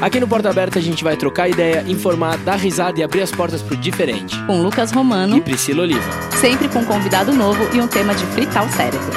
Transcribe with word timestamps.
Aqui 0.00 0.20
no 0.20 0.28
Porta 0.28 0.48
Aberta 0.48 0.78
a 0.78 0.82
gente 0.82 1.02
vai 1.02 1.16
trocar 1.16 1.48
ideia, 1.48 1.84
informar, 1.88 2.38
dar 2.38 2.54
risada 2.54 3.00
e 3.00 3.02
abrir 3.02 3.20
as 3.20 3.32
portas 3.32 3.60
pro 3.60 3.76
diferente. 3.76 4.36
Com 4.46 4.62
Lucas 4.62 4.92
Romano 4.92 5.36
e 5.36 5.40
Priscila 5.40 5.82
Oliva. 5.82 6.30
Sempre 6.40 6.68
com 6.68 6.78
um 6.78 6.84
convidado 6.84 7.32
novo 7.32 7.68
e 7.74 7.80
um 7.80 7.88
tema 7.88 8.14
de 8.14 8.24
fritar 8.26 8.64
o 8.64 8.72
cérebro. 8.72 9.10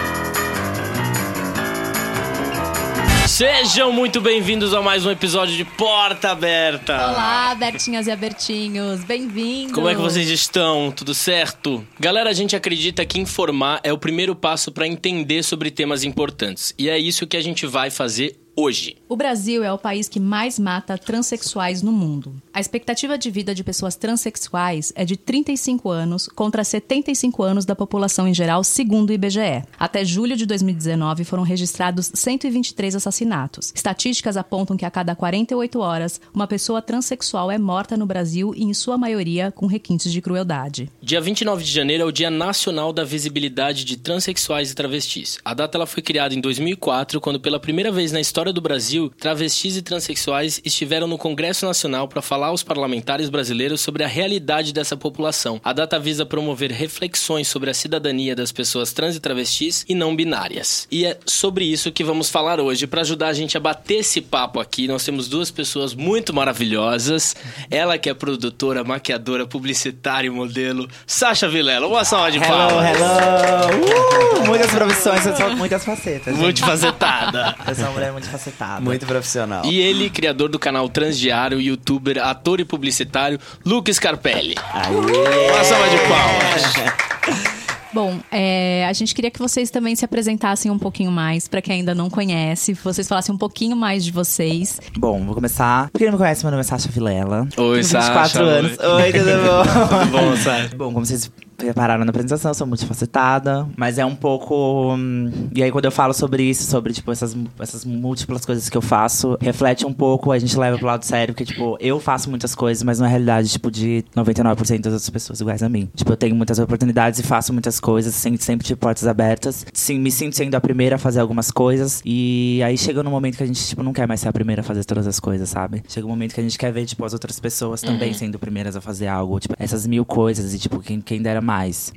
Sejam 3.28 3.92
muito 3.92 4.20
bem-vindos 4.20 4.74
a 4.74 4.82
mais 4.82 5.06
um 5.06 5.12
episódio 5.12 5.56
de 5.56 5.64
Porta 5.64 6.32
Aberta. 6.32 6.94
Olá, 6.94 7.56
Bertinhas 7.56 8.08
e 8.08 8.12
Abertinhos, 8.12 9.04
bem-vindos. 9.04 9.74
Como 9.74 9.88
é 9.88 9.94
que 9.94 10.02
vocês 10.02 10.30
estão? 10.30 10.92
Tudo 10.92 11.14
certo? 11.14 11.86
Galera, 12.00 12.30
a 12.30 12.34
gente 12.34 12.56
acredita 12.56 13.06
que 13.06 13.20
informar 13.20 13.80
é 13.84 13.94
o 13.94 13.98
primeiro 13.98 14.36
passo 14.36 14.72
para 14.72 14.88
entender 14.88 15.44
sobre 15.44 15.70
temas 15.70 16.04
importantes. 16.04 16.74
E 16.78 16.90
é 16.90 16.98
isso 16.98 17.28
que 17.28 17.38
a 17.38 17.42
gente 17.42 17.68
vai 17.68 17.90
fazer 17.90 18.36
hoje. 18.56 18.98
O 19.08 19.16
Brasil 19.16 19.64
é 19.64 19.72
o 19.72 19.78
país 19.78 20.08
que 20.08 20.20
mais 20.20 20.60
mata 20.60 20.98
transexuais 20.98 21.82
no 21.82 21.92
mundo. 21.92 22.42
A 22.54 22.60
expectativa 22.60 23.18
de 23.18 23.30
vida 23.30 23.56
de 23.56 23.64
pessoas 23.64 23.96
transexuais 23.96 24.92
é 24.96 25.06
de 25.06 25.18
35 25.18 25.90
anos 25.90 26.28
contra 26.28 26.64
75 26.64 27.44
anos 27.44 27.66
da 27.66 27.76
população 27.76 28.28
em 28.28 28.34
geral, 28.34 28.64
segundo 28.64 29.10
o 29.10 29.14
IBGE. 29.14 29.64
Até 29.80 30.06
julho 30.06 30.36
de 30.36 30.46
2019 30.46 31.24
foram 31.24 31.44
registrados 31.44 32.12
123 32.14 32.96
assassinatos. 32.96 33.72
Estatísticas 33.76 34.38
apontam 34.38 34.78
que 34.78 34.86
a 34.86 34.92
cada 34.92 35.16
48 35.16 35.80
horas 35.80 36.20
uma 36.34 36.48
pessoa 36.48 36.82
transexual 36.82 37.52
é 37.52 37.58
morta 37.58 37.98
no 37.98 38.06
Brasil 38.06 38.54
e 38.56 38.64
em 38.64 38.74
sua 38.74 38.98
maioria 38.98 39.52
com 39.52 39.66
requintes 39.66 40.12
de 40.12 40.22
crueldade. 40.22 40.90
Dia 41.02 41.22
29 41.22 41.64
de 41.64 41.72
janeiro 41.72 42.04
é 42.04 42.06
o 42.06 42.12
Dia 42.12 42.30
Nacional 42.30 42.94
da 42.94 43.04
Visibilidade 43.04 43.86
de 43.86 43.98
Transsexuais 43.98 44.72
e 44.72 44.76
Travestis. 44.76 45.38
A 45.44 45.54
data 45.54 45.78
ela 45.78 45.86
foi 45.86 46.04
criada 46.04 46.36
em 46.36 46.42
2004, 46.42 47.20
quando 47.20 47.40
pela 47.40 47.60
primeira 47.60 47.92
vez 47.92 48.12
na 48.12 48.20
história 48.20 48.41
história 48.42 48.54
do 48.54 48.62
Brasil, 48.62 49.12
travestis 49.20 49.78
e 49.78 49.84
transexuais 49.84 50.60
estiveram 50.66 51.06
no 51.06 51.16
Congresso 51.16 51.64
Nacional 51.64 52.08
para 52.08 52.24
falar 52.24 52.48
aos 52.48 52.64
parlamentares 52.64 53.30
brasileiros 53.30 53.82
sobre 53.82 54.04
a 54.04 54.08
realidade 54.08 54.74
dessa 54.74 54.98
população. 54.98 55.62
A 55.64 55.72
data 55.72 56.00
visa 56.00 56.26
promover 56.26 56.72
reflexões 56.72 57.48
sobre 57.48 57.70
a 57.70 57.74
cidadania 57.76 58.36
das 58.36 58.52
pessoas 58.52 58.94
trans 58.94 59.16
e 59.16 59.20
travestis 59.20 59.86
e 59.88 59.94
não 59.94 60.16
binárias. 60.16 60.88
E 60.90 61.06
é 61.06 61.20
sobre 61.24 61.66
isso 61.66 61.92
que 61.92 62.04
vamos 62.04 62.32
falar 62.32 62.60
hoje. 62.60 62.88
Para 62.88 63.02
ajudar 63.02 63.28
a 63.28 63.34
gente 63.34 63.56
a 63.58 63.60
bater 63.60 64.00
esse 64.00 64.22
papo 64.22 64.60
aqui, 64.60 64.88
nós 64.88 65.06
temos 65.06 65.30
duas 65.30 65.52
pessoas 65.52 65.94
muito 65.94 66.34
maravilhosas. 66.34 67.36
Ela 67.70 68.00
que 68.00 68.10
é 68.10 68.14
produtora, 68.16 68.84
maquiadora, 68.84 69.46
publicitária 69.46 70.30
e 70.30 70.32
modelo, 70.32 70.90
Sasha 71.06 71.48
Vilela. 71.48 71.86
Uma 71.86 72.04
salva 72.04 72.32
de 72.32 72.40
hello, 72.40 72.48
palmas. 72.48 72.90
Hello, 72.90 74.46
uh, 74.46 74.48
Muitas 74.48 74.72
profissões, 74.72 75.22
muitas 75.58 75.86
facetas. 75.86 76.36
Multifacetada. 76.36 77.56
Eu 77.68 77.76
sou 77.76 77.86
uma 77.86 77.92
mulher 77.92 78.12
muito 78.12 78.31
facetada. 78.32 78.82
Muito 78.82 79.06
profissional. 79.06 79.66
E 79.66 79.80
ele, 79.80 80.10
criador 80.10 80.50
do 80.50 80.58
canal 80.58 80.88
Transdiário, 80.90 81.60
youtuber, 81.60 82.18
ator 82.24 82.60
e 82.60 82.66
publicitário, 82.66 83.40
Lucas 83.66 83.98
Scarpelli. 83.98 84.56
Aê. 84.74 85.52
Uma 85.52 85.64
salva 85.64 85.90
de 85.90 85.98
palmas. 85.98 87.52
Bom, 87.94 88.20
é, 88.32 88.86
a 88.88 88.94
gente 88.94 89.14
queria 89.14 89.30
que 89.30 89.40
vocês 89.40 89.70
também 89.70 89.96
se 89.98 90.06
apresentassem 90.06 90.72
um 90.72 90.80
pouquinho 90.80 91.12
mais, 91.12 91.50
para 91.50 91.62
quem 91.62 91.80
ainda 91.80 91.94
não 91.94 92.10
conhece, 92.10 92.74
vocês 92.74 93.06
falassem 93.06 93.36
um 93.36 93.38
pouquinho 93.38 93.76
mais 93.76 94.06
de 94.06 94.12
vocês. 94.12 94.80
Bom, 94.98 95.26
vou 95.26 95.36
começar. 95.36 95.90
Pra 95.90 96.00
quem 96.00 96.08
não 96.08 96.14
me 96.14 96.18
conhece, 96.18 96.44
meu 96.44 96.52
nome 96.52 96.62
é 96.62 96.64
Sasha 96.64 96.90
Vilela. 96.90 97.48
Oi, 97.58 97.84
Sasha. 97.84 98.08
24 98.08 98.44
anos. 98.46 98.78
Oi, 98.80 99.12
tudo 99.12 99.26
bom? 99.26 99.62
Tudo 100.00 100.12
bom, 100.12 100.38
Sasha? 100.38 100.76
Bom, 100.76 100.94
como 100.94 101.06
vocês 101.06 101.30
repararam 101.66 102.04
na 102.06 102.10
apresentação, 102.10 102.54
sou 102.54 102.68
multifacetada, 102.68 103.68
mas 103.76 103.98
é 103.98 104.06
um 104.06 104.16
pouco. 104.16 104.96
hum, 104.96 105.32
E 105.56 105.64
aí, 105.64 105.72
quando 105.72 105.86
eu 105.86 105.92
falo 105.92 106.14
sobre 106.14 106.44
isso, 106.44 106.64
sobre, 106.64 106.94
tipo, 106.94 107.12
essas, 107.12 107.36
essas 107.60 107.86
múltiplas 107.86 108.46
coisas 108.46 108.70
que 108.70 108.78
eu 108.78 108.82
faço, 108.82 109.38
reflete 109.42 109.86
um 109.86 109.94
pouco, 109.94 110.32
a 110.32 110.40
gente 110.40 110.58
leva 110.58 110.78
pro 110.78 110.88
lado 110.88 111.04
sério, 111.06 111.34
porque, 111.34 111.46
tipo, 111.46 111.78
eu 111.80 112.00
faço 112.00 112.30
muitas 112.30 112.54
coisas, 112.56 112.84
mas 112.84 113.00
não 113.00 113.06
é 113.06 113.10
realidade, 113.10 113.50
tipo, 113.50 113.70
de 113.72 114.04
99% 114.16 114.56
das 114.82 114.94
outras 114.94 115.10
pessoas 115.10 115.40
iguais 115.42 115.64
a 115.64 115.70
mim. 115.70 115.90
Tipo, 115.96 116.12
eu 116.14 116.18
tenho 116.18 116.36
muitas 116.36 116.60
oportunidades 116.60 117.20
e 117.20 117.24
faço 117.24 117.54
muitas 117.54 117.80
coisas, 117.80 118.14
sempre, 118.14 118.44
sempre 118.44 118.68
de 118.68 118.76
portas 118.76 119.08
abertas. 119.08 119.66
Sim, 119.74 120.00
me 120.00 120.12
sinto 120.12 120.36
sendo 120.36 120.56
a 120.56 120.62
primeira 120.62 120.96
a 120.96 121.00
fazer 121.00 121.20
algumas 121.20 121.52
coisas, 121.52 122.02
e 122.06 122.62
aí 122.64 122.78
chega 122.78 123.04
no 123.04 123.10
momento 123.12 123.38
que 123.38 123.44
a 123.44 123.48
gente, 123.48 123.66
tipo, 123.68 123.84
não 123.84 123.94
quer 123.94 124.08
mais 124.08 124.20
ser 124.20 124.30
a 124.30 124.34
primeira 124.34 124.62
a 124.62 124.64
fazer 124.64 124.84
todas 124.86 125.08
as 125.08 125.20
coisas, 125.20 125.50
sabe? 125.50 125.84
Chega 125.88 126.06
um 126.06 126.10
momento 126.10 126.34
que 126.34 126.40
a 126.40 126.44
gente 126.44 126.58
quer 126.58 126.72
ver, 126.72 126.86
tipo, 126.86 127.04
as 127.06 127.14
outras 127.14 127.40
pessoas 127.40 127.82
também 127.82 128.14
sendo 128.14 128.38
primeiras 128.40 128.76
a 128.76 128.82
fazer 128.82 129.08
algo, 129.08 129.40
tipo, 129.40 129.54
essas 129.58 129.86
mil 129.88 130.06
coisas, 130.06 130.54
e, 130.54 130.60
tipo, 130.60 130.80
quem, 130.80 131.00
quem 131.02 131.22
dera 131.22 131.42
mais. 131.42 131.51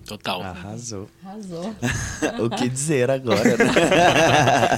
Total. 0.06 0.42
Arrasou. 0.42 1.08
Arrasou. 1.24 1.74
o 2.44 2.50
que 2.50 2.68
dizer 2.68 3.10
agora, 3.10 3.56
né? 3.56 3.72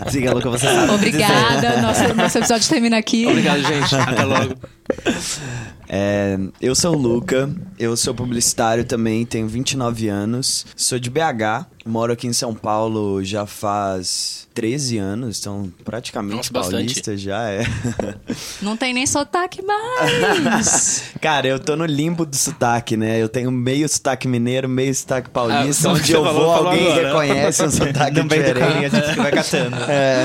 Diga, 0.10 0.32
Luca, 0.32 0.50
você 0.50 0.66
sabe. 0.66 0.92
Obrigada, 0.92 1.80
nosso, 1.80 2.14
nosso 2.14 2.38
episódio 2.38 2.68
termina 2.68 2.98
aqui. 2.98 3.26
Obrigado, 3.26 3.62
gente. 3.62 3.94
Até 3.96 4.24
logo. 4.24 4.54
É, 5.88 6.38
eu 6.60 6.74
sou 6.74 6.94
o 6.94 6.98
Luca, 6.98 7.50
eu 7.78 7.96
sou 7.96 8.14
publicitário 8.14 8.84
também, 8.84 9.24
tenho 9.24 9.48
29 9.48 10.08
anos, 10.08 10.66
sou 10.76 10.98
de 10.98 11.08
BH, 11.08 11.66
moro 11.86 12.12
aqui 12.12 12.26
em 12.26 12.32
São 12.32 12.54
Paulo 12.54 13.22
já 13.24 13.46
faz 13.46 14.46
13 14.54 14.98
anos, 14.98 15.38
então 15.40 15.72
praticamente 15.84 16.36
Nossa, 16.36 16.52
bastante. 16.52 16.72
paulista 16.86 17.16
já 17.16 17.48
é. 17.50 17.62
Não 18.60 18.76
tem 18.76 18.92
nem 18.92 19.06
sotaque 19.06 19.62
mais. 19.62 21.04
Cara, 21.20 21.46
eu 21.46 21.58
tô 21.58 21.76
no 21.76 21.84
limbo 21.86 22.26
do 22.26 22.34
sotaque, 22.36 22.96
né? 22.96 23.22
Eu 23.22 23.28
tenho 23.28 23.50
meio 23.50 23.88
sotaque 23.88 24.26
mineiro, 24.26 24.68
meio 24.68 24.94
sotaque 24.94 25.30
paulista, 25.30 25.88
Ah, 25.88 25.92
onde 25.92 26.12
eu 26.12 26.24
vou, 26.24 26.52
alguém 26.52 26.86
agora. 26.92 27.06
reconhece 27.08 27.64
um 27.64 27.70
sotaque 27.70 28.20
do 28.20 28.22
diferente. 28.28 28.58
caminho, 28.58 28.86
a 28.86 28.88
gente 28.88 29.16
vai 29.16 29.32
catando. 29.32 29.76
É. 29.88 30.24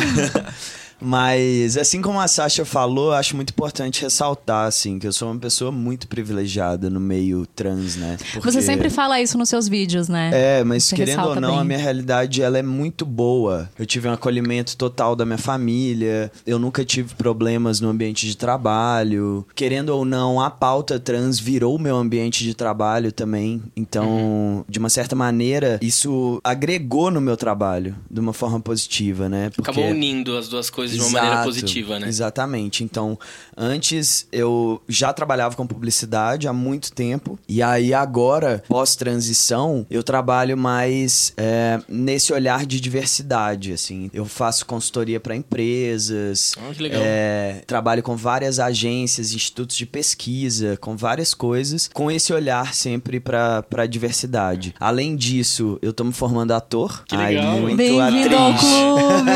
Mas, 1.02 1.78
assim 1.78 2.02
como 2.02 2.20
a 2.20 2.28
Sasha 2.28 2.64
falou, 2.64 3.08
eu 3.08 3.14
acho 3.14 3.36
muito 3.36 3.50
importante 3.50 4.02
ressaltar, 4.04 4.68
assim, 4.68 5.00
que 5.00 5.08
eu 5.08 5.12
sou 5.12 5.32
uma 5.32 5.40
pessoa 5.40 5.72
muito 5.72 6.08
privilegiada 6.08 6.90
no 6.90 7.00
meio 7.00 7.46
trans, 7.48 7.96
né? 7.96 8.18
Porque- 8.34 8.40
Você 8.52 8.62
sempre 8.62 8.90
fala 8.90 9.20
isso 9.20 9.38
nos 9.38 9.50
seus 9.50 9.68
vídeos, 9.68 10.08
né? 10.08 10.30
É, 10.34 10.64
mas 10.64 10.84
Você 10.86 10.96
querendo 10.96 11.24
ou 11.28 11.36
não, 11.42 11.52
bem. 11.52 11.60
a 11.60 11.64
minha 11.64 11.80
realidade 11.80 12.42
ela 12.42 12.58
é 12.58 12.62
muito 12.62 13.06
boa. 13.06 13.70
Eu 13.78 13.86
tive 13.86 14.08
um 14.08 14.14
acolhimento 14.14 14.78
total 14.78 15.16
da 15.16 15.26
minha 15.26 15.38
família, 15.38 16.32
eu 16.46 16.60
nunca 16.60 16.86
tive 16.86 17.16
problemas 17.16 17.80
no 17.82 17.90
ambiente 17.90 18.28
de 18.28 18.38
trabalho. 18.38 19.46
Querendo 19.56 19.90
ou 19.90 20.06
não, 20.06 20.40
a 20.40 20.50
pauta 20.52 21.00
trans 21.00 21.40
virou 21.40 21.76
o 21.76 21.80
meu 21.80 21.96
ambiente 21.96 22.44
de 22.44 22.54
trabalho 22.54 23.12
também. 23.12 23.62
Então, 23.76 24.08
Uhum. 24.08 24.64
de 24.70 24.78
uma 24.80 24.90
certa 24.90 25.16
maneira, 25.16 25.80
isso 25.82 26.40
agregou 26.44 27.10
no 27.10 27.20
meu 27.20 27.36
trabalho 27.36 27.96
de 28.10 28.20
uma 28.20 28.34
forma 28.34 28.60
positiva, 28.60 29.28
né? 29.28 29.50
Porque... 29.50 29.72
Acabou 29.72 29.90
unindo 29.90 30.38
as 30.38 30.48
duas 30.48 30.70
coisas 30.70 30.91
de 30.96 31.00
uma 31.00 31.08
Exato, 31.10 31.26
maneira 31.26 31.44
positiva, 31.44 32.00
né? 32.00 32.08
Exatamente. 32.08 32.84
Então, 32.84 33.18
antes 33.56 34.28
eu 34.32 34.82
já 34.88 35.12
trabalhava 35.14 35.56
com 35.56 35.66
publicidade 35.68 36.48
há 36.48 36.54
muito 36.54 36.92
tempo. 36.92 37.38
E 37.48 37.62
aí, 37.62 37.94
agora, 37.94 38.64
pós-transição, 38.68 39.86
eu 39.90 40.04
trabalho 40.04 40.58
mais 40.58 41.34
é, 41.38 41.80
nesse 41.88 42.34
olhar 42.34 42.66
de 42.66 42.80
diversidade, 42.80 43.74
assim. 43.74 44.10
Eu 44.14 44.26
faço 44.26 44.66
consultoria 44.66 45.20
para 45.20 45.36
empresas. 45.36 46.54
Ah, 46.58 46.74
que 46.74 46.84
legal. 46.84 47.02
é, 47.04 47.64
trabalho 47.68 48.04
com 48.04 48.16
várias 48.16 48.60
agências, 48.60 49.34
institutos 49.34 49.76
de 49.76 49.86
pesquisa, 49.86 50.78
com 50.78 50.96
várias 50.96 51.34
coisas, 51.34 51.90
com 51.94 52.10
esse 52.12 52.34
olhar 52.34 52.74
sempre 52.74 53.20
para 53.20 53.62
para 53.64 53.86
diversidade. 53.86 54.74
Além 54.80 55.16
disso, 55.16 55.78
eu 55.82 55.94
tô 55.94 56.04
me 56.04 56.14
formando 56.14 56.52
ator. 56.52 57.04
Que 57.06 57.16
legal. 57.16 57.58
muito 57.60 57.78
Bem-vindo 57.78 58.36
ao 58.36 58.52
atriz. 58.52 58.62
clube! 58.62 59.32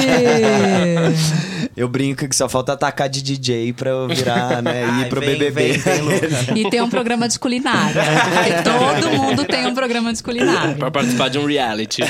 Eu 1.75 1.89
brinco 1.89 2.27
que 2.27 2.35
só 2.35 2.47
falta 2.47 2.73
atacar 2.73 3.09
de 3.09 3.21
DJ 3.21 3.73
pra 3.73 3.89
eu 3.89 4.07
virar, 4.07 4.61
né? 4.63 4.81
E 4.81 4.89
Ai, 4.89 5.01
ir 5.03 5.09
pro 5.09 5.19
vem, 5.19 5.37
BBB. 5.37 5.73
vem, 5.73 6.01
vem, 6.01 6.57
e 6.65 6.69
tem 6.69 6.81
um 6.81 6.89
programa 6.89 7.27
de 7.27 7.37
culinária. 7.37 8.01
Porque 8.01 8.63
todo 8.63 9.11
mundo 9.11 9.45
tem 9.45 9.67
um 9.67 9.73
programa 9.73 10.13
de 10.13 10.23
culinária. 10.23 10.75
Pra 10.75 10.89
participar 10.89 11.29
de 11.29 11.37
um 11.37 11.45
reality. 11.45 12.01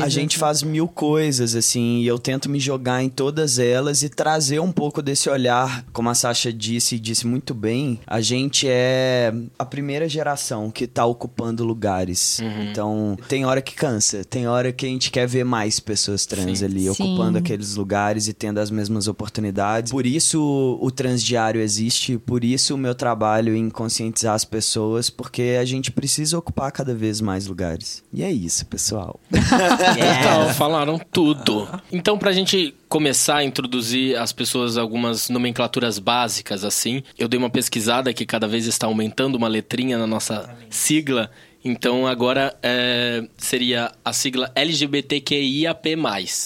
A 0.00 0.08
gente 0.08 0.38
faz 0.38 0.62
mil 0.62 0.86
coisas, 0.86 1.54
assim, 1.54 2.00
e 2.00 2.06
eu 2.06 2.18
tento 2.18 2.48
me 2.48 2.60
jogar 2.60 3.02
em 3.02 3.08
todas 3.08 3.58
elas 3.58 4.02
e 4.02 4.08
trazer 4.08 4.60
um 4.60 4.70
pouco 4.70 5.02
desse 5.02 5.28
olhar. 5.28 5.84
Como 5.92 6.08
a 6.08 6.14
Sasha 6.14 6.52
disse, 6.52 6.96
e 6.96 6.98
disse 6.98 7.26
muito 7.26 7.54
bem, 7.54 7.98
a 8.06 8.20
gente 8.20 8.66
é 8.68 9.32
a 9.58 9.64
primeira 9.64 10.08
geração 10.08 10.70
que 10.70 10.86
tá 10.86 11.04
ocupando 11.04 11.64
lugares. 11.64 12.40
Então, 12.70 13.16
tem 13.28 13.44
hora 13.44 13.60
que 13.60 13.74
cansa, 13.74 14.24
tem 14.24 14.46
hora 14.46 14.72
que 14.72 14.86
a 14.86 14.88
gente 14.88 15.10
quer 15.10 15.26
ver 15.26 15.44
mais 15.44 15.80
pessoas 15.80 16.26
trans 16.26 16.60
Sim. 16.60 16.64
ali, 16.64 16.82
Sim. 16.82 16.90
ocupando 16.90 17.38
aqueles 17.38 17.74
lugares 17.74 18.28
e 18.28 18.32
tendo 18.32 18.51
as 18.60 18.70
mesmas 18.70 19.08
oportunidades. 19.08 19.92
Por 19.92 20.06
isso 20.06 20.78
o 20.80 20.90
Transdiário 20.90 21.60
existe, 21.60 22.18
por 22.18 22.44
isso 22.44 22.74
o 22.74 22.78
meu 22.78 22.94
trabalho 22.94 23.54
em 23.54 23.70
conscientizar 23.70 24.34
as 24.34 24.44
pessoas, 24.44 25.08
porque 25.10 25.56
a 25.60 25.64
gente 25.64 25.90
precisa 25.90 26.38
ocupar 26.38 26.70
cada 26.72 26.94
vez 26.94 27.20
mais 27.20 27.46
lugares. 27.46 28.02
E 28.12 28.22
é 28.22 28.30
isso, 28.30 28.66
pessoal. 28.66 29.18
Então, 30.22 30.54
falaram 30.54 30.98
tudo. 30.98 31.68
Então, 31.90 32.18
pra 32.18 32.32
gente 32.32 32.74
começar 32.88 33.36
a 33.36 33.44
introduzir 33.44 34.16
as 34.16 34.32
pessoas 34.32 34.76
algumas 34.76 35.28
nomenclaturas 35.28 35.98
básicas, 35.98 36.64
assim, 36.64 37.02
eu 37.18 37.28
dei 37.28 37.38
uma 37.38 37.50
pesquisada 37.50 38.12
que 38.12 38.26
cada 38.26 38.46
vez 38.46 38.66
está 38.66 38.86
aumentando 38.86 39.36
uma 39.36 39.48
letrinha 39.48 39.98
na 39.98 40.06
nossa 40.06 40.54
sigla. 40.70 41.30
Então 41.64 42.06
agora 42.06 42.56
é, 42.62 43.24
seria 43.36 43.92
a 44.04 44.12
sigla 44.12 44.50
LGBTQIAP+, 44.54 45.96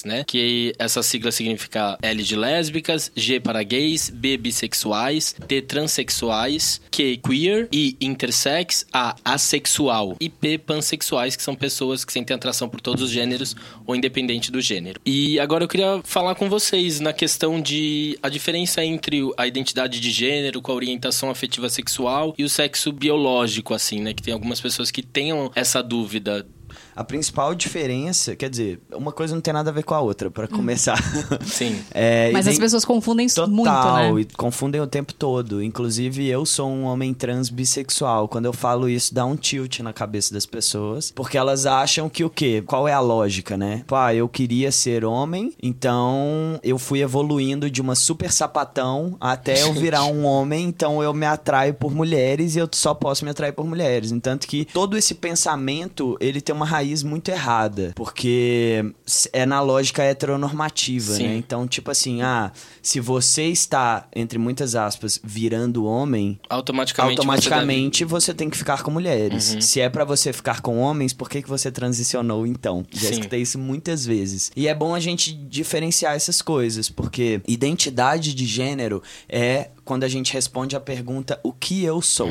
né? 0.04 0.24
Que 0.26 0.72
essa 0.78 1.02
sigla 1.02 1.32
significa 1.32 1.98
L 2.02 2.22
de 2.22 2.36
lésbicas, 2.36 3.10
G 3.14 3.40
para 3.40 3.62
gays, 3.62 4.10
B 4.10 4.36
bissexuais, 4.36 5.34
T 5.46 5.62
transexuais, 5.62 6.80
Q 6.90 7.18
queer, 7.18 7.68
I 7.72 7.96
intersex, 8.00 8.86
A 8.92 9.16
assexual 9.24 10.16
e 10.20 10.28
P 10.28 10.58
pansexuais, 10.58 11.36
que 11.36 11.42
são 11.42 11.54
pessoas 11.54 12.04
que 12.04 12.12
sentem 12.12 12.34
atração 12.34 12.68
por 12.68 12.80
todos 12.80 13.02
os 13.02 13.10
gêneros 13.10 13.56
ou 13.86 13.96
independente 13.96 14.50
do 14.52 14.60
gênero. 14.60 15.00
E 15.04 15.38
agora 15.40 15.64
eu 15.64 15.68
queria 15.68 16.00
falar 16.04 16.34
com 16.34 16.48
vocês 16.48 17.00
na 17.00 17.12
questão 17.12 17.60
de 17.60 18.18
a 18.22 18.28
diferença 18.28 18.84
entre 18.84 19.22
a 19.36 19.46
identidade 19.46 20.00
de 20.00 20.10
gênero, 20.10 20.60
com 20.60 20.72
a 20.72 20.74
orientação 20.74 21.30
afetiva 21.30 21.68
sexual 21.68 22.34
e 22.36 22.44
o 22.44 22.48
sexo 22.48 22.92
biológico, 22.92 23.72
assim, 23.74 24.00
né? 24.00 24.12
Que 24.12 24.22
tem 24.22 24.34
algumas 24.34 24.60
pessoas 24.60 24.90
que 24.90 25.05
tenham 25.12 25.50
essa 25.54 25.82
dúvida 25.82 26.46
a 26.94 27.04
principal 27.04 27.54
diferença, 27.54 28.34
quer 28.34 28.48
dizer, 28.48 28.80
uma 28.92 29.12
coisa 29.12 29.34
não 29.34 29.40
tem 29.40 29.52
nada 29.52 29.70
a 29.70 29.72
ver 29.72 29.82
com 29.82 29.94
a 29.94 30.00
outra, 30.00 30.30
para 30.30 30.48
começar. 30.48 30.98
Sim. 31.44 31.76
É, 31.92 32.30
Mas 32.32 32.46
as 32.46 32.58
pessoas 32.58 32.84
confundem 32.84 33.26
Total, 33.28 33.48
muito, 33.48 33.70
né? 33.70 34.20
e 34.20 34.24
confundem 34.36 34.80
o 34.80 34.86
tempo 34.86 35.14
todo. 35.14 35.62
Inclusive, 35.62 36.26
eu 36.26 36.44
sou 36.44 36.68
um 36.70 36.84
homem 36.84 37.14
trans 37.14 37.48
bissexual. 37.48 38.28
Quando 38.28 38.44
eu 38.44 38.52
falo 38.52 38.88
isso, 38.88 39.14
dá 39.14 39.24
um 39.24 39.36
tilt 39.36 39.80
na 39.80 39.92
cabeça 39.92 40.32
das 40.32 40.44
pessoas. 40.44 41.10
Porque 41.10 41.38
elas 41.38 41.64
acham 41.64 42.08
que 42.08 42.24
o 42.24 42.30
quê? 42.30 42.62
Qual 42.66 42.86
é 42.86 42.92
a 42.92 43.00
lógica, 43.00 43.56
né? 43.56 43.82
Pá, 43.86 44.14
eu 44.14 44.28
queria 44.28 44.70
ser 44.70 45.04
homem, 45.04 45.52
então 45.62 46.58
eu 46.62 46.78
fui 46.78 47.00
evoluindo 47.00 47.70
de 47.70 47.80
uma 47.80 47.94
super 47.94 48.30
sapatão 48.30 49.16
até 49.20 49.62
eu 49.62 49.72
virar 49.72 50.04
um 50.04 50.24
homem, 50.24 50.66
então 50.66 51.02
eu 51.02 51.14
me 51.14 51.26
atraio 51.26 51.74
por 51.74 51.94
mulheres 51.94 52.56
e 52.56 52.58
eu 52.58 52.68
só 52.72 52.94
posso 52.94 53.24
me 53.24 53.30
atrair 53.30 53.52
por 53.52 53.66
mulheres. 53.66 54.12
Entanto 54.12 54.46
que 54.46 54.64
todo 54.66 54.96
esse 54.96 55.14
pensamento, 55.14 56.16
ele 56.20 56.40
tem 56.40 56.54
uma 56.54 56.65
raiz 56.66 57.02
muito 57.02 57.30
errada. 57.30 57.92
Porque 57.94 58.84
é 59.32 59.46
na 59.46 59.60
lógica 59.60 60.02
heteronormativa, 60.02 61.14
Sim. 61.14 61.28
né? 61.28 61.36
Então, 61.36 61.66
tipo 61.66 61.90
assim, 61.90 62.22
ah, 62.22 62.52
se 62.82 63.00
você 63.00 63.44
está, 63.44 64.06
entre 64.14 64.38
muitas 64.38 64.74
aspas, 64.74 65.18
virando 65.22 65.84
homem, 65.84 66.38
Automaticamente, 66.48 67.18
automaticamente 67.18 68.04
você, 68.04 68.34
tem 68.34 68.50
que 68.50 68.56
ficar 68.56 68.82
com 68.82 68.90
mulheres. 68.90 69.56
Se 69.60 69.80
é 69.80 69.88
pra 69.88 70.04
você 70.04 70.32
ficar 70.32 70.60
com 70.60 70.78
homens, 70.78 71.12
por 71.12 71.28
que, 71.28 71.42
que 71.42 71.48
você 71.48 71.70
transicionou 71.70 72.46
então? 72.46 72.84
Já 72.90 73.08
Sim. 73.08 73.14
escutei 73.14 73.42
isso 73.42 73.58
muitas 73.58 74.04
vezes. 74.04 74.50
E 74.54 74.68
é 74.68 74.74
bom 74.74 74.94
a 74.94 75.00
gente 75.00 75.32
diferenciar 75.32 76.14
essas 76.14 76.42
coisas, 76.42 76.88
porque 76.90 77.40
identidade 77.46 78.34
de 78.34 78.46
gênero 78.46 79.02
é 79.28 79.70
quando 79.86 80.02
a 80.02 80.08
gente 80.08 80.34
responde 80.34 80.74
a 80.74 80.80
pergunta 80.80 81.38
o 81.44 81.52
que 81.52 81.84
eu 81.84 82.02
sou. 82.02 82.28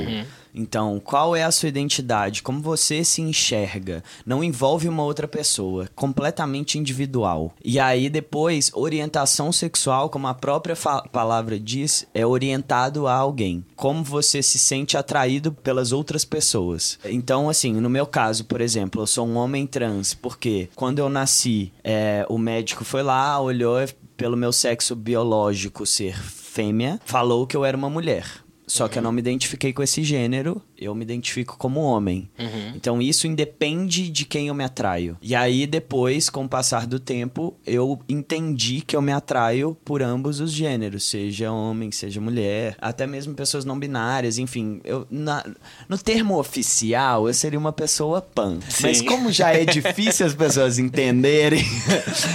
Então, 0.53 1.01
qual 1.03 1.35
é 1.35 1.43
a 1.43 1.51
sua 1.51 1.69
identidade? 1.69 2.43
Como 2.43 2.61
você 2.61 3.03
se 3.03 3.21
enxerga? 3.21 4.03
Não 4.25 4.43
envolve 4.43 4.87
uma 4.87 5.03
outra 5.03 5.27
pessoa, 5.27 5.89
completamente 5.95 6.77
individual. 6.77 7.53
E 7.63 7.79
aí 7.79 8.09
depois, 8.09 8.71
orientação 8.73 9.51
sexual, 9.51 10.09
como 10.09 10.27
a 10.27 10.33
própria 10.33 10.75
palavra 11.11 11.59
diz, 11.59 12.05
é 12.13 12.25
orientado 12.25 13.07
a 13.07 13.13
alguém. 13.13 13.65
Como 13.75 14.03
você 14.03 14.43
se 14.43 14.57
sente 14.57 14.97
atraído 14.97 15.51
pelas 15.51 15.91
outras 15.91 16.23
pessoas. 16.23 16.99
Então, 17.05 17.49
assim, 17.49 17.73
no 17.73 17.89
meu 17.89 18.05
caso, 18.05 18.45
por 18.45 18.61
exemplo, 18.61 19.01
eu 19.01 19.07
sou 19.07 19.25
um 19.25 19.35
homem 19.37 19.65
trans, 19.65 20.13
porque 20.13 20.69
quando 20.75 20.99
eu 20.99 21.09
nasci, 21.09 21.71
é, 21.83 22.25
o 22.29 22.37
médico 22.37 22.83
foi 22.83 23.01
lá, 23.01 23.39
olhou 23.39 23.77
pelo 24.17 24.37
meu 24.37 24.51
sexo 24.51 24.95
biológico 24.95 25.85
ser 25.85 26.15
fêmea, 26.55 27.01
falou 27.03 27.45
que 27.45 27.57
eu 27.57 27.65
era 27.65 27.75
uma 27.75 27.89
mulher. 27.89 28.25
Só 28.65 28.87
que 28.87 28.97
eu 28.97 29.03
não 29.03 29.11
me 29.11 29.19
identifiquei 29.19 29.73
com 29.73 29.83
esse 29.83 30.03
gênero, 30.03 30.61
eu 30.79 30.93
me 30.95 31.03
identifico 31.03 31.57
como 31.57 31.79
homem. 31.81 32.29
Então 32.75 33.01
isso 33.01 33.27
independe 33.27 34.09
de 34.09 34.25
quem 34.25 34.47
eu 34.47 34.53
me 34.53 34.63
atraio. 34.63 35.17
E 35.21 35.33
aí 35.35 35.65
depois, 35.65 36.29
com 36.29 36.45
o 36.45 36.49
passar 36.49 36.85
do 36.87 36.99
tempo, 36.99 37.55
eu 37.65 37.99
entendi 38.09 38.81
que 38.81 38.95
eu 38.95 39.01
me 39.01 39.11
atraio 39.11 39.75
por 39.85 40.01
ambos 40.01 40.39
os 40.39 40.51
gêneros, 40.51 41.03
seja 41.09 41.51
homem, 41.51 41.91
seja 41.91 42.19
mulher, 42.21 42.75
até 42.81 43.05
mesmo 43.07 43.33
pessoas 43.33 43.65
não 43.65 43.77
binárias, 43.79 44.37
enfim. 44.37 44.79
Eu, 44.83 45.05
na- 45.09 45.45
no 45.87 45.97
termo 45.97 46.37
oficial, 46.39 47.27
eu 47.27 47.33
seria 47.33 47.59
uma 47.59 47.73
pessoa 47.73 48.21
pan. 48.21 48.59
Mas 48.81 48.97
Sim. 48.99 49.05
como 49.05 49.31
já 49.31 49.51
é 49.53 49.63
difícil 49.65 50.25
as 50.25 50.33
pessoas 50.33 50.77
entenderem, 50.79 51.63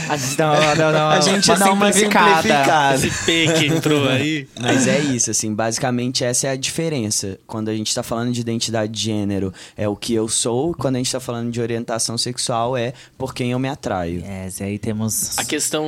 A 0.09 0.17
gente 0.17 0.41
uma, 0.43 0.75
dá 0.75 0.89
uma, 0.91 1.09
a 1.15 1.21
gente 1.21 1.47
dá 1.47 1.73
uma 1.73 1.93
simplificada. 1.93 2.43
simplificada. 2.43 2.95
Esse 3.07 3.25
P 3.25 3.53
que 3.59 3.67
entrou 3.67 4.09
aí. 4.09 4.49
Mas 4.61 4.87
é 4.87 4.99
isso, 4.99 5.31
assim, 5.31 5.55
basicamente 5.55 6.25
essa 6.25 6.47
é 6.49 6.51
a 6.51 6.57
diferença. 6.57 7.39
Quando 7.47 7.69
a 7.69 7.75
gente 7.75 7.95
tá 7.95 8.03
falando 8.03 8.33
de 8.33 8.40
identidade 8.41 8.93
de 8.93 9.01
gênero, 9.01 9.53
é 9.77 9.89
o 9.89 9.97
que 9.97 10.15
eu 10.15 10.29
sou, 10.29 10.75
quando 10.75 10.97
a 10.97 10.99
gente 10.99 11.11
tá 11.11 11.21
falando 11.21 11.51
de 11.51 11.61
orientação 11.61 12.17
sexual, 12.19 12.77
é 12.77 12.93
por 13.17 13.35
quem 13.35 13.53
eu 13.53 13.59
me 13.59 13.69
atraio. 13.69 14.25
Yes, 14.25 14.61
e 14.61 14.65
aí 14.65 14.79
temos. 14.79 15.39
A 15.39 15.45
questão, 15.45 15.85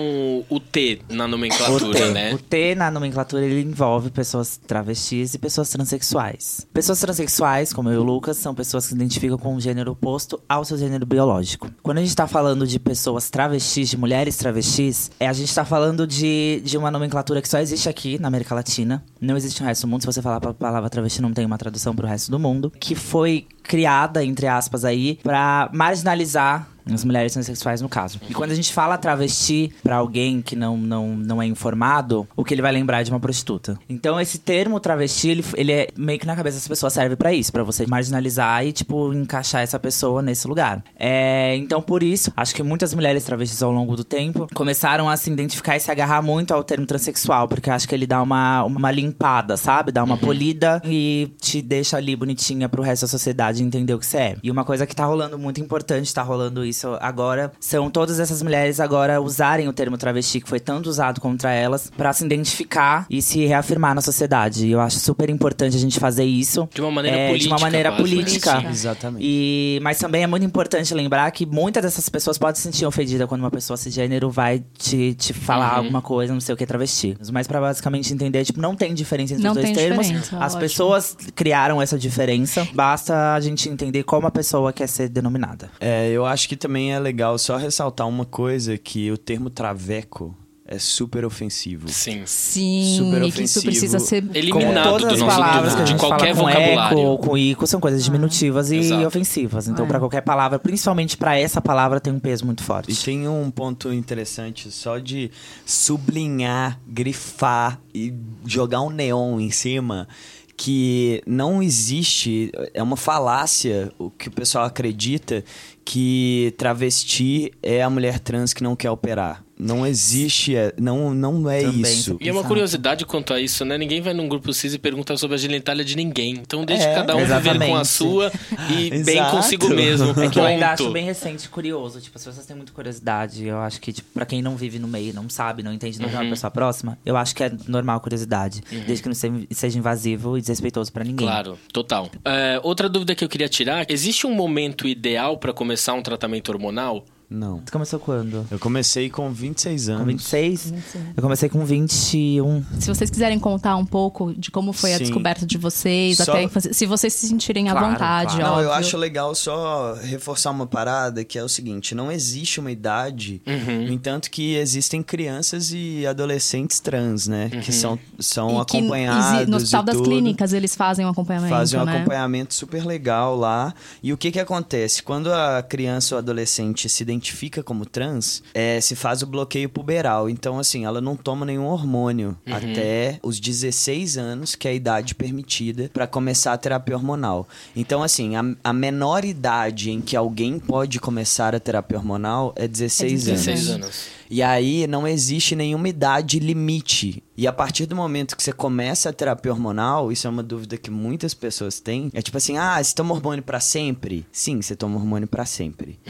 o 0.49 0.61
T 0.61 1.01
na 1.09 1.25
o 1.25 1.29
nomenclatura, 1.29 1.99
T. 1.99 2.11
né? 2.11 2.35
O 2.35 2.39
T 2.39 2.75
na 2.75 2.91
nomenclatura 2.91 3.45
ele 3.45 3.61
envolve 3.61 4.11
pessoas 4.11 4.59
travestis 4.67 5.35
e 5.35 5.39
pessoas 5.39 5.69
transexuais. 5.69 6.67
Pessoas 6.73 7.01
transexuais, 7.01 7.73
como 7.73 7.89
eu 7.89 7.95
e 7.95 7.99
o 7.99 8.03
Lucas, 8.03 8.37
são 8.37 8.55
pessoas 8.55 8.85
que 8.85 8.91
se 8.91 8.95
identificam 8.95 9.39
com 9.39 9.55
o 9.55 9.61
gênero 9.61 9.93
oposto 9.93 10.41
ao 10.49 10.65
seu 10.65 10.77
gênero 10.77 11.07
biológico. 11.07 11.71
Quando 11.83 11.99
a 11.99 12.03
gente 12.03 12.15
tá 12.15 12.27
falando 12.27 12.67
de 12.67 12.79
pessoas 12.79 13.31
travestis, 13.31 13.91
de 13.91 13.97
mulheres 13.97 14.37
travestis, 14.37 15.11
é, 15.19 15.29
a 15.29 15.33
gente 15.33 15.55
tá 15.55 15.65
falando 15.65 16.07
de, 16.07 16.61
de 16.65 16.77
uma 16.77 16.91
nomenclatura 16.91 17.41
que 17.41 17.49
só 17.49 17.59
existe 17.59 17.89
aqui 17.89 18.19
na 18.19 18.29
América 18.29 18.55
Latina. 18.55 19.05
Não 19.21 19.37
existe 19.37 19.61
no 19.61 19.67
resto 19.67 19.83
do 19.83 19.89
mundo. 19.89 20.01
Se 20.01 20.07
você 20.07 20.21
falar 20.23 20.37
a 20.37 20.55
palavra 20.55 20.91
travesti, 20.91 21.23
não 21.23 21.33
tem 21.33 21.47
uma 21.47 21.59
tradução 21.59 21.95
pro 21.95 22.07
resto 22.07 22.31
do 22.33 22.39
mundo. 22.39 22.73
Que 22.81 22.97
foi 22.97 23.47
criada, 23.63 24.25
entre 24.25 24.49
aspas, 24.49 24.85
aí, 24.85 25.19
pra 25.23 25.71
marginalizar 25.73 26.67
as 26.91 27.05
mulheres 27.05 27.33
transexuais, 27.33 27.81
no 27.81 27.89
caso. 27.89 28.21
E 28.29 28.35
quando 28.35 28.53
a 28.53 28.55
gente 28.55 28.73
fala 28.73 28.97
travesti 28.99 29.73
pra 29.83 29.97
alguém 29.97 30.41
que 30.43 30.57
não, 30.57 30.77
não, 30.77 31.09
não 31.09 31.43
é 31.43 31.47
informado, 31.47 32.27
o 32.37 32.45
que 32.45 32.55
ele 32.55 32.63
vai 32.63 32.73
lembrar 32.73 33.01
é 33.01 33.05
de 33.05 33.11
uma 33.11 33.21
prostituta. 33.21 33.79
Então, 33.89 34.21
esse 34.21 34.39
termo 34.39 34.81
travesti, 34.81 35.29
ele, 35.29 35.45
ele 35.55 35.73
é 35.73 35.89
meio 35.97 36.19
que 36.19 36.27
na 36.27 36.37
cabeça 36.37 36.57
das 36.57 36.69
pessoas 36.69 36.93
serve 36.93 37.17
pra 37.17 37.33
isso, 37.33 37.53
pra 37.53 37.63
você 37.63 37.87
marginalizar 37.87 38.65
e, 38.67 38.73
tipo, 38.73 39.13
encaixar 39.13 39.63
essa 39.63 39.79
pessoa 39.79 40.23
nesse 40.23 40.47
lugar. 40.47 40.83
É, 40.99 41.57
então, 41.57 41.81
por 41.81 42.03
isso, 42.03 42.33
acho 42.37 42.55
que 42.55 42.63
muitas 42.63 42.95
mulheres 42.95 43.25
travestis 43.25 43.63
ao 43.63 43.71
longo 43.71 43.97
do 43.97 44.05
tempo 44.05 44.49
começaram 44.55 45.09
a 45.09 45.17
se 45.17 45.31
identificar 45.31 45.77
e 45.77 45.81
se 45.81 45.91
agarrar 45.91 46.23
muito 46.23 46.53
ao 46.53 46.65
termo 46.65 46.87
transexual, 46.87 47.49
porque 47.49 47.71
acho 47.71 47.89
que 47.89 47.95
ele 47.95 48.07
dá 48.07 48.23
uma, 48.23 48.65
uma 48.65 48.91
limpada, 48.91 49.57
sabe? 49.57 49.93
Dá 49.93 50.03
uma 50.03 50.17
polida 50.17 50.81
e 50.85 51.31
te 51.41 51.63
deixa 51.63 51.97
ali 51.97 52.17
bonitinha 52.17 52.69
pro 52.69 52.83
resto 52.83 53.03
da 53.03 53.09
sociedade 53.09 53.63
entender 53.63 53.95
o 53.95 53.99
que 53.99 54.07
você 54.07 54.19
é. 54.19 54.37
E 54.43 54.51
uma 54.51 54.65
coisa 54.65 54.87
que 54.87 54.95
tá 54.95 55.05
rolando 55.05 55.39
muito 55.39 55.61
importante, 55.61 56.13
tá 56.13 56.23
rolando 56.23 56.65
isso 56.65 56.72
agora, 57.01 57.53
são 57.61 57.91
todas 57.91 58.19
essas 58.21 58.43
mulheres 58.43 58.81
agora 58.81 59.21
usarem 59.21 59.69
o 59.69 59.73
termo 59.73 59.97
travesti, 59.97 60.41
que 60.41 60.49
foi 60.49 60.61
tanto 60.61 60.89
usado 60.89 61.21
contra 61.21 61.53
elas, 61.53 61.91
pra 61.97 62.13
se 62.13 62.25
identificar 62.25 63.07
e 63.11 63.21
se 63.23 63.45
reafirmar 63.47 63.95
na 63.95 64.01
sociedade. 64.01 64.67
E 64.67 64.73
eu 64.73 64.81
acho 64.81 64.99
super 64.99 65.31
importante 65.31 65.77
a 65.77 65.81
gente 65.81 65.99
fazer 65.99 66.25
isso. 66.25 66.69
De 66.73 66.81
uma 66.81 66.91
maneira 66.91 67.17
é, 67.17 67.27
política. 67.29 67.49
De 67.49 67.55
uma 67.55 67.61
maneira 67.61 67.91
quase, 67.91 68.03
né? 68.03 68.09
política. 68.23 68.61
Sim. 68.61 68.67
Exatamente. 68.69 69.25
E, 69.25 69.81
mas 69.83 69.99
também 69.99 70.23
é 70.23 70.27
muito 70.27 70.45
importante 70.45 70.93
lembrar 70.95 71.31
que 71.31 71.47
muitas 71.47 71.83
dessas 71.83 72.09
pessoas 72.09 72.39
podem 72.39 72.57
se 72.57 72.63
sentir 72.63 72.87
ofendidas 72.87 73.27
quando 73.29 73.41
uma 73.43 73.51
pessoa 73.51 73.77
cisgênero 73.77 74.31
vai 74.31 74.63
te, 74.79 75.15
te 75.15 75.33
falar 75.33 75.73
Uhum. 75.73 75.79
alguma 75.79 76.03
coisa, 76.03 76.33
não 76.33 76.41
sei 76.41 76.55
o 76.55 76.57
que, 76.59 76.67
travesti. 76.67 77.17
Mas 77.33 77.47
pra 77.47 77.61
basicamente 77.61 78.13
entender, 78.13 78.45
tipo, 78.45 78.61
não 78.61 78.75
tem 78.75 78.93
diferença 78.95 79.33
entre 79.35 79.45
Não 79.45 79.53
os 79.53 79.57
dois 79.57 79.67
tem 79.67 79.75
termos. 79.75 80.07
diferença, 80.07 80.37
As 80.39 80.53
ótimo. 80.55 80.61
pessoas 80.61 81.17
criaram 81.35 81.81
essa 81.81 81.99
diferença. 81.99 82.67
Basta 82.75 83.35
a 83.35 83.41
gente 83.41 83.69
entender 83.69 84.03
como 84.03 84.27
a 84.27 84.31
pessoa 84.31 84.73
quer 84.73 84.87
ser 84.89 85.09
denominada. 85.09 85.71
É, 85.81 86.09
eu 86.11 86.27
acho 86.27 86.49
que 86.49 86.57
também 86.63 86.93
é 86.93 86.99
legal 86.99 87.37
só 87.39 87.57
ressaltar 87.57 88.09
uma 88.09 88.25
coisa, 88.25 88.79
que 88.79 89.11
o 89.11 89.19
termo 89.19 89.51
traveco 89.51 90.35
é 90.65 90.79
super 90.79 91.25
ofensivo. 91.25 91.89
Sim. 91.89 92.23
Sim, 92.25 92.95
Super 92.97 93.23
e 93.25 93.33
que 93.33 93.43
isso 93.43 93.59
ofensivo. 93.59 93.65
precisa 93.67 93.99
ser 93.99 94.25
Eliminado 94.33 94.85
todas 94.85 95.03
do 95.09 95.15
as 95.15 95.21
nosso 95.21 95.37
palavras 95.37 95.73
do- 95.73 95.77
que 95.77 95.83
a 95.83 95.85
de 95.85 95.91
gente 95.91 96.01
qualquer 96.01 96.35
fala 96.35 96.51
com 96.53 96.59
vocabulário. 96.61 96.99
eco 96.99 97.09
ou 97.09 97.19
com 97.19 97.37
ico 97.37 97.67
são 97.67 97.79
coisas 97.81 98.03
diminutivas 98.03 98.71
e 98.71 98.77
Exato. 98.77 99.07
ofensivas. 99.07 99.69
Então, 99.69 99.87
pra 99.87 99.99
qualquer 99.99 100.23
palavra, 100.23 100.59
principalmente 100.59 101.17
pra 101.17 101.37
essa 101.37 101.61
palavra, 101.61 102.01
tem 102.01 102.11
um 102.13 102.19
peso 102.21 102.47
muito 102.47 102.63
forte. 102.63 102.91
E 102.93 102.97
tem 102.97 103.29
um 103.29 103.51
ponto 103.51 103.93
interessante 103.93 104.71
só 104.71 104.97
de 104.99 105.31
sublinhar, 105.67 106.81
grifar 106.87 107.79
e 107.95 108.15
jogar 108.47 108.81
um 108.81 108.89
neon 108.91 109.41
em 109.41 109.51
cima 109.51 110.09
que 110.57 111.23
não 111.27 111.63
existe, 111.63 112.53
é 112.73 112.83
uma 112.83 112.97
falácia 112.97 113.93
o 113.99 114.11
que 114.11 114.29
o 114.29 114.33
pessoal 114.33 114.65
acredita 114.65 115.45
que 115.85 116.55
travesti 116.57 117.53
é 117.63 117.83
a 117.83 117.91
mulher 117.91 118.19
trans 118.19 118.53
que 118.53 118.63
não 118.63 118.77
quer 118.77 118.91
operar. 118.91 119.43
Não 119.63 119.87
existe, 119.87 120.57
é, 120.57 120.73
não, 120.79 121.15
não 121.15 121.49
é 121.49 121.63
Também, 121.63 121.81
isso. 121.81 122.17
E 122.21 122.29
é 122.29 122.33
uma 122.33 122.43
curiosidade 122.45 123.07
quanto 123.07 123.33
a 123.33 123.41
isso, 123.41 123.65
né? 123.65 123.79
Ninguém 123.79 124.01
vai 124.01 124.13
num 124.13 124.29
grupo 124.29 124.53
cis 124.53 124.75
e 124.75 124.79
pergunta 124.79 125.17
sobre 125.17 125.35
a 125.37 125.39
genitália 125.39 125.85
de 125.85 125.97
ninguém. 125.97 126.33
Então 126.35 126.65
deixa 126.65 126.85
É, 126.85 126.95
cada 126.95 127.15
um 127.15 127.19
viver 127.21 127.29
com 127.31 127.35
a 127.37 127.41
exatamente. 127.51 127.89
sua 127.89 128.33
e 128.71 128.91
bem 129.05 129.25
consigo 129.31 129.69
mesmo. 129.69 130.11
É 130.21 130.29
que 130.29 130.39
eu 130.39 130.45
ainda 130.45 130.71
acho 130.71 130.91
bem 130.91 131.05
recente, 131.05 131.49
curioso. 131.49 132.01
Tipo, 132.01 132.19
as 132.19 132.25
pessoas 132.25 132.47
têm 132.47 132.57
muita 132.57 132.73
curiosidade. 132.73 133.47
Eu 133.47 133.59
acho 133.61 133.81
que, 133.81 133.93
tipo, 133.93 134.09
pra 134.13 134.27
quem 134.27 134.43
não 134.43 134.57
vive 134.57 134.79
no 134.79 134.89
meio, 134.89 135.15
não 135.15 135.29
sabe, 135.29 135.63
não 135.63 135.73
entende, 135.73 136.01
não 136.01 136.09
é 136.09 136.13
uma 136.13 136.31
pessoa 136.31 136.51
próxima, 136.51 136.99
eu 137.07 137.17
acho 137.17 137.35
que 137.35 137.45
é 137.45 137.53
normal 137.69 137.97
a 137.97 138.01
curiosidade. 138.01 138.63
Desde 138.87 139.03
que 139.03 139.09
não 139.09 139.15
se- 139.15 139.47
seja 139.51 139.79
invasivo 139.79 140.37
e 140.37 140.41
desrespeitoso 140.41 140.93
pra 140.93 141.05
ninguém. 141.05 141.27
Claro, 141.27 141.59
total. 141.73 142.11
É, 142.25 142.61
outra 142.63 142.89
dúvida 142.89 143.15
que 143.15 143.25
eu 143.25 143.29
queria 143.29 143.49
tirar: 143.49 143.87
existe 143.89 144.27
um 144.27 144.35
momento 144.35 144.87
ideal 144.89 145.37
pra 145.39 145.53
começar 145.53 145.95
um 145.95 146.03
tratamento 146.03 146.51
hormonal? 146.51 147.05
Não. 147.33 147.57
Você 147.65 147.71
começou 147.73 147.99
quando? 147.99 148.47
Eu 148.51 148.59
comecei 148.59 149.09
com 149.09 149.31
26 149.33 149.89
anos. 149.89 150.01
Com 150.03 150.07
26? 150.09 150.75
Eu 151.17 151.23
comecei 151.23 151.49
com 151.49 151.65
21. 151.65 152.65
Se 152.79 152.89
vocês 152.89 153.11
quiserem 153.11 153.39
contar 153.39 153.77
um 153.77 153.85
pouco 153.87 154.33
de 154.35 154.51
como 154.51 154.73
foi 154.73 154.93
a 154.93 154.99
Sim. 154.99 155.05
descoberta 155.05 155.47
de 155.47 155.57
vocês, 155.59 156.19
Só- 156.19 156.25
até 156.33 156.49
se 156.73 156.87
vocês 156.87 157.13
se 157.13 157.27
sentirem 157.27 157.69
à 157.69 157.73
Claro, 157.73 157.93
vontade, 157.93 158.37
claro. 158.37 158.57
Não, 158.57 158.61
eu 158.61 158.73
acho 158.73 158.97
legal 158.97 159.35
só 159.35 159.95
reforçar 159.95 160.51
uma 160.51 160.67
parada 160.67 161.25
que 161.25 161.39
é 161.39 161.43
o 161.45 161.49
seguinte: 161.49 161.95
não 161.95 162.13
existe 162.13 162.61
uma 162.61 162.71
idade, 162.71 163.41
Uhum. 163.47 163.87
no 163.87 163.93
entanto, 163.93 164.31
que 164.31 164.55
existem 164.57 165.03
crianças 165.03 165.73
e 165.73 166.07
adolescentes 166.07 166.81
trans, 166.81 167.27
né? 167.27 167.51
Uhum. 167.53 167.61
Que 167.61 167.73
são, 167.73 167.99
são 168.19 168.61
E 168.61 168.65
que 168.67 168.77
acompanhados. 168.77 169.41
exi- 169.41 169.51
no 169.51 169.57
Hospital 169.57 169.83
e 169.83 169.87
das 169.87 169.97
tudo. 169.97 170.09
Clínicas 170.11 170.53
eles 170.53 170.75
fazem 170.77 171.07
um 171.07 171.09
acompanhamento, 171.09 171.55
Fazem 171.55 171.81
um 171.81 171.85
né? 171.85 171.97
acompanhamento 171.97 172.55
super 172.55 172.85
legal 172.85 173.37
lá. 173.37 173.73
E 174.03 174.13
o 174.13 174.17
que 174.19 174.31
que 174.31 174.39
acontece? 174.41 175.03
Quando 175.03 175.33
a 175.33 175.63
criança 175.63 176.15
ou 176.15 176.19
adolescente 176.19 176.89
se 176.89 177.03
identifica 177.03 177.22
como 177.65 177.85
trans, 177.87 178.43
é, 178.55 178.81
se 178.81 178.97
faz 178.97 179.23
o 179.23 179.27
bloqueio 179.27 179.69
puberal. 179.69 180.29
Então, 180.29 180.59
assim, 180.59 180.85
ela 180.85 181.01
não 181.01 181.15
toma 181.17 181.45
nenhum 181.47 181.67
hormônio 181.67 182.37
até 182.47 183.19
os 183.23 183.39
16 183.39 184.17
anos, 184.19 184.55
que 184.55 184.67
é 184.67 184.71
a 184.71 184.75
idade 184.75 185.15
permitida 185.15 185.91
para 185.93 186.07
começar 186.07 186.53
a 186.53 186.59
terapia 186.59 186.97
hormonal. 186.97 187.49
Então, 187.77 188.03
assim, 188.03 188.37
a, 188.37 188.45
a 188.65 188.73
menor 188.73 189.25
idade 189.25 189.91
em 189.91 190.01
que 190.01 190.17
alguém 190.17 190.59
pode 190.59 190.99
começar 190.99 191.55
a 191.55 191.61
terapia 191.61 191.99
hormonal 191.99 192.53
é 192.57 192.67
16, 192.67 193.29
É 193.29 193.33
16 193.33 193.71
anos. 193.71 193.85
anos. 193.85 194.22
E 194.33 194.43
aí 194.43 194.87
não 194.87 195.07
existe 195.07 195.55
nenhuma 195.55 195.91
idade 195.91 196.39
limite. 196.39 197.23
E 197.37 197.47
a 197.47 197.53
partir 197.53 197.85
do 197.85 197.95
momento 197.95 198.35
que 198.35 198.43
você 198.43 198.51
começa 198.51 199.11
a 199.11 199.13
terapia 199.13 199.53
hormonal, 199.53 200.11
isso 200.11 200.27
é 200.27 200.31
uma 200.31 200.43
dúvida 200.43 200.79
que 200.79 200.91
muitas 200.91 201.35
pessoas 201.35 201.81
têm. 201.81 202.11
É 202.15 202.23
tipo 202.23 202.39
assim: 202.39 202.57
"Ah, 202.57 202.83
você 202.83 202.95
toma 202.95 203.13
hormônio 203.13 203.43
pra 203.43 203.61
sempre?" 203.61 204.25
Sim, 204.33 204.63
você 204.63 204.75
toma 204.75 204.97
hormônio 204.97 205.29
pra 205.29 205.45
sempre. 205.45 206.01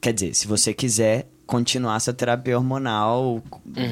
Quer 0.00 0.12
dizer, 0.12 0.34
se 0.34 0.46
você 0.46 0.72
quiser 0.72 1.28
continuar 1.46 1.96
essa 1.96 2.12
terapia 2.12 2.56
hormonal 2.56 3.42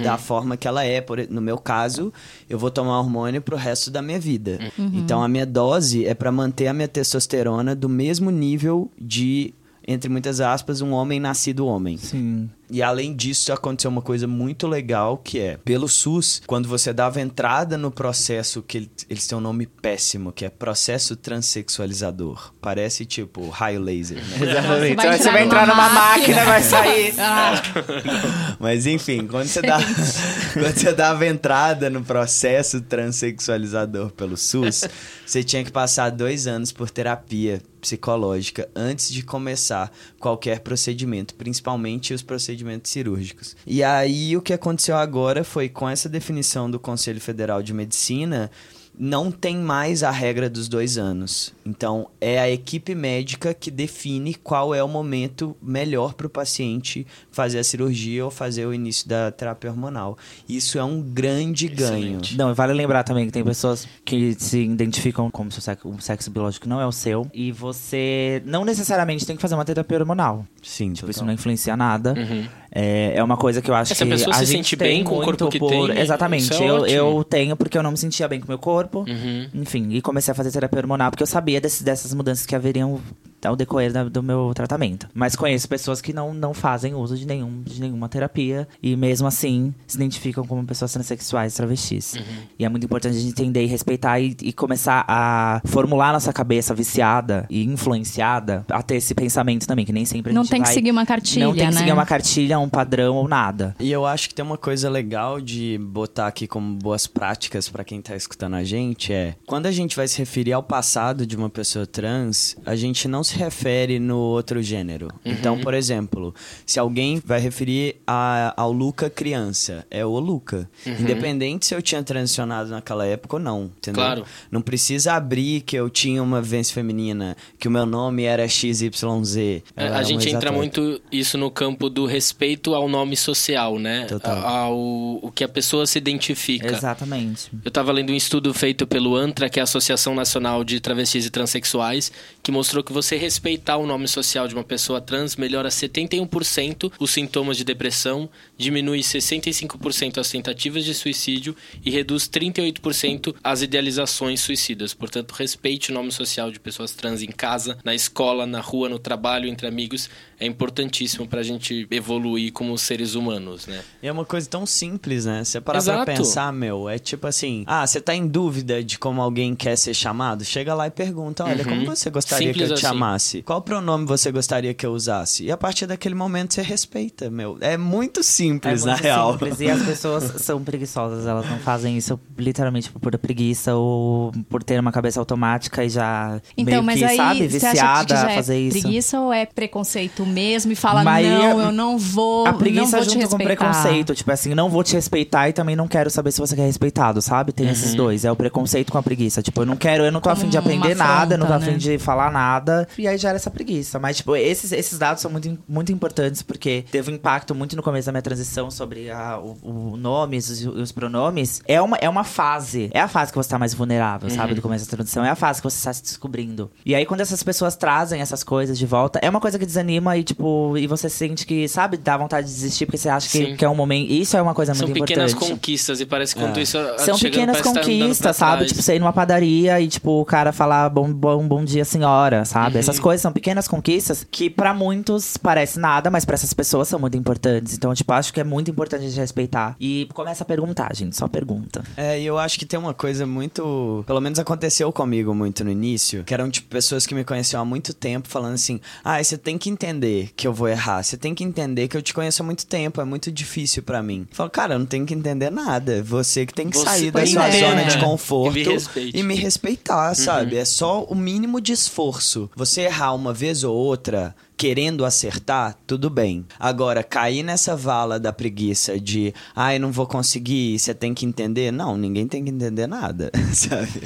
da 0.04 0.16
forma 0.16 0.56
que 0.56 0.68
ela 0.68 0.84
é, 0.84 1.00
por, 1.00 1.18
no 1.28 1.40
meu 1.40 1.58
caso, 1.58 2.12
eu 2.48 2.60
vou 2.60 2.70
tomar 2.70 3.00
hormônio 3.00 3.42
pro 3.42 3.56
resto 3.56 3.90
da 3.90 4.00
minha 4.00 4.20
vida. 4.20 4.60
Então 4.78 5.20
a 5.24 5.28
minha 5.28 5.44
dose 5.44 6.06
é 6.06 6.14
pra 6.14 6.30
manter 6.30 6.68
a 6.68 6.72
minha 6.72 6.86
testosterona 6.88 7.74
do 7.74 7.88
mesmo 7.88 8.30
nível 8.30 8.88
de 8.96 9.52
entre 9.86 10.08
muitas 10.08 10.40
aspas, 10.40 10.80
um 10.80 10.92
homem 10.92 11.18
nascido 11.20 11.66
homem. 11.66 11.96
Sim. 11.96 12.48
E 12.70 12.82
além 12.82 13.14
disso, 13.14 13.52
aconteceu 13.52 13.90
uma 13.90 14.00
coisa 14.00 14.26
muito 14.26 14.66
legal 14.66 15.18
que 15.18 15.38
é, 15.38 15.58
pelo 15.62 15.86
SUS, 15.88 16.40
quando 16.46 16.66
você 16.68 16.90
dava 16.90 17.20
entrada 17.20 17.76
no 17.76 17.90
processo, 17.90 18.62
que 18.62 18.78
ele- 18.78 18.90
eles 19.10 19.26
têm 19.26 19.36
um 19.36 19.42
nome 19.42 19.66
péssimo, 19.66 20.32
que 20.32 20.44
é 20.44 20.48
processo 20.48 21.14
transexualizador. 21.14 22.52
Parece 22.62 23.04
tipo 23.04 23.48
raio 23.50 23.80
laser, 23.80 24.18
né? 24.24 24.48
Exatamente. 24.50 24.96
vai 24.96 25.18
Você 25.18 25.30
vai 25.30 25.44
entrar 25.44 25.66
numa 25.66 25.88
máquina, 25.90 26.44
vai 26.44 26.62
sair. 26.62 27.14
Ah, 27.18 28.56
Mas 28.58 28.86
enfim, 28.86 29.26
quando 29.26 29.48
você, 29.48 29.60
dá, 29.62 29.78
quando 30.54 30.74
você 30.78 30.92
dava 30.92 31.26
entrada 31.26 31.90
no 31.90 32.02
processo 32.02 32.80
transexualizador 32.80 34.10
pelo 34.12 34.36
SUS, 34.36 34.84
você 35.26 35.42
tinha 35.44 35.62
que 35.64 35.70
passar 35.70 36.10
dois 36.10 36.46
anos 36.46 36.72
por 36.72 36.90
terapia 36.90 37.60
psicológica 37.82 38.70
antes 38.76 39.10
de 39.10 39.24
começar 39.24 39.92
qualquer 40.20 40.60
procedimento, 40.60 41.34
principalmente 41.34 42.14
os 42.14 42.22
procedimentos 42.22 42.92
cirúrgicos. 42.92 43.56
E 43.66 43.82
aí 43.82 44.36
o 44.36 44.40
que 44.40 44.52
aconteceu 44.52 44.96
agora 44.96 45.42
foi 45.42 45.68
com 45.68 45.88
essa 45.88 46.08
definição 46.08 46.70
do 46.70 46.78
Conselho 46.78 47.20
Federal 47.20 47.60
de 47.60 47.74
Medicina. 47.74 48.50
Não 48.98 49.30
tem 49.30 49.56
mais 49.56 50.02
a 50.02 50.10
regra 50.10 50.50
dos 50.50 50.68
dois 50.68 50.98
anos. 50.98 51.52
Então, 51.64 52.08
é 52.20 52.38
a 52.38 52.50
equipe 52.50 52.94
médica 52.94 53.54
que 53.54 53.70
define 53.70 54.34
qual 54.34 54.74
é 54.74 54.82
o 54.82 54.88
momento 54.88 55.56
melhor 55.62 56.14
para 56.14 56.26
o 56.26 56.30
paciente 56.30 57.06
fazer 57.30 57.58
a 57.58 57.64
cirurgia 57.64 58.24
ou 58.24 58.30
fazer 58.30 58.66
o 58.66 58.74
início 58.74 59.08
da 59.08 59.30
terapia 59.30 59.70
hormonal. 59.70 60.18
Isso 60.48 60.78
é 60.78 60.84
um 60.84 61.00
grande 61.00 61.68
ganho. 61.68 62.04
Excelente. 62.04 62.36
Não, 62.36 62.50
e 62.50 62.54
vale 62.54 62.72
lembrar 62.72 63.02
também 63.02 63.26
que 63.26 63.32
tem 63.32 63.44
pessoas 63.44 63.88
que 64.04 64.34
se 64.38 64.58
identificam 64.58 65.30
como 65.30 65.50
se 65.50 65.58
o 65.58 65.62
sexo, 65.62 65.88
o 65.88 66.00
sexo 66.00 66.30
biológico 66.30 66.68
não 66.68 66.80
é 66.80 66.86
o 66.86 66.92
seu. 66.92 67.26
E 67.32 67.50
você 67.50 68.42
não 68.44 68.64
necessariamente 68.64 69.26
tem 69.26 69.36
que 69.36 69.42
fazer 69.42 69.54
uma 69.54 69.64
terapia 69.64 69.98
hormonal. 69.98 70.46
Sim, 70.62 70.92
Tipo, 70.92 71.10
isso 71.10 71.18
total. 71.20 71.26
não 71.26 71.34
influencia 71.34 71.76
nada. 71.76 72.14
Uhum. 72.16 72.46
É, 72.74 73.12
é 73.16 73.22
uma 73.22 73.36
coisa 73.36 73.60
que 73.60 73.70
eu 73.70 73.74
acho 73.74 73.92
É, 73.92 73.94
se 73.94 74.02
a 74.02 74.06
que 74.06 74.12
pessoa 74.12 74.34
a 74.34 74.38
se 74.38 74.46
gente 74.46 74.56
sente 74.68 74.76
tem 74.78 74.88
bem 74.88 75.04
com 75.04 75.18
o 75.18 75.22
corpo 75.22 75.48
que 75.48 75.58
por... 75.58 75.68
tem, 75.68 75.98
Exatamente. 75.98 76.44
isso 76.44 76.54
é 76.62 76.70
eu, 76.70 76.74
ótimo. 76.76 76.88
eu 76.96 77.24
tenho 77.24 77.54
porque 77.56 77.76
eu 77.76 77.82
não 77.82 77.90
me 77.90 77.96
sentia 77.98 78.26
bem 78.26 78.40
com 78.40 78.46
o 78.46 78.48
meu 78.48 78.58
corpo. 78.58 79.04
Uhum. 79.06 79.48
Enfim, 79.54 79.88
e 79.90 80.00
comecei 80.00 80.32
a 80.32 80.34
fazer 80.34 80.50
terapia 80.50 80.78
hormonal 80.80 81.10
porque 81.10 81.22
eu 81.22 81.26
sabia 81.26 81.60
desse- 81.60 81.84
dessas 81.84 82.14
mudanças 82.14 82.46
que 82.46 82.54
haveriam 82.56 82.98
ao 83.44 83.56
decorrer 83.56 83.92
da- 83.92 84.04
do 84.04 84.22
meu 84.22 84.52
tratamento. 84.54 85.06
Mas 85.12 85.34
conheço 85.36 85.68
pessoas 85.68 86.00
que 86.00 86.12
não, 86.14 86.32
não 86.32 86.54
fazem 86.54 86.94
uso 86.94 87.14
de, 87.18 87.26
nenhum, 87.26 87.60
de 87.62 87.78
nenhuma 87.80 88.08
terapia 88.08 88.66
e 88.82 88.94
mesmo 88.96 89.26
assim 89.26 89.74
se 89.86 89.96
identificam 89.96 90.46
como 90.46 90.64
pessoas 90.64 90.92
transexuais, 90.92 91.52
travestis. 91.54 92.14
Uhum. 92.14 92.22
E 92.58 92.64
é 92.64 92.68
muito 92.70 92.84
importante 92.84 93.16
a 93.16 93.20
gente 93.20 93.32
entender 93.32 93.64
e 93.64 93.66
respeitar 93.66 94.18
e, 94.20 94.34
e 94.40 94.52
começar 94.52 95.04
a 95.08 95.60
formular 95.66 96.12
nossa 96.12 96.32
cabeça 96.32 96.72
viciada 96.72 97.44
e 97.50 97.64
influenciada 97.64 98.64
a 98.70 98.82
ter 98.82 98.96
esse 98.96 99.12
pensamento 99.14 99.66
também, 99.66 99.84
que 99.84 99.92
nem 99.92 100.04
sempre 100.04 100.30
a 100.30 100.34
Não 100.34 100.46
tem 100.52 100.62
que 100.62 100.66
vai- 100.68 100.74
seguir 100.74 100.90
uma 100.90 101.04
cartilha, 101.06 101.46
Não 101.46 101.52
tem 101.54 101.66
que 101.68 101.72
né? 101.74 101.78
seguir 101.80 101.92
uma 101.92 102.06
cartilha, 102.06 102.58
um 102.58 102.68
padrão 102.68 103.16
ou 103.16 103.26
nada. 103.28 103.74
E 103.80 103.90
eu 103.90 104.06
acho 104.06 104.28
que 104.28 104.34
tem 104.34 104.44
uma 104.44 104.56
coisa 104.58 104.88
legal 104.88 105.40
de 105.40 105.78
botar 105.78 106.26
aqui 106.28 106.46
como 106.46 106.74
boas 106.76 107.06
práticas 107.06 107.68
pra 107.68 107.82
quem 107.84 108.00
tá 108.00 108.14
escutando 108.16 108.54
a 108.54 108.64
gente 108.64 109.12
é 109.12 109.34
quando 109.46 109.66
a 109.66 109.72
gente 109.72 109.96
vai 109.96 110.06
se 110.08 110.18
referir 110.18 110.52
ao 110.52 110.62
passado 110.62 111.26
de 111.26 111.36
uma 111.36 111.50
pessoa 111.50 111.86
trans, 111.86 112.56
a 112.64 112.74
gente 112.76 113.08
não 113.08 113.24
se 113.24 113.36
refere 113.36 113.98
no 113.98 114.16
outro 114.18 114.62
gênero. 114.62 115.08
Então, 115.24 115.58
por 115.58 115.74
exemplo, 115.74 116.34
se 116.66 116.78
alguém 116.78 117.20
vai 117.24 117.40
referir 117.40 117.96
a- 118.06 118.54
ao 118.56 118.72
Luca 118.72 119.10
criança, 119.10 119.86
é 119.90 120.04
o 120.04 120.18
Luca. 120.18 120.68
Independente 120.86 121.66
se 121.66 121.74
eu 121.74 121.82
tinha 121.82 122.02
transicionado 122.02 122.70
naquela 122.70 123.06
época 123.06 123.36
ou 123.36 123.42
não, 123.42 123.64
entendeu? 123.76 124.02
Claro. 124.02 124.24
Não 124.50 124.60
precisa 124.60 125.14
abrir 125.14 125.60
que 125.62 125.76
eu 125.76 125.88
tinha 125.90 126.22
uma 126.22 126.40
vivência 126.40 126.74
feminina, 126.74 127.36
que 127.58 127.68
o 127.68 127.70
meu 127.70 127.86
nome 127.86 128.24
era 128.24 128.46
XYZ. 128.48 129.62
É, 129.76 129.88
a 129.88 130.02
gente 130.02 130.28
entra 130.28 130.41
ex-atleta. 130.50 130.80
muito 130.80 131.02
isso 131.10 131.38
no 131.38 131.50
campo 131.50 131.88
do 131.88 132.06
respeito 132.06 132.74
ao 132.74 132.88
nome 132.88 133.16
social, 133.16 133.78
né? 133.78 134.06
Total. 134.06 134.46
Ao 134.46 135.02
o 135.22 135.30
que 135.30 135.44
a 135.44 135.48
pessoa 135.48 135.86
se 135.86 135.98
identifica. 135.98 136.68
Exatamente. 136.68 137.50
Eu 137.64 137.68
estava 137.68 137.92
lendo 137.92 138.12
um 138.12 138.16
estudo 138.16 138.52
feito 138.52 138.86
pelo 138.86 139.16
ANTRA, 139.16 139.48
que 139.48 139.58
é 139.58 139.62
a 139.62 139.64
Associação 139.64 140.14
Nacional 140.14 140.64
de 140.64 140.80
Travestis 140.80 141.26
e 141.26 141.30
Transsexuais, 141.30 142.10
que 142.42 142.50
mostrou 142.50 142.82
que 142.82 142.92
você 142.92 143.16
respeitar 143.16 143.76
o 143.76 143.86
nome 143.86 144.08
social 144.08 144.48
de 144.48 144.54
uma 144.54 144.64
pessoa 144.64 145.00
trans 145.00 145.36
melhora 145.36 145.68
71% 145.68 146.92
os 146.98 147.10
sintomas 147.10 147.56
de 147.56 147.64
depressão, 147.64 148.28
diminui 148.56 149.00
65% 149.00 150.18
as 150.18 150.30
tentativas 150.30 150.84
de 150.84 150.94
suicídio 150.94 151.54
e 151.84 151.90
reduz 151.90 152.28
38% 152.28 153.34
as 153.42 153.62
idealizações 153.62 154.40
suicidas. 154.40 154.94
Portanto, 154.94 155.32
respeite 155.32 155.90
o 155.90 155.94
nome 155.94 156.10
social 156.10 156.50
de 156.50 156.58
pessoas 156.58 156.92
trans 156.92 157.22
em 157.22 157.30
casa, 157.30 157.78
na 157.84 157.94
escola, 157.94 158.46
na 158.46 158.60
rua, 158.60 158.88
no 158.88 158.98
trabalho, 158.98 159.48
entre 159.48 159.66
amigos. 159.66 160.10
É 160.42 160.46
importantíssimo 160.46 161.26
para 161.26 161.40
a 161.40 161.42
gente 161.42 161.86
evoluir 161.90 162.52
como 162.52 162.76
seres 162.76 163.14
humanos, 163.14 163.66
né? 163.66 163.80
E 164.02 164.08
é 164.08 164.12
uma 164.12 164.24
coisa 164.24 164.48
tão 164.48 164.66
simples, 164.66 165.24
né? 165.24 165.44
Você 165.44 165.60
parar 165.60 165.82
pra 165.82 165.92
Exato. 165.94 166.04
pensar, 166.12 166.52
meu, 166.52 166.88
é 166.88 166.98
tipo 166.98 167.26
assim: 167.26 167.62
ah, 167.66 167.86
você 167.86 168.00
tá 168.00 168.14
em 168.14 168.26
dúvida 168.26 168.82
de 168.82 168.98
como 168.98 169.22
alguém 169.22 169.54
quer 169.54 169.76
ser 169.76 169.94
chamado? 169.94 170.44
Chega 170.44 170.74
lá 170.74 170.88
e 170.88 170.90
pergunta: 170.90 171.44
olha, 171.44 171.64
como 171.64 171.86
você 171.86 172.10
gostaria 172.10 172.48
Uhum. 172.48 172.52
Simples 172.54 172.68
que 172.68 172.72
eu 172.72 172.76
te 172.76 172.86
assim. 172.86 172.94
chamasse? 172.94 173.42
Qual 173.42 173.62
pronome 173.62 174.04
você 174.04 174.32
gostaria 174.32 174.74
que 174.74 174.84
eu 174.84 174.92
usasse? 174.92 175.44
E 175.44 175.52
a 175.52 175.56
partir 175.56 175.86
daquele 175.86 176.14
momento 176.14 176.54
você 176.54 176.62
respeita, 176.62 177.30
meu. 177.30 177.56
É 177.60 177.76
muito 177.76 178.22
simples, 178.24 178.82
é 178.82 178.86
na 178.86 178.92
muito 178.92 179.02
real. 179.04 179.32
simples. 179.32 179.60
E 179.60 179.70
as 179.70 179.82
pessoas 179.86 180.24
são 180.42 180.62
preguiçosas, 180.64 181.24
elas 181.26 181.48
não 181.48 181.58
fazem 181.60 181.96
isso 181.96 182.18
literalmente 182.36 182.90
por 182.90 182.98
pura 183.00 183.16
preguiça 183.18 183.74
ou 183.76 184.32
por 184.48 184.64
ter 184.64 184.80
uma 184.80 184.90
cabeça 184.90 185.20
automática 185.20 185.84
e 185.84 185.88
já 185.88 186.40
Então, 186.56 186.82
meio 186.82 186.82
mas 186.82 186.98
que, 186.98 187.04
aí 187.04 187.16
sabe, 187.16 187.48
você 187.48 187.56
acha 187.58 187.70
viciada 187.70 188.04
que 188.14 188.20
já 188.20 188.26
a 188.26 188.34
fazer 188.34 188.54
é 188.54 188.58
isso. 188.58 188.80
preguiça 188.80 189.20
ou 189.20 189.32
é 189.32 189.46
preconceito 189.46 190.24
mesmo 190.32 190.72
e 190.72 190.74
fala, 190.74 191.04
Mas 191.04 191.26
não, 191.26 191.60
eu 191.60 191.72
não 191.72 191.98
vou, 191.98 192.46
A 192.46 192.52
não 192.52 192.58
preguiça 192.58 192.96
vou 192.96 193.06
te 193.06 193.14
junto 193.14 193.28
com 193.28 193.38
preconceito. 193.38 194.14
Tipo 194.14 194.32
assim, 194.32 194.54
não 194.54 194.68
vou 194.68 194.82
te 194.82 194.94
respeitar 194.94 195.48
e 195.48 195.52
também 195.52 195.76
não 195.76 195.86
quero 195.86 196.10
saber 196.10 196.32
se 196.32 196.40
você 196.40 196.56
quer 196.56 196.64
respeitado, 196.64 197.20
sabe? 197.22 197.52
Tem 197.52 197.68
esses 197.68 197.94
dois. 197.94 198.24
É 198.24 198.32
o 198.32 198.36
preconceito 198.36 198.90
com 198.90 198.98
a 198.98 199.02
preguiça. 199.02 199.42
Tipo, 199.42 199.62
eu 199.62 199.66
não 199.66 199.76
quero, 199.76 200.04
eu 200.04 200.12
não 200.12 200.20
tô 200.20 200.30
afim 200.30 200.48
de 200.48 200.58
aprender 200.58 200.94
uma 200.94 201.04
nada, 201.04 201.34
eu 201.34 201.38
não 201.38 201.46
tô 201.46 201.52
afronta, 201.52 201.70
afim 201.70 201.88
né? 201.88 201.96
de 201.96 201.98
falar 201.98 202.30
nada. 202.30 202.88
E 202.98 203.06
aí 203.06 203.16
gera 203.18 203.36
essa 203.36 203.50
preguiça. 203.50 203.98
Mas, 203.98 204.18
tipo, 204.18 204.34
esses, 204.36 204.72
esses 204.72 204.98
dados 204.98 205.22
são 205.22 205.30
muito, 205.30 205.58
muito 205.68 205.92
importantes 205.92 206.42
porque 206.42 206.84
teve 206.90 207.10
um 207.10 207.14
impacto 207.14 207.54
muito 207.54 207.76
no 207.76 207.82
começo 207.82 208.06
da 208.06 208.12
minha 208.12 208.22
transição 208.22 208.70
sobre 208.70 209.10
a, 209.10 209.38
o, 209.38 209.92
o 209.92 209.96
nomes 209.96 210.48
e 210.48 210.68
os, 210.68 210.80
os 210.82 210.92
pronomes. 210.92 211.62
É 211.66 211.80
uma, 211.80 211.96
é 211.96 212.08
uma 212.08 212.24
fase. 212.24 212.90
É 212.92 213.00
a 213.00 213.08
fase 213.08 213.32
que 213.32 213.38
você 213.38 213.48
tá 213.48 213.58
mais 213.58 213.74
vulnerável, 213.74 214.30
sabe? 214.30 214.54
Do 214.54 214.62
começo 214.62 214.86
da 214.86 214.90
transição. 214.90 215.24
É 215.24 215.30
a 215.30 215.36
fase 215.36 215.60
que 215.60 215.68
você 215.68 215.76
está 215.76 215.92
se 215.92 216.02
descobrindo. 216.02 216.70
E 216.84 216.94
aí, 216.94 217.06
quando 217.06 217.20
essas 217.20 217.42
pessoas 217.42 217.76
trazem 217.76 218.20
essas 218.20 218.42
coisas 218.42 218.78
de 218.78 218.86
volta, 218.86 219.18
é 219.22 219.28
uma 219.28 219.40
coisa 219.40 219.58
que 219.58 219.66
desanima 219.66 220.16
e, 220.16 220.21
tipo, 220.22 220.76
e 220.76 220.86
você 220.86 221.08
sente 221.08 221.46
que, 221.46 221.66
sabe, 221.68 221.96
dá 221.96 222.16
vontade 222.16 222.46
de 222.48 222.52
desistir 222.54 222.86
porque 222.86 222.98
você 222.98 223.08
acha 223.08 223.28
que, 223.28 223.56
que 223.56 223.64
é 223.64 223.68
um 223.68 223.74
momento. 223.74 224.10
Isso 224.10 224.36
é 224.36 224.42
uma 224.42 224.54
coisa 224.54 224.74
São 224.74 224.86
muito 224.86 225.00
pequenas 225.00 225.32
importante. 225.32 225.52
conquistas 225.54 226.00
e 226.00 226.06
parece 226.06 226.34
que 226.34 226.40
quando 226.40 226.58
isso 226.60 226.78
São 226.98 227.16
chega, 227.18 227.30
pequenas 227.32 227.56
tá 227.58 227.62
conquistas, 227.62 228.36
sabe? 228.36 228.56
trás. 228.58 228.68
Tipo, 228.70 228.82
você 228.82 228.96
ir 228.96 228.98
numa 228.98 229.12
padaria 229.12 229.80
e, 229.80 229.88
tipo, 229.88 230.20
o 230.20 230.24
cara 230.24 230.52
falar 230.52 230.88
bom, 230.88 231.12
bom, 231.12 231.46
bom 231.46 231.64
dia, 231.64 231.84
senhora, 231.84 232.40
Uhum. 232.40 232.44
sabe? 232.44 232.78
Essas 232.78 232.98
coisas 232.98 233.20
são 233.22 233.32
pequenas 233.32 233.66
conquistas 233.68 234.26
que 234.30 234.48
pra 234.50 234.72
muitos 234.74 235.36
parece 235.36 235.78
nada, 235.78 236.10
mas 236.10 236.24
pra 236.24 236.34
essas 236.34 236.52
pessoas 236.52 236.88
são 236.88 236.98
muito 236.98 237.16
importantes. 237.16 237.74
Então, 237.74 237.94
tipo, 237.94 238.12
acho 238.12 238.32
que 238.32 238.40
é 238.40 238.44
muito 238.44 238.70
importante 238.70 239.04
a 239.04 239.08
gente 239.08 239.18
respeitar. 239.18 239.76
E 239.80 240.08
começa 240.14 240.42
a 240.44 240.46
perguntar, 240.46 240.94
gente, 240.94 241.16
só 241.16 241.28
pergunta. 241.28 241.82
É, 241.96 242.20
e 242.20 242.26
eu 242.26 242.38
acho 242.38 242.58
que 242.58 242.64
tem 242.66 242.78
uma 242.78 242.94
coisa 242.94 243.26
muito. 243.26 244.04
Pelo 244.06 244.20
menos 244.20 244.38
aconteceu 244.38 244.92
comigo 244.92 245.34
muito 245.34 245.64
no 245.64 245.70
início. 245.70 246.24
Que 246.24 246.34
eram, 246.34 246.50
tipo, 246.50 246.68
pessoas 246.68 247.06
que 247.06 247.14
me 247.14 247.24
conheciam 247.24 247.62
há 247.62 247.64
muito 247.64 247.92
tempo 247.94 248.28
falando 248.28 248.54
assim: 248.54 248.80
ah, 249.04 249.22
você 249.22 249.36
tem 249.36 249.58
que 249.58 249.68
entender 249.70 250.01
que 250.36 250.46
eu 250.46 250.52
vou 250.52 250.68
errar. 250.68 251.02
Você 251.02 251.16
tem 251.16 251.34
que 251.34 251.44
entender 251.44 251.88
que 251.88 251.96
eu 251.96 252.02
te 252.02 252.12
conheço 252.14 252.42
há 252.42 252.46
muito 252.46 252.66
tempo. 252.66 253.00
É 253.00 253.04
muito 253.04 253.30
difícil 253.30 253.82
pra 253.82 254.02
mim. 254.02 254.26
Eu 254.30 254.36
falo, 254.36 254.50
cara, 254.50 254.74
eu 254.74 254.78
não 254.78 254.86
tenho 254.86 255.06
que 255.06 255.14
entender 255.14 255.50
nada. 255.50 256.02
Você 256.02 256.44
que 256.46 256.54
tem 256.54 256.68
que 256.68 256.76
Você 256.76 256.84
sair 256.84 257.10
da 257.10 257.24
sua 257.26 257.50
zona 257.50 257.82
entender. 257.82 257.96
de 257.96 258.04
conforto 258.04 258.58
E 258.58 258.64
me 258.64 259.10
e 259.14 259.22
me 259.22 259.34
respeitar, 259.34 260.14
sabe? 260.14 260.56
É 260.56 260.64
só 260.64 261.04
o 261.04 261.14
mínimo 261.14 261.60
de 261.60 261.72
esforço. 261.72 262.50
Você 262.56 262.82
errar 262.82 263.14
uma 263.14 263.32
vez 263.32 263.64
ou 263.64 263.74
outra. 263.74 264.34
Querendo 264.62 265.04
acertar, 265.04 265.76
tudo 265.88 266.08
bem. 266.08 266.46
Agora, 266.56 267.02
cair 267.02 267.42
nessa 267.42 267.74
vala 267.74 268.20
da 268.20 268.32
preguiça 268.32 268.96
de, 268.96 269.34
ai, 269.56 269.76
não 269.76 269.90
vou 269.90 270.06
conseguir, 270.06 270.78
você 270.78 270.94
tem 270.94 271.12
que 271.12 271.26
entender. 271.26 271.72
Não, 271.72 271.96
ninguém 271.96 272.28
tem 272.28 272.44
que 272.44 272.50
entender 272.52 272.86
nada, 272.86 273.32
sabe? 273.52 274.04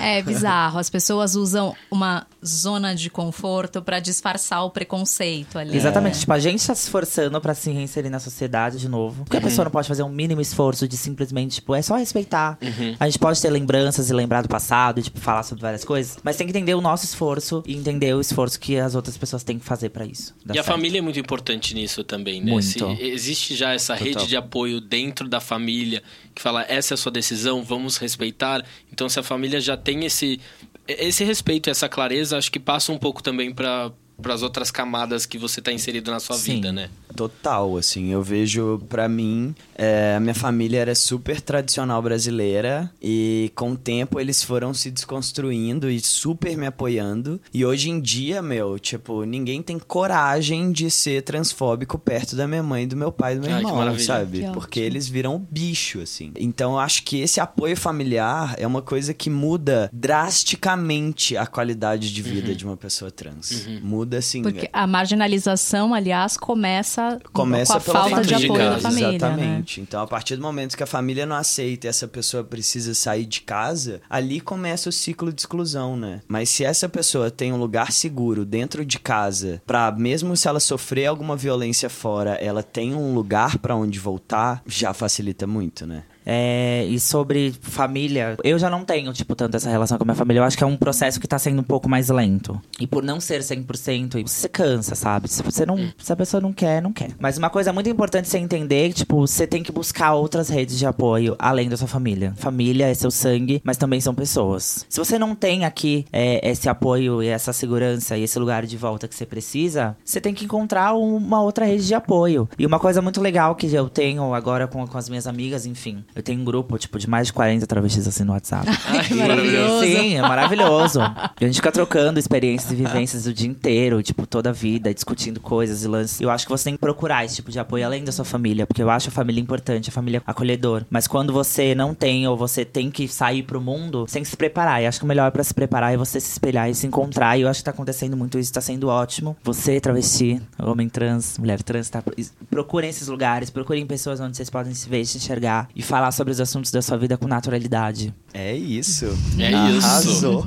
É 0.00 0.20
bizarro. 0.20 0.80
As 0.80 0.90
pessoas 0.90 1.36
usam 1.36 1.76
uma 1.92 2.26
zona 2.44 2.92
de 2.92 3.08
conforto 3.08 3.80
pra 3.80 4.00
disfarçar 4.00 4.64
o 4.64 4.70
preconceito 4.70 5.56
ali. 5.56 5.76
Exatamente. 5.76 6.18
Tipo, 6.18 6.32
a 6.32 6.40
gente 6.40 6.66
tá 6.66 6.74
se 6.74 6.82
esforçando 6.82 7.40
pra 7.40 7.54
se 7.54 7.70
reinserir 7.70 8.10
na 8.10 8.18
sociedade 8.18 8.78
de 8.78 8.88
novo. 8.88 9.22
Porque 9.22 9.36
a 9.36 9.40
pessoa 9.40 9.66
não 9.66 9.70
pode 9.70 9.86
fazer 9.86 10.02
um 10.02 10.08
mínimo 10.08 10.40
esforço 10.40 10.88
de 10.88 10.96
simplesmente, 10.96 11.54
tipo, 11.56 11.72
é 11.72 11.82
só 11.82 11.94
respeitar. 11.94 12.58
A 12.98 13.04
gente 13.04 13.20
pode 13.20 13.40
ter 13.40 13.50
lembranças 13.50 14.10
e 14.10 14.12
lembrar 14.12 14.42
do 14.42 14.48
passado 14.48 14.98
e, 14.98 15.04
tipo, 15.04 15.20
falar 15.20 15.44
sobre 15.44 15.62
várias 15.62 15.84
coisas. 15.84 16.18
Mas 16.24 16.36
tem 16.36 16.48
que 16.48 16.50
entender 16.50 16.74
o 16.74 16.80
nosso 16.80 17.04
esforço 17.04 17.62
e 17.64 17.76
entender 17.76 18.12
o 18.12 18.20
esforço 18.20 18.58
que 18.58 18.76
as 18.76 18.96
outras 18.96 19.16
pessoas 19.16 19.44
têm 19.44 19.51
que 19.58 19.64
fazer 19.64 19.90
pra 19.90 20.04
isso. 20.04 20.34
E 20.46 20.50
a 20.50 20.54
certo. 20.54 20.66
família 20.66 20.98
é 20.98 21.00
muito 21.00 21.18
importante 21.18 21.74
nisso 21.74 22.04
também, 22.04 22.40
né? 22.40 22.50
Muito. 22.50 22.66
Se 22.96 23.02
existe 23.02 23.54
já 23.54 23.72
essa 23.72 23.94
rede 23.94 24.26
de 24.26 24.36
apoio 24.36 24.80
dentro 24.80 25.28
da 25.28 25.40
família 25.40 26.02
que 26.34 26.40
fala 26.40 26.64
essa 26.68 26.94
é 26.94 26.96
a 26.96 26.98
sua 26.98 27.12
decisão, 27.12 27.62
vamos 27.62 27.96
respeitar. 27.96 28.64
Então, 28.92 29.08
se 29.08 29.18
a 29.18 29.22
família 29.22 29.60
já 29.60 29.76
tem 29.76 30.04
esse 30.04 30.40
esse 30.86 31.22
respeito, 31.24 31.70
essa 31.70 31.88
clareza, 31.88 32.36
acho 32.36 32.50
que 32.50 32.58
passa 32.58 32.92
um 32.92 32.98
pouco 32.98 33.22
também 33.22 33.52
para 33.52 33.92
para 34.20 34.34
as 34.34 34.42
outras 34.42 34.70
camadas 34.70 35.26
que 35.26 35.36
você 35.36 35.58
está 35.58 35.72
inserido 35.72 36.10
na 36.10 36.20
sua 36.20 36.36
Sim. 36.36 36.54
vida, 36.54 36.72
né? 36.72 36.88
Total, 37.14 37.76
assim, 37.76 38.12
eu 38.12 38.22
vejo, 38.22 38.80
pra 38.88 39.08
mim, 39.08 39.54
é, 39.74 40.14
a 40.16 40.20
minha 40.20 40.34
família 40.34 40.80
era 40.80 40.94
super 40.94 41.40
tradicional 41.40 42.00
brasileira 42.02 42.90
e 43.00 43.50
com 43.54 43.72
o 43.72 43.76
tempo 43.76 44.20
eles 44.20 44.42
foram 44.42 44.72
se 44.72 44.90
desconstruindo 44.90 45.90
e 45.90 46.00
super 46.00 46.56
me 46.56 46.66
apoiando. 46.66 47.40
E 47.52 47.64
hoje 47.64 47.90
em 47.90 48.00
dia, 48.00 48.42
meu, 48.42 48.78
tipo, 48.78 49.24
ninguém 49.24 49.62
tem 49.62 49.78
coragem 49.78 50.72
de 50.72 50.90
ser 50.90 51.22
transfóbico 51.22 51.98
perto 51.98 52.36
da 52.36 52.46
minha 52.46 52.62
mãe, 52.62 52.86
do 52.86 52.96
meu 52.96 53.12
pai 53.12 53.34
e 53.34 53.36
do 53.36 53.46
meu 53.46 53.56
Ai, 53.56 53.62
que 53.62 53.68
irmão, 53.68 53.98
sabe? 53.98 54.40
Que 54.40 54.50
Porque 54.52 54.80
eles 54.80 55.08
viram 55.08 55.46
bicho, 55.50 56.00
assim. 56.00 56.32
Então 56.36 56.72
eu 56.72 56.78
acho 56.78 57.02
que 57.02 57.20
esse 57.20 57.40
apoio 57.40 57.76
familiar 57.76 58.54
é 58.58 58.66
uma 58.66 58.82
coisa 58.82 59.12
que 59.14 59.30
muda 59.30 59.90
drasticamente 59.92 61.36
a 61.36 61.46
qualidade 61.46 62.12
de 62.12 62.22
vida 62.22 62.54
de 62.54 62.64
uma 62.64 62.76
pessoa 62.76 63.10
trans. 63.10 63.66
Muda, 63.82 64.18
assim. 64.18 64.42
Porque 64.42 64.68
a 64.72 64.86
marginalização, 64.86 65.94
aliás, 65.94 66.36
começa, 66.36 67.01
Começa 67.32 67.72
com 67.74 67.78
a 67.78 67.80
pela 67.80 67.98
falta 68.00 68.22
de 68.22 68.34
apoio 68.34 68.70
da 68.70 68.78
família, 68.78 69.08
né? 69.08 69.16
Exatamente. 69.16 69.80
Então, 69.80 70.02
a 70.02 70.06
partir 70.06 70.36
do 70.36 70.42
momento 70.42 70.76
que 70.76 70.82
a 70.82 70.86
família 70.86 71.26
não 71.26 71.36
aceita 71.36 71.86
e 71.86 71.90
essa 71.90 72.08
pessoa 72.08 72.44
precisa 72.44 72.94
sair 72.94 73.24
de 73.24 73.40
casa, 73.40 74.00
ali 74.08 74.40
começa 74.40 74.88
o 74.88 74.92
ciclo 74.92 75.32
de 75.32 75.40
exclusão, 75.40 75.96
né? 75.96 76.20
Mas 76.28 76.48
se 76.48 76.64
essa 76.64 76.88
pessoa 76.88 77.30
tem 77.30 77.52
um 77.52 77.56
lugar 77.56 77.92
seguro 77.92 78.44
dentro 78.44 78.84
de 78.84 78.98
casa, 78.98 79.62
pra 79.66 79.90
mesmo 79.92 80.36
se 80.36 80.48
ela 80.48 80.60
sofrer 80.60 81.06
alguma 81.06 81.36
violência 81.36 81.88
fora, 81.88 82.32
ela 82.34 82.62
tem 82.62 82.94
um 82.94 83.14
lugar 83.14 83.58
pra 83.58 83.74
onde 83.74 83.98
voltar, 83.98 84.62
já 84.66 84.92
facilita 84.92 85.46
muito, 85.46 85.86
né? 85.86 86.04
É, 86.24 86.84
e 86.88 86.98
sobre 86.98 87.54
família, 87.60 88.36
eu 88.44 88.58
já 88.58 88.70
não 88.70 88.84
tenho, 88.84 89.12
tipo, 89.12 89.34
tanto 89.34 89.56
essa 89.56 89.70
relação 89.70 89.98
com 89.98 90.04
a 90.04 90.06
minha 90.06 90.14
família. 90.14 90.40
Eu 90.40 90.44
acho 90.44 90.56
que 90.56 90.64
é 90.64 90.66
um 90.66 90.76
processo 90.76 91.20
que 91.20 91.26
tá 91.26 91.38
sendo 91.38 91.60
um 91.60 91.64
pouco 91.64 91.88
mais 91.88 92.08
lento. 92.08 92.60
E 92.78 92.86
por 92.86 93.02
não 93.02 93.20
ser 93.20 93.40
100%, 93.40 94.26
você 94.26 94.48
cansa, 94.48 94.94
sabe? 94.94 95.28
Se 95.28 95.42
você 95.42 95.66
não, 95.66 95.92
se 95.98 96.12
a 96.12 96.16
pessoa 96.16 96.40
não 96.40 96.52
quer, 96.52 96.80
não 96.80 96.92
quer. 96.92 97.10
Mas 97.18 97.38
uma 97.38 97.50
coisa 97.50 97.72
muito 97.72 97.88
importante 97.88 98.28
você 98.28 98.38
entender, 98.38 98.92
tipo, 98.92 99.20
você 99.26 99.46
tem 99.46 99.62
que 99.62 99.72
buscar 99.72 100.14
outras 100.14 100.48
redes 100.48 100.78
de 100.78 100.86
apoio 100.86 101.36
além 101.38 101.68
da 101.68 101.76
sua 101.76 101.88
família. 101.88 102.32
Família 102.36 102.88
é 102.88 102.94
seu 102.94 103.10
sangue, 103.10 103.60
mas 103.64 103.76
também 103.76 104.00
são 104.00 104.14
pessoas. 104.14 104.86
Se 104.88 104.98
você 104.98 105.18
não 105.18 105.34
tem 105.34 105.64
aqui 105.64 106.04
é, 106.12 106.48
esse 106.48 106.68
apoio 106.68 107.22
e 107.22 107.28
essa 107.28 107.52
segurança 107.52 108.16
e 108.16 108.22
esse 108.22 108.38
lugar 108.38 108.66
de 108.66 108.76
volta 108.76 109.08
que 109.08 109.14
você 109.14 109.26
precisa, 109.26 109.96
você 110.04 110.20
tem 110.20 110.34
que 110.34 110.44
encontrar 110.44 110.94
uma 110.94 111.42
outra 111.42 111.64
rede 111.64 111.86
de 111.86 111.94
apoio. 111.94 112.48
E 112.58 112.66
uma 112.66 112.78
coisa 112.78 113.02
muito 113.02 113.20
legal 113.20 113.54
que 113.54 113.72
eu 113.72 113.88
tenho 113.88 114.34
agora 114.34 114.66
com, 114.66 114.86
com 114.86 114.98
as 114.98 115.08
minhas 115.08 115.26
amigas, 115.26 115.66
enfim. 115.66 116.04
Eu 116.14 116.22
tenho 116.22 116.40
um 116.40 116.44
grupo, 116.44 116.78
tipo, 116.78 116.98
de 116.98 117.08
mais 117.08 117.28
de 117.28 117.32
40 117.32 117.66
travestis 117.66 118.06
assim 118.06 118.24
no 118.24 118.32
WhatsApp. 118.32 118.66
Ai, 118.86 119.04
que 119.04 119.14
maravilhoso. 119.14 119.84
Sim, 119.84 120.14
é 120.16 120.22
maravilhoso. 120.22 121.00
E 121.40 121.44
a 121.44 121.48
gente 121.48 121.56
fica 121.56 121.72
trocando 121.72 122.20
experiências 122.20 122.70
e 122.70 122.76
vivências 122.76 123.26
o 123.26 123.32
dia 123.32 123.48
inteiro, 123.48 124.00
tipo, 124.02 124.26
toda 124.26 124.50
a 124.50 124.52
vida, 124.52 124.94
discutindo 124.94 125.40
coisas 125.40 125.82
e 125.82 125.88
lances. 125.88 126.20
Eu 126.20 126.30
acho 126.30 126.46
que 126.46 126.50
você 126.52 126.64
tem 126.64 126.74
que 126.74 126.80
procurar 126.80 127.24
esse 127.24 127.36
tipo 127.36 127.50
de 127.50 127.58
apoio 127.58 127.84
além 127.84 128.04
da 128.04 128.12
sua 128.12 128.24
família, 128.24 128.64
porque 128.64 128.82
eu 128.82 128.88
acho 128.88 129.08
a 129.08 129.12
família 129.12 129.40
importante, 129.40 129.88
a 129.88 129.92
família 129.92 130.22
acolhedor. 130.24 130.84
Mas 130.88 131.08
quando 131.08 131.32
você 131.32 131.74
não 131.74 131.94
tem 131.94 132.28
ou 132.28 132.36
você 132.36 132.64
tem 132.64 132.90
que 132.90 133.08
sair 133.08 133.42
pro 133.42 133.60
mundo, 133.60 134.06
você 134.06 134.14
tem 134.14 134.22
que 134.22 134.28
se 134.28 134.36
preparar. 134.36 134.82
E 134.82 134.86
acho 134.86 134.98
que 135.00 135.04
o 135.04 135.08
melhor 135.08 135.32
pra 135.32 135.42
se 135.42 135.52
preparar 135.52 135.92
é 135.92 135.96
você 135.96 136.20
se 136.20 136.30
espelhar 136.30 136.70
e 136.70 136.74
se 136.74 136.86
encontrar. 136.86 137.36
E 137.36 137.42
eu 137.42 137.48
acho 137.48 137.60
que 137.60 137.64
tá 137.64 137.72
acontecendo 137.72 138.16
muito 138.16 138.38
isso, 138.38 138.52
tá 138.52 138.60
sendo 138.60 138.88
ótimo. 138.88 139.36
Você, 139.42 139.80
travesti, 139.80 140.40
homem 140.60 140.88
trans, 140.88 141.38
mulher 141.38 141.62
trans, 141.62 141.90
tá? 141.90 142.02
Procurem 142.50 142.90
esses 142.90 143.08
lugares, 143.08 143.50
procurem 143.50 143.84
pessoas 143.86 144.20
onde 144.20 144.36
vocês 144.36 144.50
podem 144.50 144.74
se 144.74 144.88
ver, 144.88 145.04
se 145.04 145.16
enxergar 145.16 145.68
e 145.74 145.82
falar 145.82 146.01
sobre 146.10 146.32
os 146.32 146.40
assuntos 146.40 146.70
da 146.70 146.80
sua 146.82 146.96
vida 146.96 147.16
com 147.16 147.28
naturalidade. 147.28 148.12
É 148.32 148.56
isso. 148.56 149.06
É 149.38 149.52
Arrasou. 149.54 150.42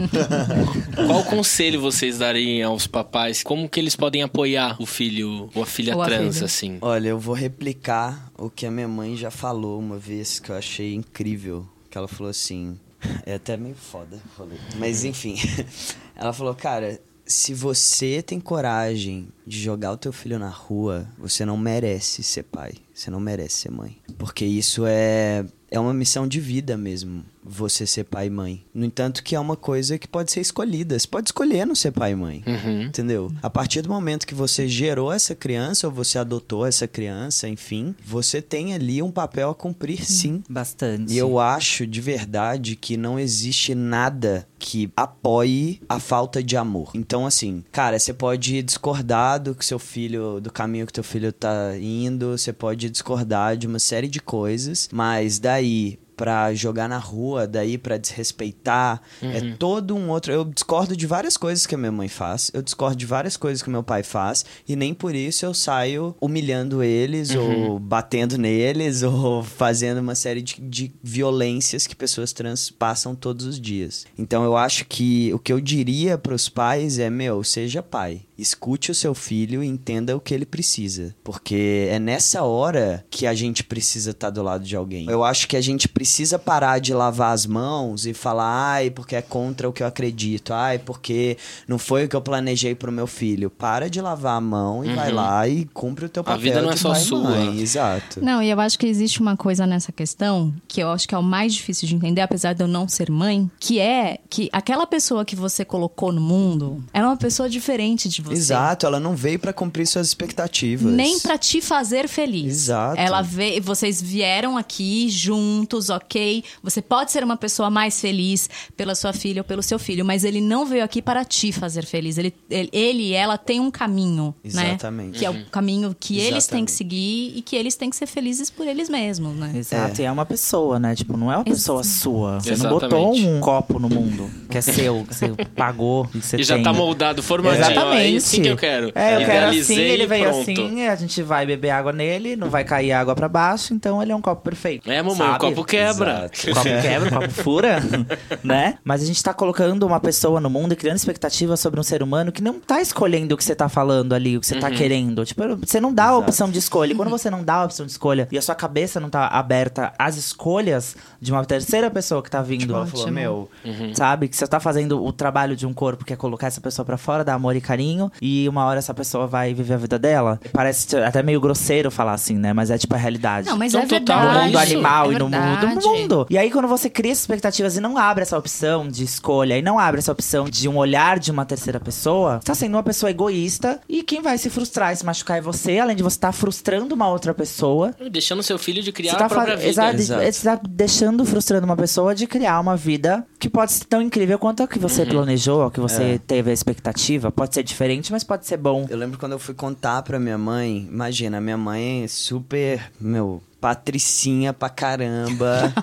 Qual 1.07 1.23
conselho 1.23 1.79
vocês 1.79 2.17
dariam 2.17 2.71
aos 2.71 2.87
papais? 2.87 3.43
Como 3.43 3.69
que 3.69 3.79
eles 3.79 3.95
podem 3.95 4.23
apoiar 4.23 4.75
o 4.81 4.85
filho 4.85 5.49
ou 5.53 5.63
a 5.63 5.65
filha 5.65 5.95
Ou 5.95 6.01
a 6.01 6.05
trans, 6.05 6.35
filha. 6.35 6.45
assim? 6.45 6.77
Olha, 6.81 7.09
eu 7.09 7.19
vou 7.19 7.35
replicar 7.35 8.31
o 8.37 8.49
que 8.49 8.65
a 8.65 8.71
minha 8.71 8.87
mãe 8.87 9.15
já 9.15 9.31
falou 9.31 9.79
uma 9.79 9.97
vez 9.97 10.39
que 10.39 10.49
eu 10.49 10.55
achei 10.57 10.93
incrível. 10.93 11.65
Que 11.89 11.97
ela 11.97 12.07
falou 12.07 12.29
assim. 12.29 12.77
É 13.25 13.35
até 13.35 13.55
meio 13.55 13.75
foda, 13.75 14.19
falei. 14.35 14.57
Mas 14.77 15.03
enfim. 15.05 15.35
Ela 16.17 16.33
falou, 16.33 16.55
cara, 16.55 16.99
se 17.25 17.53
você 17.53 18.21
tem 18.21 18.39
coragem 18.39 19.29
de 19.45 19.59
jogar 19.59 19.91
o 19.91 19.97
teu 19.97 20.13
filho 20.13 20.37
na 20.37 20.49
rua, 20.49 21.07
você 21.17 21.45
não 21.45 21.57
merece 21.57 22.21
ser 22.21 22.43
pai. 22.43 22.73
Você 22.93 23.09
não 23.09 23.19
merece 23.19 23.57
ser 23.57 23.71
mãe. 23.71 23.97
Porque 24.17 24.45
isso 24.45 24.85
é, 24.85 25.45
é 25.69 25.79
uma 25.79 25.93
missão 25.93 26.27
de 26.27 26.39
vida 26.39 26.77
mesmo. 26.77 27.25
Você 27.45 27.85
ser 27.85 28.05
pai 28.05 28.27
e 28.27 28.29
mãe. 28.29 28.65
No 28.73 28.85
entanto, 28.85 29.23
que 29.23 29.35
é 29.35 29.39
uma 29.39 29.55
coisa 29.55 29.97
que 29.97 30.07
pode 30.07 30.31
ser 30.31 30.41
escolhida. 30.41 30.97
Você 30.97 31.07
pode 31.07 31.29
escolher 31.29 31.65
não 31.65 31.75
ser 31.75 31.91
pai 31.91 32.11
e 32.11 32.15
mãe. 32.15 32.43
Uhum. 32.45 32.83
Entendeu? 32.83 33.31
A 33.41 33.49
partir 33.49 33.81
do 33.81 33.89
momento 33.89 34.25
que 34.25 34.35
você 34.35 34.67
gerou 34.67 35.11
essa 35.11 35.35
criança 35.35 35.87
ou 35.87 35.93
você 35.93 36.17
adotou 36.17 36.65
essa 36.65 36.87
criança, 36.87 37.47
enfim, 37.47 37.95
você 38.03 38.41
tem 38.41 38.73
ali 38.73 39.01
um 39.01 39.11
papel 39.11 39.49
a 39.49 39.55
cumprir, 39.55 40.03
sim. 40.03 40.43
Bastante. 40.49 41.13
E 41.13 41.17
eu 41.17 41.39
acho 41.39 41.85
de 41.85 42.01
verdade 42.01 42.75
que 42.75 42.97
não 42.97 43.19
existe 43.19 43.75
nada 43.75 44.47
que 44.57 44.91
apoie 44.95 45.79
a 45.87 45.99
falta 45.99 46.41
de 46.41 46.57
amor. 46.57 46.91
Então, 46.95 47.25
assim, 47.25 47.63
cara, 47.71 47.99
você 47.99 48.13
pode 48.13 48.63
discordar 48.63 49.39
do 49.39 49.53
que 49.53 49.63
seu 49.63 49.77
filho, 49.77 50.39
do 50.39 50.51
caminho 50.51 50.87
que 50.87 50.93
teu 50.93 51.03
filho 51.03 51.31
tá 51.31 51.77
indo, 51.77 52.37
você 52.37 52.51
pode 52.51 52.89
discordar 52.89 53.57
de 53.57 53.67
uma 53.67 53.79
série 53.79 54.07
de 54.07 54.19
coisas, 54.19 54.89
mas 54.91 55.37
daí 55.37 55.99
pra 56.15 56.53
jogar 56.53 56.87
na 56.87 56.97
rua, 56.97 57.47
daí 57.47 57.77
pra 57.77 57.97
desrespeitar. 57.97 59.01
É 59.21 59.55
todo 59.57 59.95
um 59.95 60.09
outro. 60.09 60.31
Eu 60.31 60.45
discordo 60.45 60.95
de 60.95 61.05
várias 61.05 61.37
coisas 61.37 61.65
que 61.65 61.75
a 61.75 61.77
minha 61.77 61.91
mãe 61.91 62.07
faz, 62.07 62.51
eu 62.53 62.61
discordo 62.61 62.95
de 62.95 63.05
várias 63.05 63.37
coisas 63.37 63.61
que 63.61 63.69
o 63.69 63.71
meu 63.71 63.83
pai 63.83 64.03
faz, 64.03 64.45
e 64.67 64.75
nem 64.75 64.93
por 64.93 65.15
isso 65.15 65.45
eu 65.45 65.53
saio 65.53 66.15
humilhando 66.19 66.83
eles, 66.83 67.35
ou 67.35 67.79
batendo 67.79 68.37
neles, 68.37 69.03
ou 69.03 69.43
fazendo 69.43 69.99
uma 69.99 70.15
série 70.15 70.41
de, 70.41 70.59
de 70.61 70.93
violências 71.03 71.87
que 71.87 71.95
pessoas 71.95 72.33
trans 72.33 72.69
passam 72.69 73.15
todos 73.15 73.45
os 73.45 73.59
dias. 73.59 74.05
Então 74.17 74.43
eu 74.43 74.55
acho 74.55 74.85
que 74.85 75.33
o 75.33 75.39
que 75.39 75.51
eu 75.51 75.59
diria 75.59 76.17
pros 76.17 76.49
pais 76.49 76.99
é: 76.99 77.09
meu, 77.09 77.43
seja 77.43 77.81
pai. 77.83 78.21
Escute 78.37 78.91
o 78.91 78.95
seu 78.95 79.13
filho 79.13 79.63
e 79.63 79.67
entenda 79.67 80.15
o 80.15 80.19
que 80.19 80.33
ele 80.33 80.45
precisa. 80.45 81.15
Porque 81.23 81.87
é 81.89 81.99
nessa 81.99 82.43
hora 82.43 83.05
que 83.09 83.25
a 83.25 83.33
gente 83.33 83.63
precisa 83.63 84.11
estar 84.11 84.29
do 84.29 84.43
lado 84.43 84.63
de 84.63 84.75
alguém. 84.75 85.07
Eu 85.09 85.23
acho 85.23 85.47
que 85.47 85.55
a 85.55 85.61
gente 85.61 85.87
precisa 85.87 86.37
parar 86.37 86.79
de 86.79 86.93
lavar 86.93 87.33
as 87.33 87.45
mãos 87.45 88.05
e 88.05 88.13
falar, 88.13 88.45
ai, 88.73 88.89
porque 88.89 89.15
é 89.15 89.21
contra 89.21 89.69
o 89.69 89.73
que 89.73 89.81
eu 89.83 89.87
acredito, 89.87 90.53
ai, 90.53 90.79
porque 90.79 91.37
não 91.67 91.77
foi 91.77 92.05
o 92.05 92.09
que 92.09 92.15
eu 92.15 92.21
planejei 92.21 92.75
pro 92.75 92.91
meu 92.91 93.07
filho. 93.07 93.49
Para 93.49 93.89
de 93.89 94.01
lavar 94.01 94.37
a 94.37 94.41
mão 94.41 94.83
e 94.83 94.93
vai 94.93 95.11
lá 95.11 95.47
e 95.47 95.65
cumpre 95.65 96.05
o 96.05 96.09
teu 96.09 96.23
Uhum. 96.25 96.29
A 96.29 96.31
papel. 96.35 96.41
vida 96.43 96.61
não 96.61 96.71
é 96.71 96.75
só 96.75 96.93
e 96.93 96.99
sua. 96.99 97.19
mãe. 97.19 97.59
Exato. 97.59 98.23
Não, 98.23 98.41
e 98.41 98.49
eu 98.49 98.59
acho 98.59 98.79
que 98.79 98.87
existe 98.87 99.21
uma 99.21 99.37
coisa 99.37 99.65
nessa 99.67 99.91
questão 99.91 100.53
que 100.67 100.81
eu 100.81 100.89
acho 100.89 101.07
que 101.07 101.13
é 101.13 101.17
o 101.17 101.23
mais 101.23 101.53
difícil 101.53 101.87
de 101.87 101.95
entender, 101.95 102.21
apesar 102.21 102.53
de 102.53 102.63
eu 102.63 102.67
não 102.67 102.87
ser 102.87 103.11
mãe, 103.11 103.49
que 103.59 103.79
é 103.79 104.17
que 104.29 104.49
aquela 104.51 104.87
pessoa 104.87 105.23
que 105.23 105.35
você 105.35 105.63
colocou 105.63 106.11
no 106.11 106.21
mundo 106.21 106.83
era 106.91 107.05
uma 107.05 107.17
pessoa 107.17 107.49
diferente 107.49 108.09
de 108.09 108.21
você. 108.25 108.33
Exato, 108.37 108.85
ela 108.85 108.99
não 108.99 109.15
veio 109.15 109.39
pra 109.39 109.53
cumprir 109.53 109.85
suas 109.87 110.07
expectativas. 110.07 110.91
Nem 110.93 111.19
pra 111.19 111.37
te 111.37 111.61
fazer 111.61 112.07
feliz. 112.07 112.45
Exato. 112.53 112.99
Ela 112.99 113.21
vê, 113.21 113.59
vocês 113.59 114.01
vieram 114.01 114.57
aqui 114.57 115.09
juntos, 115.09 115.89
ok? 115.89 116.43
Você 116.63 116.81
pode 116.81 117.11
ser 117.11 117.23
uma 117.23 117.37
pessoa 117.37 117.69
mais 117.69 117.99
feliz 117.99 118.49
pela 118.75 118.95
sua 118.95 119.13
filha 119.13 119.41
ou 119.41 119.45
pelo 119.45 119.61
seu 119.63 119.79
filho, 119.79 120.03
mas 120.05 120.23
ele 120.23 120.41
não 120.41 120.65
veio 120.65 120.83
aqui 120.83 121.01
para 121.01 121.23
te 121.25 121.51
fazer 121.51 121.85
feliz. 121.85 122.17
Ele, 122.17 122.33
ele, 122.49 122.69
ele 122.71 123.03
e 123.03 123.13
ela 123.13 123.37
têm 123.37 123.59
um 123.59 123.71
caminho, 123.71 124.33
né? 124.43 124.69
Exatamente. 124.69 125.19
Que 125.19 125.25
é 125.25 125.29
o 125.29 125.45
caminho 125.45 125.95
que 125.99 126.17
eles 126.19 126.47
têm 126.47 126.65
que 126.65 126.71
Exatamente. 126.71 126.71
seguir 126.71 127.33
e 127.35 127.41
que 127.41 127.55
eles 127.55 127.75
têm 127.75 127.89
que 127.89 127.95
ser 127.95 128.07
felizes 128.07 128.49
por 128.49 128.67
eles 128.67 128.89
mesmos, 128.89 129.35
né? 129.35 129.51
Exato, 129.55 130.01
e 130.01 130.05
é 130.05 130.11
uma 130.11 130.25
pessoa, 130.25 130.79
né? 130.79 130.95
Tipo, 130.95 131.17
não 131.17 131.31
é 131.31 131.37
uma 131.37 131.43
pessoa 131.45 131.83
sua. 131.83 132.39
Você 132.39 132.49
não 132.49 132.55
Exatamente. 132.55 132.81
botou 132.89 133.15
um 133.15 133.39
copo 133.39 133.79
no 133.79 133.89
mundo 133.89 134.29
que 134.49 134.57
é 134.57 134.61
seu, 134.61 135.05
que 135.07 135.13
você 135.15 135.29
pagou 135.55 136.07
e 136.13 136.21
você 136.21 136.37
E 136.37 136.43
já 136.43 136.55
tem. 136.55 136.63
tá 136.63 136.73
moldado, 136.73 137.21
formadinho. 137.23 137.63
Exatamente. 137.65 138.14
É 138.15 138.17
assim 138.17 138.41
que 138.41 138.47
eu 138.49 138.57
quero. 138.57 138.91
É, 138.95 139.15
eu 139.15 139.19
quero 139.19 139.45
assim, 139.47 139.73
Idealizei 139.73 139.89
ele 139.91 140.07
veio 140.07 140.23
pronto. 140.29 140.41
assim, 140.51 140.87
a 140.87 140.95
gente 140.95 141.21
vai 141.23 141.45
beber 141.45 141.69
água 141.71 141.91
nele, 141.93 142.35
não 142.35 142.49
vai 142.49 142.63
cair 142.63 142.91
água 142.91 143.15
pra 143.15 143.27
baixo, 143.29 143.73
então 143.73 144.01
ele 144.01 144.11
é 144.11 144.15
um 144.15 144.21
copo 144.21 144.41
perfeito. 144.41 144.89
É, 144.89 145.01
mamãe, 145.01 145.13
o 145.13 145.17
sabe? 145.17 145.39
copo 145.39 145.63
quebra. 145.63 146.29
O 146.47 146.53
copo 146.53 146.63
quebra, 146.81 147.09
o 147.09 147.11
copo 147.13 147.29
fura, 147.31 147.77
né? 148.43 148.77
Mas 148.83 149.01
a 149.03 149.05
gente 149.05 149.21
tá 149.23 149.33
colocando 149.33 149.83
uma 149.85 149.99
pessoa 149.99 150.39
no 150.39 150.49
mundo 150.49 150.73
e 150.73 150.75
criando 150.75 150.97
expectativas 150.97 151.59
sobre 151.59 151.79
um 151.79 151.83
ser 151.83 152.01
humano 152.03 152.31
que 152.31 152.41
não 152.41 152.59
tá 152.59 152.81
escolhendo 152.81 153.35
o 153.35 153.37
que 153.37 153.43
você 153.43 153.55
tá 153.55 153.67
falando 153.69 154.13
ali, 154.13 154.37
o 154.37 154.39
que 154.41 154.47
você 154.47 154.55
Uhum. 154.55 154.61
tá 154.61 154.71
querendo. 154.71 155.25
Tipo, 155.25 155.43
você 155.57 155.79
não 155.81 155.93
dá 155.93 156.05
a 156.05 156.17
opção 156.17 156.49
de 156.49 156.59
escolha. 156.59 156.93
E 156.93 156.95
quando 156.95 157.09
você 157.09 157.29
não 157.29 157.43
dá 157.43 157.55
a 157.55 157.65
opção 157.65 157.85
de 157.85 157.91
escolha 157.91 158.27
e 158.31 158.37
a 158.37 158.41
sua 158.41 158.55
cabeça 158.55 158.99
não 158.99 159.09
tá 159.09 159.27
aberta 159.27 159.91
às 159.99 160.15
escolhas 160.17 160.95
de 161.21 161.31
uma 161.31 161.43
terceira 161.45 161.89
pessoa 161.91 162.21
que 162.23 162.29
tá 162.29 162.41
vindo, 162.41 162.61
Tipo, 162.61 162.73
ela 162.73 162.85
falou, 162.85 163.03
Ótimo. 163.05 163.15
meu, 163.19 163.49
sabe? 163.93 164.27
Que 164.27 164.35
você 164.37 164.47
tá 164.47 164.59
fazendo 164.59 165.03
o 165.03 165.11
trabalho 165.11 165.55
de 165.55 165.65
um 165.67 165.73
corpo 165.73 166.05
que 166.05 166.13
é 166.13 166.15
colocar 166.15 166.47
essa 166.47 166.61
pessoa 166.61 166.85
pra 166.85 166.97
fora, 166.97 167.23
dar 167.23 167.33
amor 167.33 167.55
e 167.55 167.61
carinho, 167.61 168.04
e 168.21 168.47
uma 168.49 168.65
hora 168.65 168.79
essa 168.79 168.93
pessoa 168.93 169.27
vai 169.27 169.53
viver 169.53 169.73
a 169.75 169.77
vida 169.77 169.97
dela. 169.99 170.39
Parece 170.51 170.95
até 170.97 171.21
meio 171.23 171.39
grosseiro 171.39 171.89
falar 171.91 172.13
assim, 172.13 172.35
né? 172.35 172.53
Mas 172.53 172.69
é 172.71 172.77
tipo 172.77 172.93
a 172.95 172.97
realidade. 172.97 173.47
Não, 173.49 173.57
mas 173.57 173.73
Então, 173.73 173.83
é 173.85 173.99
total, 173.99 174.33
no 174.33 174.39
mundo 174.45 174.57
animal 174.57 175.11
é 175.11 175.15
e 175.15 175.19
no 175.19 175.29
mundo 175.29 175.59
do 175.59 175.67
verdade. 175.67 175.87
mundo. 175.87 176.27
E 176.29 176.37
aí, 176.37 176.49
quando 176.51 176.67
você 176.67 176.89
cria 176.89 177.11
essas 177.11 177.23
expectativas 177.23 177.75
e 177.77 177.81
não 177.81 177.97
abre 177.97 178.21
essa 178.23 178.37
opção 178.37 178.87
de 178.87 179.03
escolha, 179.03 179.57
e 179.57 179.61
não 179.61 179.77
abre 179.79 179.99
essa 179.99 180.11
opção 180.11 180.45
de 180.49 180.67
um 180.67 180.77
olhar 180.77 181.19
de 181.19 181.31
uma 181.31 181.45
terceira 181.45 181.79
pessoa, 181.79 182.39
você 182.39 182.45
tá 182.47 182.55
sendo 182.55 182.75
uma 182.75 182.83
pessoa 182.83 183.09
egoísta. 183.09 183.79
E 183.89 184.03
quem 184.03 184.21
vai 184.21 184.37
se 184.37 184.49
frustrar 184.49 184.93
e 184.93 184.95
se 184.95 185.05
machucar 185.05 185.37
é 185.37 185.41
você, 185.41 185.79
além 185.79 185.95
de 185.95 186.03
você 186.03 186.17
estar 186.17 186.31
frustrando 186.31 186.93
uma 186.95 187.07
outra 187.09 187.33
pessoa. 187.33 187.93
Deixando 188.11 188.41
seu 188.43 188.57
filho 188.57 188.81
de 188.83 188.91
criar 188.91 189.11
Você 189.13 189.17
tá, 189.17 189.25
a 189.25 189.29
própria 189.29 189.55
vida. 189.55 189.69
Exato, 189.69 189.95
Exato. 189.97 190.23
você 190.31 190.43
tá 190.49 190.59
deixando, 190.67 191.25
frustrando 191.25 191.65
uma 191.65 191.75
pessoa 191.75 192.13
de 192.15 192.27
criar 192.27 192.59
uma 192.59 192.75
vida 192.75 193.25
que 193.39 193.49
pode 193.49 193.71
ser 193.73 193.85
tão 193.85 194.01
incrível 194.01 194.37
quanto 194.39 194.63
a 194.63 194.67
que 194.67 194.79
você 194.79 195.03
Uhum. 195.03 195.09
planejou, 195.09 195.63
a 195.63 195.71
que 195.71 195.79
você 195.79 196.03
É. 196.03 196.17
teve 196.17 196.49
a 196.49 196.53
expectativa. 196.53 197.31
Pode 197.31 197.53
ser 197.53 197.63
diferente, 197.63 197.94
mas 198.11 198.23
pode 198.23 198.45
ser 198.45 198.57
bom. 198.57 198.85
Eu 198.89 198.97
lembro 198.97 199.17
quando 199.17 199.33
eu 199.33 199.39
fui 199.39 199.53
contar 199.53 200.01
pra 200.03 200.19
minha 200.19 200.37
mãe, 200.37 200.87
imagina, 200.91 201.41
minha 201.41 201.57
mãe 201.57 202.03
é 202.03 202.07
super, 202.07 202.91
meu, 202.99 203.41
patricinha 203.65 204.53
pra 204.53 204.69
caramba, 204.69 205.73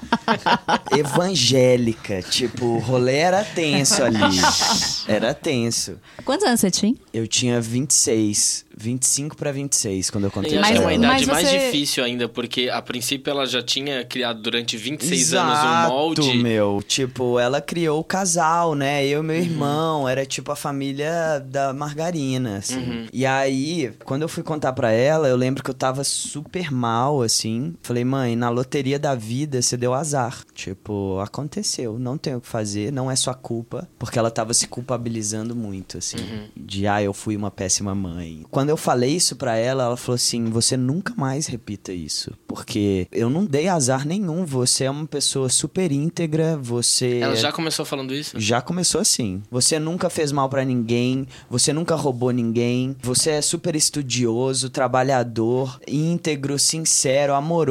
evangélica, 0.97 2.23
tipo, 2.23 2.65
o 2.65 2.79
rolê 2.79 3.17
era 3.17 3.43
tenso 3.43 4.05
ali, 4.05 4.19
era 5.09 5.35
tenso. 5.35 5.99
Quantos 6.25 6.47
anos 6.47 6.61
você 6.61 6.71
tinha? 6.71 6.95
Eu 7.13 7.27
tinha 7.27 7.61
26, 7.61 8.65
25 8.77 9.37
pra 9.37 9.51
26 9.51 10.11
quando 10.11 10.25
eu 10.25 10.31
contei 10.31 10.55
E 10.57 10.61
Mas- 10.61 10.71
é 10.71 10.75
pra 10.75 10.83
uma 10.83 10.93
ela. 10.93 11.05
idade 11.07 11.27
mas 11.27 11.35
mais 11.43 11.49
você- 11.49 11.59
difícil 11.67 12.05
ainda, 12.05 12.29
porque 12.29 12.69
a 12.73 12.81
princípio 12.81 13.31
ela 13.33 13.47
já 13.47 13.61
tinha 13.63 14.05
criado 14.05 14.41
durante 14.41 14.77
26 14.77 15.21
Exato, 15.21 15.51
anos 15.67 15.87
um 15.91 15.95
molde. 15.95 16.35
meu. 16.39 16.83
Tipo, 16.87 17.39
ela 17.41 17.61
criou 17.61 17.99
o 18.01 18.05
casal, 18.05 18.75
né? 18.77 19.05
Eu 19.05 19.11
e 19.11 19.17
Uhum. 19.17 19.23
meu 19.25 19.37
irmão. 19.37 20.09
Era 20.09 20.25
tipo 20.25 20.53
a 20.53 20.57
família 20.57 21.41
da 21.45 21.73
margarina, 21.73 22.59
assim. 22.59 22.77
Uhum. 22.79 23.07
E 23.13 23.27
aí, 23.27 23.93
quando 24.05 24.23
eu 24.23 24.29
fui 24.29 24.43
contar 24.45 24.73
pra 24.73 24.93
ela, 24.93 25.27
eu 25.29 25.37
lembro 25.37 25.63
que 25.65 25.71
eu 25.71 25.75
tava 25.75 26.05
super 26.05 26.71
mal, 26.71 27.23
assim. 27.23 27.72
Falei, 27.83 28.05
mãe, 28.05 28.37
na 28.37 28.49
loteria 28.49 28.99
da 28.99 29.15
vida 29.15 29.61
você 29.61 29.77
deu 29.77 29.95
azar. 29.95 30.45
Tipo, 30.55 31.19
aconteceu. 31.21 31.99
Não 31.99 32.19
tem 32.19 32.35
o 32.35 32.41
que 32.41 32.49
fazer, 32.49 32.93
não 32.93 33.11
é 33.11 33.17
sua 33.17 33.35
culpa. 33.35 33.89
Porque 33.99 34.19
ela 34.19 34.31
tava 34.31 34.55
se 34.55 34.67
culpabilizando 34.67 35.55
muito, 35.55 35.99
assim. 35.99 36.19
Uhum. 36.19 36.49
De, 36.57 36.87
ah, 36.87 37.03
eu 37.03 37.13
fui 37.13 37.37
uma 37.37 37.51
péssima 37.51 37.95
mãe. 37.95 38.45
Quando 38.51 38.71
eu 38.71 38.77
falei 38.77 39.17
isso 39.17 39.37
pra 39.37 39.57
ela, 39.57 39.85
ela 39.85 39.97
falou 39.97 40.17
assim: 40.17 40.45
você 40.47 40.77
nunca 40.77 41.15
mais 41.17 41.47
repita 41.47 41.93
isso. 41.93 42.33
Porque 42.47 43.07
eu 43.13 43.31
não 43.31 43.45
dei 43.45 43.69
azar 43.69 44.07
nenhum. 44.07 44.45
Você 44.45 44.85
é 44.85 44.91
uma 44.91 45.07
pessoa 45.07 45.49
super 45.49 45.91
íntegra, 45.91 46.57
você. 46.57 47.19
Ela 47.19 47.37
já 47.37 47.53
começou 47.53 47.85
falando 47.85 48.15
isso? 48.15 48.39
Já 48.39 48.61
começou 48.61 49.01
assim. 49.01 49.43
Você 49.51 49.79
nunca 49.79 50.11
fez 50.11 50.33
mal 50.33 50.49
pra 50.49 50.65
ninguém, 50.65 51.27
você 51.49 51.73
nunca 51.73 51.95
roubou 51.95 52.31
ninguém, 52.31 52.97
você 53.03 53.31
é 53.31 53.43
super 53.43 53.75
estudioso, 53.75 54.71
trabalhador, 54.71 55.81
íntegro, 55.87 56.59
sincero, 56.59 57.35
amoroso. 57.35 57.62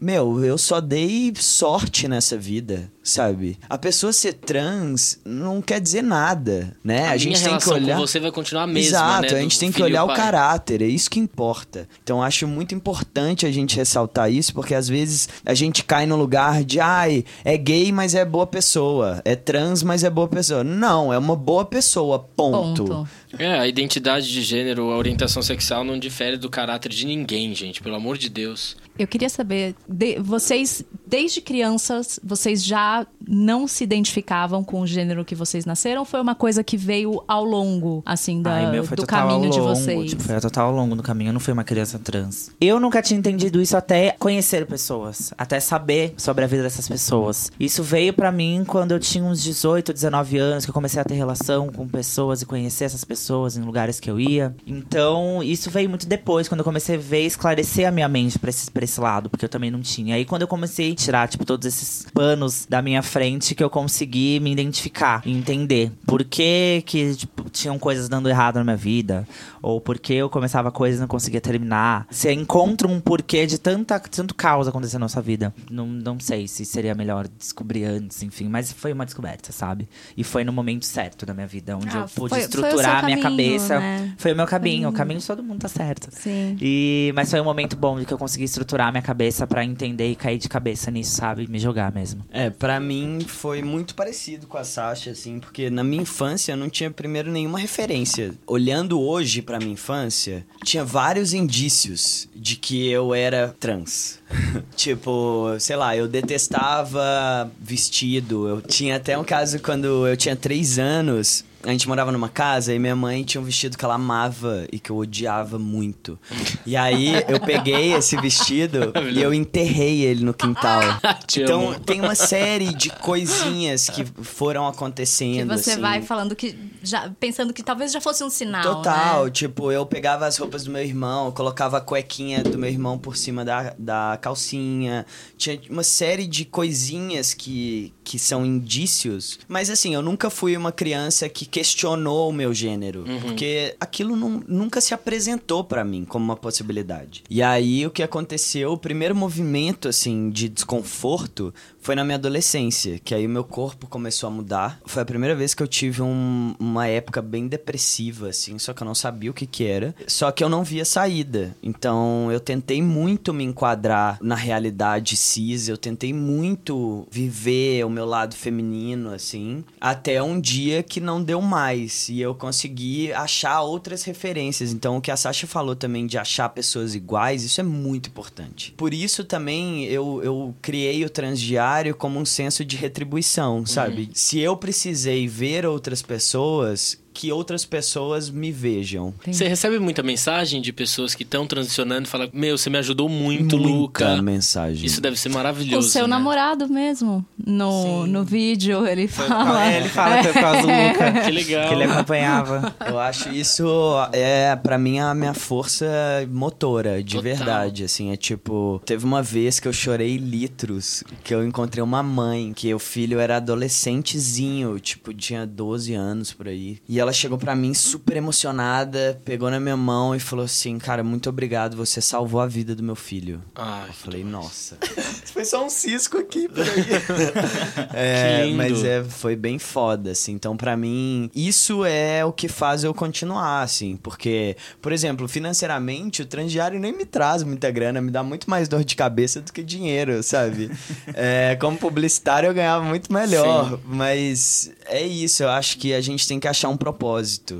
Meu, 0.00 0.44
eu 0.44 0.56
só 0.58 0.80
dei 0.80 1.32
sorte 1.38 2.08
nessa 2.08 2.36
vida, 2.36 2.90
sabe? 3.02 3.58
A 3.68 3.76
pessoa 3.78 4.12
ser 4.12 4.34
trans 4.34 5.18
não 5.24 5.60
quer 5.60 5.80
dizer 5.80 6.02
nada, 6.02 6.76
né? 6.82 7.08
A, 7.08 7.12
A, 7.12 7.16
gente 7.16 7.42
tem 7.42 7.58
que 7.58 7.70
olhar 7.70 7.96
com 7.96 8.06
você 8.06 8.20
vai 8.20 8.30
continuar 8.30 8.64
a 8.64 8.66
mesma, 8.66 8.98
Exato, 8.98 9.34
né? 9.34 9.38
a 9.38 9.42
gente 9.42 9.56
do 9.56 9.60
tem 9.60 9.72
que 9.72 9.82
olhar 9.82 10.04
o 10.04 10.14
caráter, 10.14 10.82
é 10.82 10.86
isso 10.86 11.10
que 11.10 11.18
importa. 11.18 11.88
Então 12.02 12.22
acho 12.22 12.46
muito 12.46 12.74
importante 12.74 13.46
a 13.46 13.50
gente 13.50 13.76
ressaltar 13.76 14.30
isso, 14.30 14.52
porque 14.54 14.74
às 14.74 14.88
vezes 14.88 15.28
a 15.44 15.54
gente 15.54 15.84
cai 15.84 16.06
no 16.06 16.16
lugar 16.16 16.64
de, 16.64 16.80
ai, 16.80 17.24
é 17.44 17.56
gay, 17.56 17.92
mas 17.92 18.14
é 18.14 18.24
boa 18.24 18.46
pessoa, 18.46 19.20
é 19.24 19.34
trans, 19.34 19.82
mas 19.82 20.04
é 20.04 20.10
boa 20.10 20.28
pessoa. 20.28 20.62
Não, 20.62 21.12
é 21.12 21.18
uma 21.18 21.36
boa 21.36 21.64
pessoa, 21.64 22.18
ponto. 22.18 22.84
Ponto. 22.84 23.08
É, 23.38 23.58
a 23.58 23.66
identidade 23.66 24.30
de 24.30 24.42
gênero, 24.42 24.90
a 24.90 24.96
orientação 24.96 25.42
sexual 25.42 25.82
não 25.84 25.98
difere 25.98 26.36
do 26.36 26.48
caráter 26.48 26.90
de 26.90 27.06
ninguém, 27.06 27.54
gente, 27.54 27.82
pelo 27.82 27.96
amor 27.96 28.16
de 28.16 28.28
Deus. 28.28 28.76
Eu 28.98 29.06
queria 29.06 29.28
saber, 29.28 29.74
de- 29.88 30.18
vocês, 30.18 30.82
desde 31.06 31.40
crianças, 31.40 32.18
vocês 32.22 32.64
já 32.64 33.06
não 33.28 33.68
se 33.68 33.84
identificavam 33.84 34.64
com 34.64 34.80
o 34.80 34.86
gênero 34.86 35.24
que 35.24 35.34
vocês 35.36 35.64
nasceram? 35.64 36.00
Ou 36.00 36.04
foi 36.04 36.20
uma 36.20 36.34
coisa 36.34 36.64
que 36.64 36.76
veio 36.76 37.22
ao 37.28 37.44
longo, 37.44 38.02
assim, 38.04 38.42
da- 38.42 38.54
Ai, 38.54 38.70
meu, 38.72 38.82
foi 38.84 38.96
do 38.96 39.02
total 39.02 39.28
caminho 39.28 39.44
ao 39.46 39.50
de 39.52 39.58
longo, 39.60 39.74
vocês? 39.76 40.10
Tipo, 40.10 40.22
foi 40.24 40.40
total 40.40 40.68
ao 40.70 40.74
longo 40.74 40.96
do 40.96 41.02
caminho. 41.02 41.28
Eu 41.28 41.32
não 41.32 41.40
fui 41.40 41.52
uma 41.52 41.62
criança 41.64 41.98
trans. 41.98 42.50
Eu 42.60 42.80
nunca 42.80 43.00
tinha 43.00 43.18
entendido 43.18 43.60
isso 43.62 43.76
até 43.76 44.16
conhecer 44.18 44.66
pessoas. 44.66 45.32
Até 45.38 45.60
saber 45.60 46.14
sobre 46.16 46.42
a 46.42 46.46
vida 46.48 46.62
dessas 46.64 46.88
pessoas. 46.88 47.52
Isso 47.60 47.82
veio 47.84 48.12
pra 48.12 48.32
mim 48.32 48.64
quando 48.66 48.90
eu 48.92 48.98
tinha 48.98 49.22
uns 49.22 49.40
18, 49.42 49.92
19 49.92 50.38
anos, 50.38 50.64
que 50.64 50.70
eu 50.70 50.74
comecei 50.74 51.00
a 51.00 51.04
ter 51.04 51.14
relação 51.14 51.68
com 51.68 51.86
pessoas 51.86 52.42
e 52.42 52.46
conhecer 52.46 52.84
essas 52.84 53.04
pessoas 53.04 53.17
em 53.56 53.62
lugares 53.62 53.98
que 54.00 54.10
eu 54.10 54.18
ia. 54.20 54.54
Então, 54.66 55.42
isso 55.42 55.70
veio 55.70 55.88
muito 55.88 56.06
depois, 56.06 56.48
quando 56.48 56.60
eu 56.60 56.64
comecei 56.64 56.96
a 56.96 56.98
ver, 56.98 57.26
esclarecer 57.26 57.86
a 57.86 57.90
minha 57.90 58.08
mente 58.08 58.38
pra 58.38 58.50
esse, 58.50 58.70
pra 58.70 58.84
esse 58.84 59.00
lado, 59.00 59.28
porque 59.28 59.44
eu 59.44 59.48
também 59.48 59.70
não 59.70 59.80
tinha. 59.80 60.14
Aí, 60.14 60.24
quando 60.24 60.42
eu 60.42 60.48
comecei 60.48 60.92
a 60.92 60.94
tirar, 60.94 61.28
tipo, 61.28 61.44
todos 61.44 61.66
esses 61.66 62.06
panos 62.12 62.66
da 62.68 62.80
minha 62.80 63.02
frente 63.02 63.54
que 63.54 63.62
eu 63.64 63.70
consegui 63.70 64.38
me 64.40 64.52
identificar, 64.52 65.22
entender 65.26 65.90
por 66.06 66.24
que 66.24 66.82
que 66.86 67.14
tipo, 67.14 67.50
tinham 67.50 67.78
coisas 67.78 68.08
dando 68.08 68.28
errado 68.28 68.56
na 68.56 68.64
minha 68.64 68.76
vida, 68.76 69.26
ou 69.60 69.80
por 69.80 69.98
que 69.98 70.14
eu 70.14 70.30
começava 70.30 70.70
coisas 70.70 70.98
e 70.98 71.00
não 71.00 71.08
conseguia 71.08 71.40
terminar. 71.40 72.06
Você 72.10 72.32
encontra 72.32 72.86
um 72.86 73.00
porquê 73.00 73.46
de 73.46 73.58
tanta, 73.58 73.98
tanto 74.00 74.34
caos 74.34 74.68
acontecendo 74.68 75.00
na 75.00 75.04
nossa 75.04 75.20
vida. 75.20 75.52
Não, 75.70 75.86
não 75.86 76.20
sei 76.20 76.46
se 76.48 76.64
seria 76.64 76.94
melhor 76.94 77.26
descobrir 77.38 77.84
antes, 77.84 78.22
enfim, 78.22 78.48
mas 78.48 78.72
foi 78.72 78.92
uma 78.92 79.04
descoberta, 79.04 79.52
sabe? 79.52 79.88
E 80.16 80.22
foi 80.24 80.44
no 80.44 80.52
momento 80.52 80.84
certo 80.86 81.24
da 81.26 81.34
minha 81.34 81.46
vida, 81.46 81.76
onde 81.76 81.88
Ah, 81.96 82.00
eu 82.00 82.04
pude 82.04 82.14
foi- 82.14 82.28
foi 82.28 82.38
estruturar 82.40 83.04
a 83.04 83.07
minha 83.14 83.22
cabeça. 83.22 83.78
né? 83.78 84.14
Foi 84.18 84.32
o 84.32 84.36
meu 84.36 84.46
caminho, 84.46 84.88
o 84.88 84.92
caminho 84.92 85.20
de 85.20 85.26
todo 85.26 85.42
mundo 85.42 85.60
tá 85.60 85.68
certo. 85.68 86.08
Sim. 86.10 86.56
E, 86.60 87.12
mas 87.14 87.30
foi 87.30 87.40
um 87.40 87.44
momento 87.44 87.76
bom 87.76 87.98
de 87.98 88.04
que 88.06 88.12
eu 88.12 88.18
consegui 88.18 88.44
estruturar 88.44 88.88
a 88.88 88.90
minha 88.92 89.02
cabeça 89.02 89.46
pra 89.46 89.64
entender 89.64 90.10
e 90.10 90.14
cair 90.16 90.38
de 90.38 90.48
cabeça 90.48 90.90
nisso, 90.90 91.16
sabe? 91.16 91.46
Me 91.48 91.58
jogar 91.58 91.92
mesmo. 91.92 92.24
É, 92.30 92.50
pra 92.50 92.78
mim 92.80 93.20
foi 93.26 93.62
muito 93.62 93.94
parecido 93.94 94.46
com 94.46 94.56
a 94.58 94.64
Sasha, 94.64 95.10
assim, 95.10 95.38
porque 95.40 95.70
na 95.70 95.82
minha 95.84 96.02
infância 96.02 96.52
eu 96.52 96.56
não 96.56 96.68
tinha 96.68 96.90
primeiro 96.90 97.30
nenhuma 97.30 97.58
referência. 97.58 98.34
Olhando 98.46 99.00
hoje 99.00 99.42
pra 99.42 99.58
minha 99.58 99.72
infância, 99.72 100.46
tinha 100.64 100.84
vários 100.84 101.32
indícios 101.32 102.28
de 102.34 102.56
que 102.56 102.88
eu 102.88 103.14
era 103.14 103.54
trans. 103.58 104.17
tipo, 104.76 105.54
sei 105.58 105.76
lá, 105.76 105.96
eu 105.96 106.06
detestava 106.08 107.50
vestido. 107.60 108.48
Eu 108.48 108.62
tinha 108.62 108.96
até 108.96 109.16
um 109.18 109.24
caso 109.24 109.58
quando 109.60 110.06
eu 110.06 110.16
tinha 110.16 110.36
três 110.36 110.78
anos. 110.78 111.44
A 111.64 111.70
gente 111.70 111.88
morava 111.88 112.12
numa 112.12 112.28
casa 112.28 112.72
e 112.72 112.78
minha 112.78 112.94
mãe 112.94 113.24
tinha 113.24 113.40
um 113.40 113.44
vestido 113.44 113.76
que 113.76 113.84
ela 113.84 113.94
amava 113.96 114.64
e 114.70 114.78
que 114.78 114.90
eu 114.90 114.96
odiava 114.96 115.58
muito. 115.58 116.16
E 116.64 116.76
aí 116.76 117.14
eu 117.28 117.40
peguei 117.40 117.94
esse 117.94 118.16
vestido 118.16 118.92
e 119.12 119.20
eu 119.20 119.34
enterrei 119.34 120.02
ele 120.02 120.24
no 120.24 120.32
quintal. 120.32 120.80
Te 121.26 121.42
então 121.42 121.70
amo. 121.70 121.80
tem 121.80 122.00
uma 122.00 122.14
série 122.14 122.72
de 122.72 122.90
coisinhas 122.90 123.90
que 123.90 124.04
foram 124.22 124.70
Que 124.70 124.76
acontecendo. 124.76 125.48
você 125.48 125.72
assim. 125.72 125.80
vai 125.80 126.00
falando 126.00 126.36
que. 126.36 126.56
Já, 126.80 127.10
pensando 127.18 127.52
que 127.52 127.62
talvez 127.62 127.90
já 127.90 128.00
fosse 128.00 128.22
um 128.22 128.30
sinal. 128.30 128.62
Total, 128.62 129.24
né? 129.24 129.30
tipo, 129.32 129.72
eu 129.72 129.84
pegava 129.84 130.26
as 130.26 130.38
roupas 130.38 130.62
do 130.62 130.70
meu 130.70 130.82
irmão, 130.82 131.32
colocava 131.32 131.78
a 131.78 131.80
cuequinha 131.80 132.44
do 132.44 132.56
meu 132.56 132.70
irmão 132.70 132.96
por 132.96 133.16
cima 133.16 133.44
da, 133.44 133.74
da 133.76 134.16
calcinha. 134.18 135.06
Tinha 135.36 135.58
uma 135.70 135.82
série 135.82 136.26
de 136.26 136.44
coisinhas 136.44 137.32
que, 137.32 137.92
que 138.04 138.18
são 138.18 138.44
indícios. 138.44 139.38
Mas 139.48 139.70
assim, 139.70 139.94
eu 139.94 140.02
nunca 140.02 140.28
fui 140.30 140.56
uma 140.56 140.72
criança 140.72 141.28
que 141.28 141.46
questionou 141.46 142.28
o 142.28 142.32
meu 142.32 142.52
gênero. 142.52 143.04
Porque 143.22 143.74
aquilo 143.80 144.14
não- 144.16 144.42
nunca 144.46 144.80
se 144.80 144.92
apresentou 144.92 145.64
pra 145.64 145.84
mim 145.84 146.04
como 146.04 146.24
uma 146.24 146.36
possibilidade. 146.36 147.22
E 147.30 147.42
aí, 147.42 147.86
o 147.86 147.90
que 147.90 148.02
aconteceu, 148.02 148.72
o 148.72 148.78
primeiro 148.78 149.14
movimento, 149.14 149.88
assim, 149.88 150.30
de 150.30 150.48
desconforto 150.48 151.54
foi 151.88 151.94
na 151.96 152.04
minha 152.04 152.16
adolescência. 152.16 152.98
Que 153.02 153.14
aí 153.14 153.26
o 153.26 153.30
meu 153.30 153.42
corpo 153.44 153.86
começou 153.86 154.26
a 154.26 154.30
mudar. 154.30 154.78
Foi 154.84 155.02
a 155.02 155.06
primeira 155.06 155.34
vez 155.34 155.54
que 155.54 155.62
eu 155.62 155.66
tive 155.66 156.02
um- 156.02 156.54
uma 156.60 156.86
época 156.86 157.22
bem 157.22 157.48
depressiva, 157.48 158.28
assim. 158.28 158.58
Só 158.58 158.74
que 158.74 158.82
eu 158.82 158.84
não 158.84 158.94
sabia 158.94 159.30
o 159.30 159.32
que 159.34 159.46
que 159.46 159.64
era. 159.64 159.94
Só 160.06 160.30
que 160.30 160.44
eu 160.44 160.50
não 160.50 160.62
via 160.62 160.84
saída. 160.84 161.56
Então, 161.62 162.30
eu 162.30 162.40
tentei 162.40 162.82
muito 162.82 163.32
me 163.32 163.42
enquadrar 163.42 164.18
na 164.20 164.34
realidade 164.34 165.16
cis. 165.16 165.66
Eu 165.66 165.78
tentei 165.78 166.12
muito 166.12 167.06
viver 167.10 167.86
o 167.86 167.88
meu 167.88 168.04
lado 168.04 168.34
feminino, 168.36 169.10
assim. 169.10 169.64
Até 169.80 170.22
um 170.22 170.38
dia 170.38 170.82
que 170.82 171.00
não 171.00 171.22
deu 171.22 171.40
mais. 171.40 172.10
E 172.10 172.20
eu 172.20 172.34
consegui 172.34 173.14
achar 173.14 173.62
outras 173.62 174.02
referências. 174.02 174.74
Então, 174.74 174.98
o 174.98 175.00
que 175.00 175.10
a 175.10 175.16
Sasha 175.16 175.46
falou 175.46 175.74
também 175.74 176.06
de 176.06 176.18
achar 176.18 176.50
pessoas 176.50 176.94
iguais, 176.94 177.44
isso 177.44 177.62
é 177.62 177.64
muito 177.64 178.10
importante. 178.10 178.74
Por 178.76 178.92
isso 178.92 179.24
também 179.24 179.84
eu, 179.86 180.20
eu 180.22 180.54
criei 180.60 181.02
o 181.02 181.08
Transdiário 181.08 181.77
como 181.94 182.18
um 182.18 182.24
senso 182.24 182.64
de 182.64 182.76
retribuição, 182.76 183.64
sabe? 183.66 184.10
Se 184.14 184.38
eu 184.38 184.56
precisei 184.56 185.26
ver 185.28 185.66
outras 185.66 186.02
pessoas, 186.02 186.98
que 187.18 187.32
outras 187.32 187.64
pessoas 187.64 188.30
me 188.30 188.52
vejam. 188.52 189.12
Você 189.26 189.48
recebe 189.48 189.80
muita 189.80 190.04
mensagem 190.04 190.62
de 190.62 190.72
pessoas 190.72 191.16
que 191.16 191.24
estão 191.24 191.48
transicionando 191.48 192.06
e 192.06 192.06
falam: 192.10 192.28
Meu, 192.32 192.56
você 192.56 192.70
me 192.70 192.78
ajudou 192.78 193.08
muito, 193.08 193.56
Muita 193.58 193.68
Luca. 193.68 194.22
mensagem. 194.22 194.86
Isso 194.86 195.00
deve 195.00 195.18
ser 195.18 195.28
O 195.30 195.34
maravilhoso. 195.34 195.88
seu 195.88 196.02
né? 196.02 196.10
namorado 196.10 196.68
mesmo. 196.68 197.26
No, 197.44 198.06
no 198.06 198.24
vídeo, 198.24 198.86
ele 198.86 199.08
fala. 199.08 199.68
É, 199.68 199.78
ele 199.78 199.88
fala 199.88 200.18
que 200.18 200.22
foi 200.24 200.32
por 200.32 200.40
causa 200.40 200.60
do 200.62 200.66
Luca. 200.68 201.08
Que 201.28 201.30
legal. 201.32 201.68
Que 201.68 201.74
ele 201.74 201.84
acompanhava. 201.84 202.76
Eu 202.86 202.98
acho 203.00 203.30
isso 203.30 203.66
é 204.12 204.54
para 204.54 204.78
mim 204.78 205.00
a 205.00 205.12
minha 205.12 205.34
força 205.34 205.86
motora, 206.30 207.02
de 207.02 207.16
Total. 207.16 207.22
verdade, 207.22 207.82
assim, 207.82 208.12
é 208.12 208.16
tipo, 208.16 208.80
teve 208.84 209.04
uma 209.04 209.22
vez 209.22 209.58
que 209.58 209.66
eu 209.66 209.72
chorei 209.72 210.16
litros, 210.16 211.02
que 211.24 211.34
eu 211.34 211.44
encontrei 211.44 211.82
uma 211.82 212.02
mãe, 212.02 212.52
que 212.54 212.72
o 212.72 212.78
filho 212.78 213.18
era 213.18 213.38
adolescentezinho, 213.38 214.78
tipo, 214.78 215.12
tinha 215.12 215.46
12 215.46 215.94
anos 215.94 216.32
por 216.32 216.46
aí. 216.48 216.78
E 216.88 217.00
ela 217.00 217.07
chegou 217.12 217.38
pra 217.38 217.54
mim 217.54 217.74
super 217.74 218.16
emocionada, 218.16 219.20
pegou 219.24 219.50
na 219.50 219.60
minha 219.60 219.76
mão 219.76 220.14
e 220.14 220.20
falou 220.20 220.44
assim: 220.44 220.78
"Cara, 220.78 221.02
muito 221.04 221.28
obrigado, 221.28 221.76
você 221.76 222.00
salvou 222.00 222.40
a 222.40 222.46
vida 222.46 222.74
do 222.74 222.82
meu 222.82 222.96
filho". 222.96 223.40
Ai, 223.54 223.88
Eu 223.88 223.94
falei, 223.94 224.24
nossa. 224.24 224.76
Foi 225.32 225.44
só 225.44 225.64
um 225.64 225.70
cisco 225.70 226.18
aqui 226.18 226.48
por 226.48 226.62
aí. 226.62 226.68
É, 227.94 228.46
mas 228.54 228.84
é, 228.84 229.02
foi 229.04 229.36
bem 229.36 229.58
foda, 229.58 230.10
assim. 230.10 230.32
Então, 230.32 230.56
pra 230.56 230.76
mim, 230.76 231.30
isso 231.34 231.84
é 231.84 232.24
o 232.24 232.32
que 232.32 232.48
faz 232.48 232.84
eu 232.84 232.92
continuar, 232.94 233.62
assim. 233.62 233.96
Porque, 233.96 234.56
por 234.80 234.92
exemplo, 234.92 235.28
financeiramente, 235.28 236.22
o 236.22 236.26
transdiário 236.26 236.78
nem 236.78 236.92
me 236.92 237.04
traz 237.04 237.42
muita 237.42 237.70
grana, 237.70 238.00
me 238.00 238.10
dá 238.10 238.22
muito 238.22 238.48
mais 238.48 238.68
dor 238.68 238.84
de 238.84 238.94
cabeça 238.96 239.40
do 239.40 239.52
que 239.52 239.62
dinheiro, 239.62 240.22
sabe? 240.22 240.70
É, 241.14 241.56
como 241.56 241.76
publicitário, 241.76 242.48
eu 242.48 242.54
ganhava 242.54 242.84
muito 242.84 243.12
melhor. 243.12 243.78
Mas 243.84 244.70
é 244.86 245.02
isso, 245.06 245.42
eu 245.42 245.48
acho 245.48 245.78
que 245.78 245.92
a 245.94 246.00
gente 246.00 246.26
tem 246.28 246.38
que 246.38 246.46
achar 246.46 246.68
um 246.68 246.76
propósito. 246.76 246.97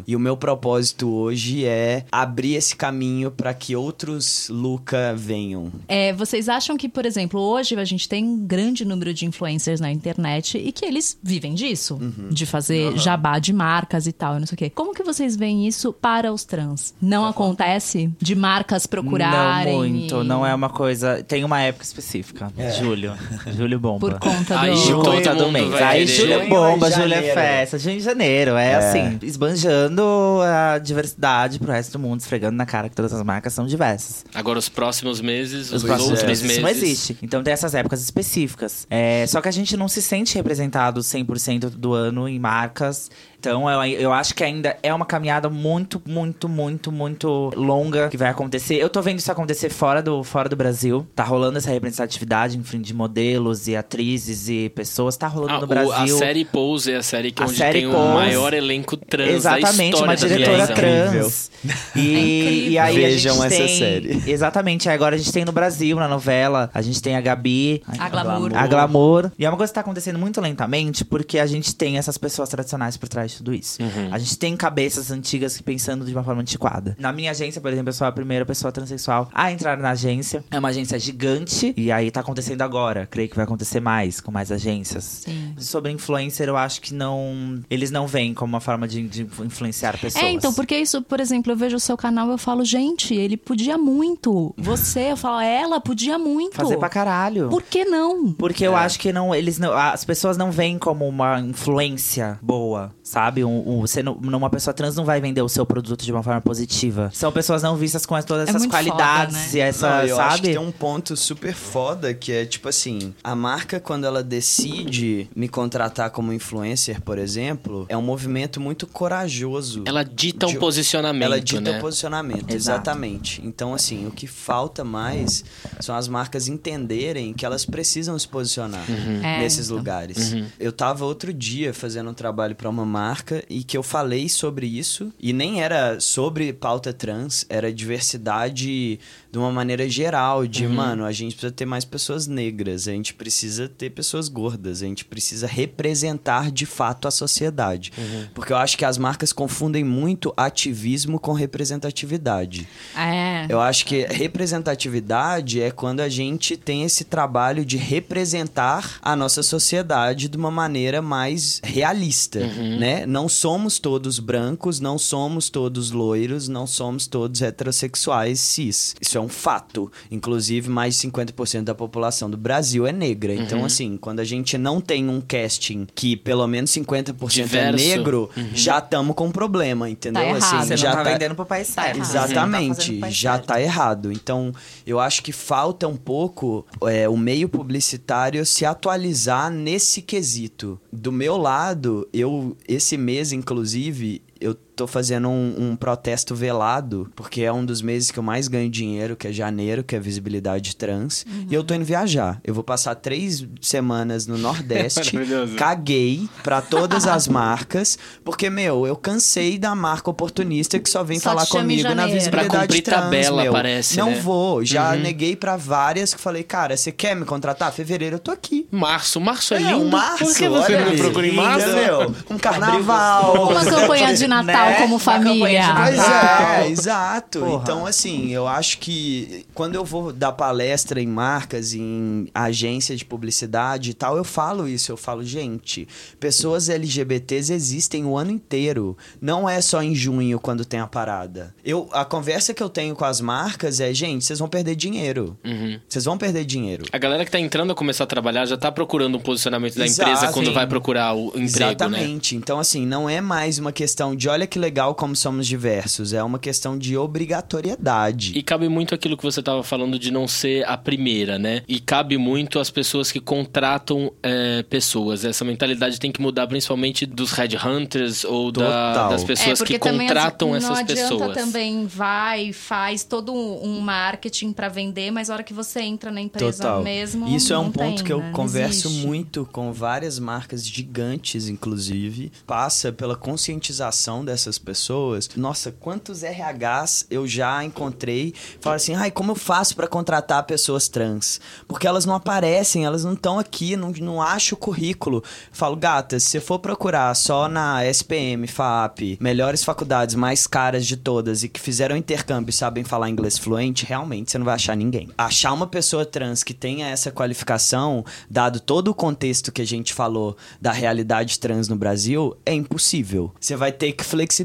E 0.06 0.14
o 0.16 0.18
meu 0.20 0.36
propósito 0.36 1.08
hoje 1.12 1.64
é 1.64 2.04
abrir 2.10 2.54
esse 2.54 2.74
caminho 2.76 3.30
pra 3.30 3.54
que 3.54 3.74
outros 3.76 4.48
Luca 4.50 5.14
venham. 5.16 5.70
É, 5.86 6.12
vocês 6.12 6.48
acham 6.48 6.76
que, 6.76 6.88
por 6.88 7.06
exemplo, 7.06 7.40
hoje 7.40 7.74
a 7.78 7.84
gente 7.84 8.08
tem 8.08 8.24
um 8.24 8.38
grande 8.46 8.84
número 8.84 9.12
de 9.14 9.26
influencers 9.26 9.80
na 9.80 9.90
internet 9.90 10.58
e 10.58 10.72
que 10.72 10.84
eles 10.84 11.18
vivem 11.22 11.54
disso, 11.54 11.94
Uhum. 12.00 12.28
de 12.30 12.44
fazer 12.46 12.96
jabá 12.98 13.38
de 13.38 13.52
marcas 13.52 14.06
e 14.06 14.12
tal, 14.12 14.36
e 14.36 14.40
não 14.40 14.46
sei 14.46 14.54
o 14.54 14.58
quê. 14.58 14.70
Como 14.70 14.94
que 14.94 15.02
vocês 15.02 15.36
veem 15.36 15.66
isso 15.66 15.92
para 15.92 16.32
os 16.32 16.44
trans? 16.44 16.94
Não 17.00 17.24
acontece 17.26 18.10
de 18.20 18.34
marcas 18.34 18.86
procurarem? 18.86 19.72
Não 19.72 19.78
muito, 19.78 20.22
e- 20.22 20.26
não 20.26 20.44
é 20.46 20.54
uma 20.54 20.68
coisa. 20.70 21.22
Tem 21.22 21.44
uma 21.44 21.60
época 21.60 21.84
específica. 21.84 22.52
Julho. 22.78 23.12
Julho 23.56 23.78
bomba. 23.78 23.98
Por 24.00 24.18
conta 24.18 24.60
Aí, 24.60 24.74
do. 24.74 24.80
Por 24.80 25.04
Todo 25.04 25.14
conta 25.16 25.34
do 25.34 25.50
mês. 25.52 25.72
Aí 25.74 26.06
julho 26.06 26.32
é 26.34 26.46
bomba, 26.46 26.90
julho 26.90 27.14
é 27.14 27.22
festa. 27.22 27.78
Junho 27.78 27.96
e 27.96 28.00
janeiro. 28.00 28.52
É, 28.56 28.74
assim, 28.74 29.18
esbanjando 29.28 30.02
a 30.42 30.78
diversidade 30.78 31.58
pro 31.58 31.70
resto 31.70 31.92
do 31.92 31.98
mundo, 31.98 32.20
esfregando 32.20 32.56
na 32.56 32.66
cara 32.66 32.88
que 32.88 32.96
todas 32.96 33.12
as 33.12 33.22
marcas 33.22 33.52
são 33.52 33.66
diversas. 33.66 34.24
Agora, 34.34 34.58
os 34.58 34.68
próximos 34.68 35.20
meses, 35.20 35.68
os, 35.68 35.82
Os 35.82 35.84
próximos 35.84 36.22
meses, 36.22 36.42
meses. 36.42 36.50
isso 36.52 36.60
não 36.60 36.68
existe. 36.68 37.18
Então 37.22 37.42
tem 37.42 37.52
essas 37.52 37.74
épocas 37.74 38.02
específicas. 38.02 38.86
É, 38.90 39.26
só 39.26 39.40
que 39.40 39.48
a 39.48 39.52
gente 39.52 39.76
não 39.76 39.88
se 39.88 40.02
sente 40.02 40.34
representado 40.34 41.00
100% 41.00 41.70
do 41.70 41.92
ano 41.92 42.28
em 42.28 42.38
marcas. 42.38 43.10
Então 43.40 43.70
eu, 43.70 44.00
eu 44.00 44.12
acho 44.12 44.34
que 44.34 44.42
ainda 44.42 44.76
é 44.82 44.92
uma 44.92 45.06
caminhada 45.06 45.48
muito, 45.48 46.02
muito, 46.06 46.48
muito, 46.48 46.90
muito 46.90 47.50
longa 47.54 48.08
que 48.08 48.16
vai 48.16 48.28
acontecer. 48.28 48.74
Eu 48.76 48.88
tô 48.90 49.00
vendo 49.00 49.18
isso 49.20 49.30
acontecer 49.30 49.70
fora 49.70 50.02
do, 50.02 50.24
fora 50.24 50.48
do 50.48 50.56
Brasil. 50.56 51.06
Tá 51.14 51.22
rolando 51.22 51.58
essa 51.58 51.70
representatividade, 51.70 52.58
enfim, 52.58 52.80
de 52.80 52.92
modelos 52.92 53.68
e 53.68 53.76
atrizes 53.76 54.48
e 54.48 54.68
pessoas. 54.70 55.16
Tá 55.16 55.28
rolando 55.28 55.54
Ah, 55.54 55.58
no 55.58 55.64
o- 55.64 55.68
Brasil. 55.68 56.16
a 56.16 56.18
série 56.18 56.44
Pose 56.44 56.92
é 56.92 56.96
a 56.96 57.02
série 57.02 57.30
que 57.30 57.40
A 57.42 57.46
onde 57.46 57.56
série 57.56 57.78
tem 57.80 57.88
o 57.88 57.92
Pose. 57.92 58.12
maior 58.14 58.52
elenco 58.54 58.96
trans 58.96 59.28
Exatamente, 59.30 59.98
da 59.98 60.02
uma 60.04 60.16
diretora 60.16 60.66
trans. 60.66 61.50
É 61.94 61.98
E, 62.00 62.68
e 62.70 62.78
aí 62.78 62.96
Vejam 62.96 63.40
a 63.42 63.48
gente 63.48 63.54
essa 63.54 63.66
tem, 63.66 63.78
série. 63.78 64.22
Exatamente, 64.30 64.88
aí 64.88 64.94
agora 64.94 65.14
a 65.14 65.18
gente 65.18 65.32
tem 65.32 65.44
no 65.44 65.52
Brasil, 65.52 65.96
na 65.96 66.08
novela, 66.08 66.70
a 66.74 66.82
gente 66.82 67.00
tem 67.00 67.14
a 67.16 67.20
Gabi. 67.20 67.82
A 67.98 68.08
glamour. 68.08 68.50
A 68.56 68.66
glamour. 68.66 69.30
E 69.38 69.44
é 69.44 69.48
uma 69.48 69.56
coisa 69.56 69.70
que 69.70 69.74
tá 69.74 69.80
acontecendo 69.80 70.18
muito 70.18 70.40
lentamente, 70.40 71.04
porque 71.04 71.38
a 71.38 71.46
gente 71.46 71.74
tem 71.74 71.98
essas 71.98 72.18
pessoas 72.18 72.48
tradicionais 72.48 72.96
por 72.96 73.08
trás 73.08 73.27
de 73.28 73.36
tudo 73.36 73.54
isso. 73.54 73.82
Uhum. 73.82 74.08
A 74.12 74.18
gente 74.18 74.38
tem 74.38 74.56
cabeças 74.56 75.10
antigas 75.10 75.60
pensando 75.60 76.04
de 76.04 76.12
uma 76.12 76.24
forma 76.24 76.40
antiquada. 76.40 76.96
Na 76.98 77.12
minha 77.12 77.30
agência, 77.30 77.60
por 77.60 77.72
exemplo, 77.72 77.90
eu 77.90 77.94
sou 77.94 78.06
a 78.06 78.12
primeira 78.12 78.44
pessoa 78.44 78.72
transexual 78.72 79.28
a 79.32 79.52
entrar 79.52 79.76
na 79.78 79.90
agência. 79.90 80.44
É 80.50 80.58
uma 80.58 80.68
agência 80.68 80.98
gigante, 80.98 81.74
e 81.76 81.92
aí 81.92 82.10
tá 82.10 82.20
acontecendo 82.20 82.62
agora. 82.62 83.06
Creio 83.06 83.28
que 83.28 83.36
vai 83.36 83.44
acontecer 83.44 83.80
mais, 83.80 84.20
com 84.20 84.30
mais 84.30 84.50
agências. 84.50 85.22
Sim. 85.24 85.54
Sobre 85.58 85.92
influencer, 85.92 86.48
eu 86.48 86.56
acho 86.56 86.80
que 86.80 86.94
não. 86.94 87.60
Eles 87.70 87.90
não 87.90 88.06
veem 88.06 88.34
como 88.34 88.52
uma 88.54 88.60
forma 88.60 88.86
de, 88.86 89.06
de 89.08 89.22
influenciar 89.22 89.98
pessoas. 89.98 90.24
É, 90.24 90.30
então, 90.30 90.52
porque 90.52 90.76
isso, 90.76 91.02
por 91.02 91.20
exemplo, 91.20 91.52
eu 91.52 91.56
vejo 91.56 91.76
o 91.76 91.80
seu 91.80 91.96
canal 91.96 92.28
e 92.28 92.32
eu 92.32 92.38
falo, 92.38 92.64
gente, 92.64 93.14
ele 93.14 93.36
podia 93.36 93.76
muito. 93.76 94.54
Você, 94.56 95.12
eu 95.12 95.16
falo, 95.16 95.40
ela 95.40 95.80
podia 95.80 96.18
muito. 96.18 96.56
Fazer 96.56 96.76
pra 96.76 96.88
caralho. 96.88 97.48
Por 97.48 97.62
que 97.62 97.84
não? 97.84 98.32
Porque 98.32 98.66
eu 98.66 98.76
acho 98.76 98.98
que 98.98 99.12
não, 99.12 99.34
eles 99.34 99.58
não, 99.58 99.72
as 99.72 100.04
pessoas 100.04 100.36
não 100.36 100.50
veem 100.50 100.78
como 100.78 101.06
uma 101.06 101.40
influência 101.40 102.38
boa, 102.42 102.92
sabe? 103.02 103.17
Sabe? 103.18 103.44
Um, 103.44 103.62
um, 103.66 103.80
você 103.80 104.00
não, 104.02 104.14
uma 104.14 104.48
pessoa 104.48 104.72
trans 104.72 104.94
não 104.94 105.04
vai 105.04 105.20
vender 105.20 105.42
o 105.42 105.48
seu 105.48 105.66
produto 105.66 106.04
de 106.04 106.12
uma 106.12 106.22
forma 106.22 106.40
positiva. 106.40 107.10
São 107.12 107.32
pessoas 107.32 107.62
não 107.64 107.74
vistas 107.76 108.06
com 108.06 108.18
todas 108.22 108.46
É 108.46 108.50
essas 108.50 108.62
muito 108.62 108.70
qualidades 108.70 109.36
foda, 109.36 109.46
né? 109.48 109.58
e 109.58 109.60
essa, 109.60 109.88
Não, 109.90 110.04
eu 110.04 110.20
acho 110.20 110.28
que 110.28 110.36
sabe? 110.36 110.48
tem 110.48 110.58
um 110.58 110.70
ponto 110.70 111.16
super 111.16 111.52
foda 111.54 112.14
que 112.14 112.30
é 112.32 112.46
tipo 112.46 112.68
assim: 112.68 113.12
a 113.24 113.34
marca, 113.34 113.80
quando 113.80 114.04
ela 114.04 114.22
decide 114.22 115.28
me 115.34 115.48
contratar 115.48 116.10
como 116.10 116.32
influencer, 116.32 117.00
por 117.02 117.18
exemplo, 117.18 117.86
é 117.88 117.96
um 117.96 118.02
movimento 118.02 118.60
muito 118.60 118.86
corajoso. 118.86 119.82
Ela 119.86 120.04
dita 120.04 120.46
um 120.46 120.50
De- 120.52 120.58
posicionamento, 120.58 121.24
Ela 121.24 121.40
dita 121.40 121.60
né? 121.72 121.78
o 121.78 121.80
posicionamento, 121.80 122.50
Exato. 122.52 122.54
exatamente. 122.88 123.40
Então, 123.44 123.74
assim, 123.74 124.06
o 124.06 124.10
que 124.10 124.26
falta 124.26 124.84
mais 124.84 125.44
são 125.80 125.94
as 125.96 126.06
marcas 126.06 126.46
entenderem 126.48 127.32
que 127.32 127.44
elas 127.44 127.64
precisam 127.64 128.16
se 128.18 128.28
posicionar 128.28 128.84
É, 129.22 129.38
nesses 129.40 129.66
então. 129.66 129.76
lugares. 129.78 130.34
Eu 130.60 130.72
tava 130.72 131.04
outro 131.04 131.32
dia 131.32 131.74
fazendo 131.74 132.10
um 132.10 132.14
trabalho 132.14 132.54
para 132.54 132.68
uma 132.68 132.84
marca 132.84 133.07
e 133.48 133.62
que 133.62 133.76
eu 133.76 133.82
falei 133.82 134.28
sobre 134.28 134.66
isso 134.66 135.12
e 135.18 135.32
nem 135.32 135.62
era 135.62 136.00
sobre 136.00 136.52
pauta 136.52 136.92
trans, 136.92 137.46
era 137.48 137.72
diversidade 137.72 138.98
de 139.30 139.38
uma 139.38 139.52
maneira 139.52 139.88
geral, 139.88 140.46
de, 140.46 140.66
mano, 140.66 141.04
a 141.04 141.12
gente 141.12 141.32
precisa 141.32 141.52
ter 141.52 141.66
mais 141.66 141.84
pessoas 141.84 142.26
negras, 142.26 142.88
a 142.88 142.92
gente 142.92 143.12
precisa 143.12 143.68
ter 143.68 143.90
pessoas 143.90 144.28
gordas, 144.28 144.82
a 144.82 144.86
gente 144.86 145.04
precisa 145.04 145.46
representar 145.46 146.50
de 146.50 146.64
fato 146.64 147.06
a 147.06 147.10
sociedade. 147.10 147.92
Porque 148.34 148.52
eu 148.52 148.56
acho 148.56 148.78
que 148.78 148.84
as 148.84 148.96
marcas 148.96 149.32
confundem 149.32 149.84
muito 149.84 150.32
ativismo 150.36 151.20
com 151.20 151.32
representatividade. 151.32 152.66
É. 152.96 153.46
Eu 153.48 153.60
acho 153.60 153.84
que 153.84 154.06
representatividade 154.06 155.60
é 155.60 155.70
quando 155.70 156.00
a 156.00 156.08
gente 156.08 156.56
tem 156.56 156.84
esse 156.84 157.04
trabalho 157.04 157.64
de 157.64 157.76
representar 157.76 158.98
a 159.02 159.14
nossa 159.14 159.42
sociedade 159.42 160.28
de 160.28 160.36
uma 160.36 160.50
maneira 160.50 161.02
mais 161.02 161.60
realista, 161.62 162.40
né? 162.78 162.97
Não 163.06 163.28
somos 163.28 163.78
todos 163.78 164.18
brancos, 164.18 164.80
não 164.80 164.98
somos 164.98 165.48
todos 165.50 165.90
loiros, 165.90 166.48
não 166.48 166.66
somos 166.66 167.06
todos 167.06 167.42
heterossexuais 167.42 168.40
cis. 168.40 168.94
Isso 169.00 169.18
é 169.18 169.20
um 169.20 169.28
fato. 169.28 169.90
Inclusive, 170.10 170.68
mais 170.68 170.98
de 170.98 171.08
50% 171.08 171.64
da 171.64 171.74
população 171.74 172.30
do 172.30 172.36
Brasil 172.36 172.86
é 172.86 172.92
negra. 172.92 173.34
Então, 173.34 173.64
assim, 173.64 173.96
quando 173.96 174.20
a 174.20 174.24
gente 174.24 174.56
não 174.58 174.80
tem 174.80 175.08
um 175.08 175.20
casting 175.20 175.86
que 175.94 176.16
pelo 176.16 176.46
menos 176.46 176.70
50% 176.70 177.28
Diverso. 177.28 177.84
é 177.84 177.96
negro, 177.96 178.30
já 178.54 178.78
estamos 178.78 179.14
com 179.14 179.26
um 179.26 179.32
problema, 179.32 179.88
entendeu? 179.88 180.22
Tá 180.22 180.28
errado. 180.28 180.56
assim, 180.56 180.68
Você 180.68 180.76
já 180.76 180.90
não 180.90 180.96
tá, 180.96 181.04
tá 181.04 181.10
vendendo 181.10 181.34
pro 181.34 181.46
país 181.46 181.68
não 181.68 181.84
tá 181.84 181.90
Exatamente, 181.98 182.98
país 182.98 183.14
já 183.14 183.32
certo. 183.32 183.46
tá 183.46 183.60
errado. 183.60 184.12
Então, 184.12 184.52
eu 184.86 184.98
acho 184.98 185.22
que 185.22 185.32
falta 185.32 185.86
um 185.86 185.96
pouco 185.96 186.66
é, 186.82 187.08
o 187.08 187.16
meio 187.16 187.48
publicitário 187.48 188.44
se 188.44 188.64
atualizar 188.64 189.50
nesse 189.50 190.02
quesito. 190.02 190.80
Do 190.92 191.12
meu 191.12 191.36
lado, 191.36 192.08
eu 192.12 192.56
esse 192.66 192.87
mês, 192.96 193.32
inclusive, 193.32 194.22
eu 194.40 194.54
tô 194.78 194.86
fazendo 194.86 195.28
um, 195.28 195.70
um 195.72 195.76
protesto 195.76 196.36
velado, 196.36 197.10
porque 197.16 197.42
é 197.42 197.52
um 197.52 197.64
dos 197.64 197.82
meses 197.82 198.12
que 198.12 198.18
eu 198.18 198.22
mais 198.22 198.46
ganho 198.46 198.70
dinheiro, 198.70 199.16
que 199.16 199.26
é 199.26 199.32
janeiro, 199.32 199.82
que 199.82 199.96
é 199.96 199.98
visibilidade 199.98 200.76
trans. 200.76 201.26
E 201.50 201.52
eu 201.52 201.64
tô 201.64 201.74
indo 201.74 201.84
viajar. 201.84 202.40
Eu 202.44 202.54
vou 202.54 202.62
passar 202.62 202.94
três 202.94 203.44
semanas 203.60 204.26
no 204.28 204.38
Nordeste. 204.38 205.16
Maravilhoso. 205.16 205.56
caguei 205.56 206.28
pra 206.44 206.60
todas 206.62 207.08
as 207.08 207.26
marcas, 207.26 207.98
porque, 208.24 208.48
meu, 208.48 208.86
eu 208.86 208.94
cansei 208.94 209.58
da 209.58 209.74
marca 209.74 210.08
oportunista 210.10 210.78
que 210.78 210.88
só 210.88 211.02
vem 211.02 211.18
Só 211.18 211.30
falar 211.30 211.46
comigo 211.46 211.92
na 211.94 212.06
visibilidade 212.06 212.48
Pra 212.48 212.60
cumprir 212.60 212.82
trans, 212.82 213.00
tabela, 213.02 213.42
meu. 213.42 213.52
parece, 213.52 213.96
Não 213.98 214.10
né? 214.10 214.20
vou. 214.20 214.64
Já 214.64 214.94
neguei 214.94 215.34
pra 215.34 215.56
várias 215.56 216.14
que 216.14 216.20
falei, 216.20 216.44
cara, 216.44 216.76
você 216.76 216.92
quer 216.92 217.16
me 217.16 217.24
contratar? 217.24 217.72
Fevereiro 217.72 218.14
eu 218.16 218.20
tô 218.20 218.30
aqui. 218.30 218.68
Março. 218.70 219.20
Março 219.20 219.54
é, 219.54 219.56
É, 219.56 219.60
lindo. 219.72 219.78
um 219.84 219.88
março, 219.88 220.24
Por 220.24 220.36
que 220.36 220.48
você 220.48 220.78
não 220.78 220.90
me 220.90 220.96
procura 220.96 221.26
em 221.26 221.34
março? 221.34 221.66
Entendeu? 221.68 222.14
Um 222.30 222.38
carnaval. 222.38 223.50
Uma 223.50 223.64
campanha 223.64 224.14
de 224.14 224.28
Natal 224.28 224.44
Né? 224.44 224.67
Como 224.74 224.98
campanha 224.98 225.18
de 225.18 225.24
família. 225.24 225.74
Pois 225.76 225.98
é, 225.98 226.70
exato. 226.70 227.40
Porra. 227.40 227.62
Então, 227.62 227.86
assim, 227.86 228.28
eu 228.32 228.46
acho 228.46 228.78
que 228.78 229.46
quando 229.54 229.74
eu 229.74 229.84
vou 229.84 230.12
dar 230.12 230.32
palestra 230.32 231.00
em 231.00 231.06
marcas, 231.06 231.74
em 231.74 232.28
agência 232.34 232.96
de 232.96 233.04
publicidade 233.04 233.90
e 233.90 233.94
tal, 233.94 234.16
eu 234.16 234.24
falo 234.24 234.68
isso. 234.68 234.92
Eu 234.92 234.96
falo, 234.96 235.24
gente, 235.24 235.86
pessoas 236.20 236.68
LGBTs 236.68 237.52
existem 237.52 238.04
o 238.04 238.16
ano 238.16 238.30
inteiro. 238.30 238.96
Não 239.20 239.48
é 239.48 239.60
só 239.60 239.82
em 239.82 239.94
junho 239.94 240.38
quando 240.38 240.64
tem 240.64 240.80
a 240.80 240.86
parada. 240.86 241.54
Eu, 241.64 241.88
a 241.92 242.04
conversa 242.04 242.54
que 242.54 242.62
eu 242.62 242.68
tenho 242.68 242.94
com 242.94 243.04
as 243.04 243.20
marcas 243.20 243.80
é, 243.80 243.92
gente, 243.92 244.24
vocês 244.24 244.38
vão 244.38 244.48
perder 244.48 244.74
dinheiro. 244.74 245.36
Uhum. 245.44 245.78
Vocês 245.88 246.04
vão 246.04 246.18
perder 246.18 246.44
dinheiro. 246.44 246.84
A 246.92 246.98
galera 246.98 247.24
que 247.24 247.30
tá 247.30 247.40
entrando 247.40 247.72
a 247.72 247.74
começar 247.74 248.04
a 248.04 248.06
trabalhar 248.06 248.46
já 248.46 248.56
tá 248.56 248.70
procurando 248.70 249.16
um 249.16 249.20
posicionamento 249.20 249.76
da 249.76 249.84
Exato, 249.84 250.10
empresa 250.10 250.32
quando 250.32 250.46
sim. 250.46 250.52
vai 250.52 250.66
procurar 250.66 251.14
o 251.14 251.28
emprego, 251.28 251.40
né? 251.40 251.44
Exatamente. 251.44 252.36
Então, 252.36 252.58
assim, 252.58 252.86
não 252.86 253.08
é 253.08 253.20
mais 253.20 253.58
uma 253.58 253.72
questão 253.72 254.14
de 254.14 254.28
olha 254.28 254.46
que 254.46 254.57
legal 254.58 254.94
como 254.94 255.14
somos 255.16 255.46
diversos. 255.46 256.12
É 256.12 256.22
uma 256.22 256.38
questão 256.38 256.76
de 256.78 256.96
obrigatoriedade. 256.96 258.32
E 258.36 258.42
cabe 258.42 258.68
muito 258.68 258.94
aquilo 258.94 259.16
que 259.16 259.22
você 259.22 259.40
estava 259.40 259.62
falando 259.62 259.98
de 259.98 260.10
não 260.10 260.26
ser 260.28 260.66
a 260.66 260.76
primeira, 260.76 261.38
né? 261.38 261.62
E 261.68 261.80
cabe 261.80 262.16
muito 262.18 262.58
as 262.58 262.70
pessoas 262.70 263.10
que 263.10 263.20
contratam 263.20 264.12
é, 264.22 264.62
pessoas. 264.64 265.24
Essa 265.24 265.44
mentalidade 265.44 265.98
tem 265.98 266.10
que 266.12 266.20
mudar 266.20 266.46
principalmente 266.46 267.06
dos 267.06 267.32
headhunters 267.32 268.24
ou 268.24 268.50
da- 268.52 269.08
das 269.08 269.24
pessoas 269.24 269.60
que 269.62 269.74
É, 269.76 269.78
também 269.78 270.06
contratam 270.08 270.52
as- 270.54 270.64
essas 270.64 270.70
não 270.70 270.76
adianta 270.76 271.02
pessoas. 271.02 271.34
também 271.36 271.86
vai 271.86 272.52
faz 272.52 273.04
todo 273.04 273.32
um 273.32 273.80
marketing 273.80 274.52
pra 274.52 274.68
vender, 274.68 275.10
mas 275.10 275.30
a 275.30 275.34
hora 275.34 275.42
que 275.42 275.52
você 275.54 275.80
entra 275.80 276.10
na 276.10 276.20
empresa 276.20 276.62
Total. 276.62 276.82
mesmo. 276.82 277.28
Isso 277.28 277.52
é 277.52 277.58
um 277.58 277.70
ponto 277.70 277.96
tem, 277.96 278.04
que 278.04 278.12
eu 278.12 278.20
né? 278.20 278.30
Converso 278.32 278.88
existe. 278.88 279.06
muito 279.06 279.48
com 279.52 279.72
várias 279.72 280.18
marcas 280.18 280.66
gigantes, 280.66 281.48
inclusive. 281.48 282.30
Passa 282.46 282.92
pela 282.92 283.16
conscientização 283.16 284.24
dessas 284.24 284.47
pessoas. 284.56 285.28
Nossa, 285.36 285.72
quantos 285.72 286.22
RHs 286.22 287.06
eu 287.10 287.26
já 287.26 287.62
encontrei. 287.64 288.32
Falaram 288.60 288.76
assim, 288.76 288.94
ai, 288.94 289.10
como 289.10 289.32
eu 289.32 289.36
faço 289.36 289.74
pra 289.74 289.88
contratar 289.88 290.44
pessoas 290.44 290.88
trans? 290.88 291.40
Porque 291.66 291.86
elas 291.86 292.06
não 292.06 292.14
aparecem, 292.14 292.84
elas 292.84 293.04
não 293.04 293.14
estão 293.14 293.38
aqui, 293.38 293.76
não, 293.76 293.90
não 293.90 294.22
acho 294.22 294.54
o 294.54 294.58
currículo. 294.58 295.24
Falo, 295.50 295.74
gata, 295.74 296.20
se 296.20 296.26
você 296.26 296.40
for 296.40 296.60
procurar 296.60 297.12
só 297.14 297.48
na 297.48 297.84
SPM, 297.84 298.46
FAP, 298.46 299.18
melhores 299.20 299.64
faculdades 299.64 300.14
mais 300.14 300.46
caras 300.46 300.86
de 300.86 300.96
todas 300.96 301.42
e 301.42 301.48
que 301.48 301.58
fizeram 301.58 301.96
intercâmbio 301.96 302.50
e 302.50 302.52
sabem 302.52 302.84
falar 302.84 303.10
inglês 303.10 303.36
fluente, 303.36 303.84
realmente 303.84 304.30
você 304.30 304.38
não 304.38 304.44
vai 304.44 304.54
achar 304.54 304.76
ninguém. 304.76 305.08
Achar 305.18 305.52
uma 305.52 305.66
pessoa 305.66 306.06
trans 306.06 306.44
que 306.44 306.54
tenha 306.54 306.88
essa 306.88 307.10
qualificação, 307.10 308.04
dado 308.30 308.60
todo 308.60 308.88
o 308.88 308.94
contexto 308.94 309.50
que 309.50 309.62
a 309.62 309.66
gente 309.66 309.92
falou 309.92 310.36
da 310.60 310.70
realidade 310.70 311.38
trans 311.38 311.68
no 311.68 311.76
Brasil, 311.76 312.36
é 312.44 312.52
impossível. 312.52 313.32
Você 313.40 313.56
vai 313.56 313.72
ter 313.72 313.92
que 313.92 314.04
flexibilizar, 314.04 314.37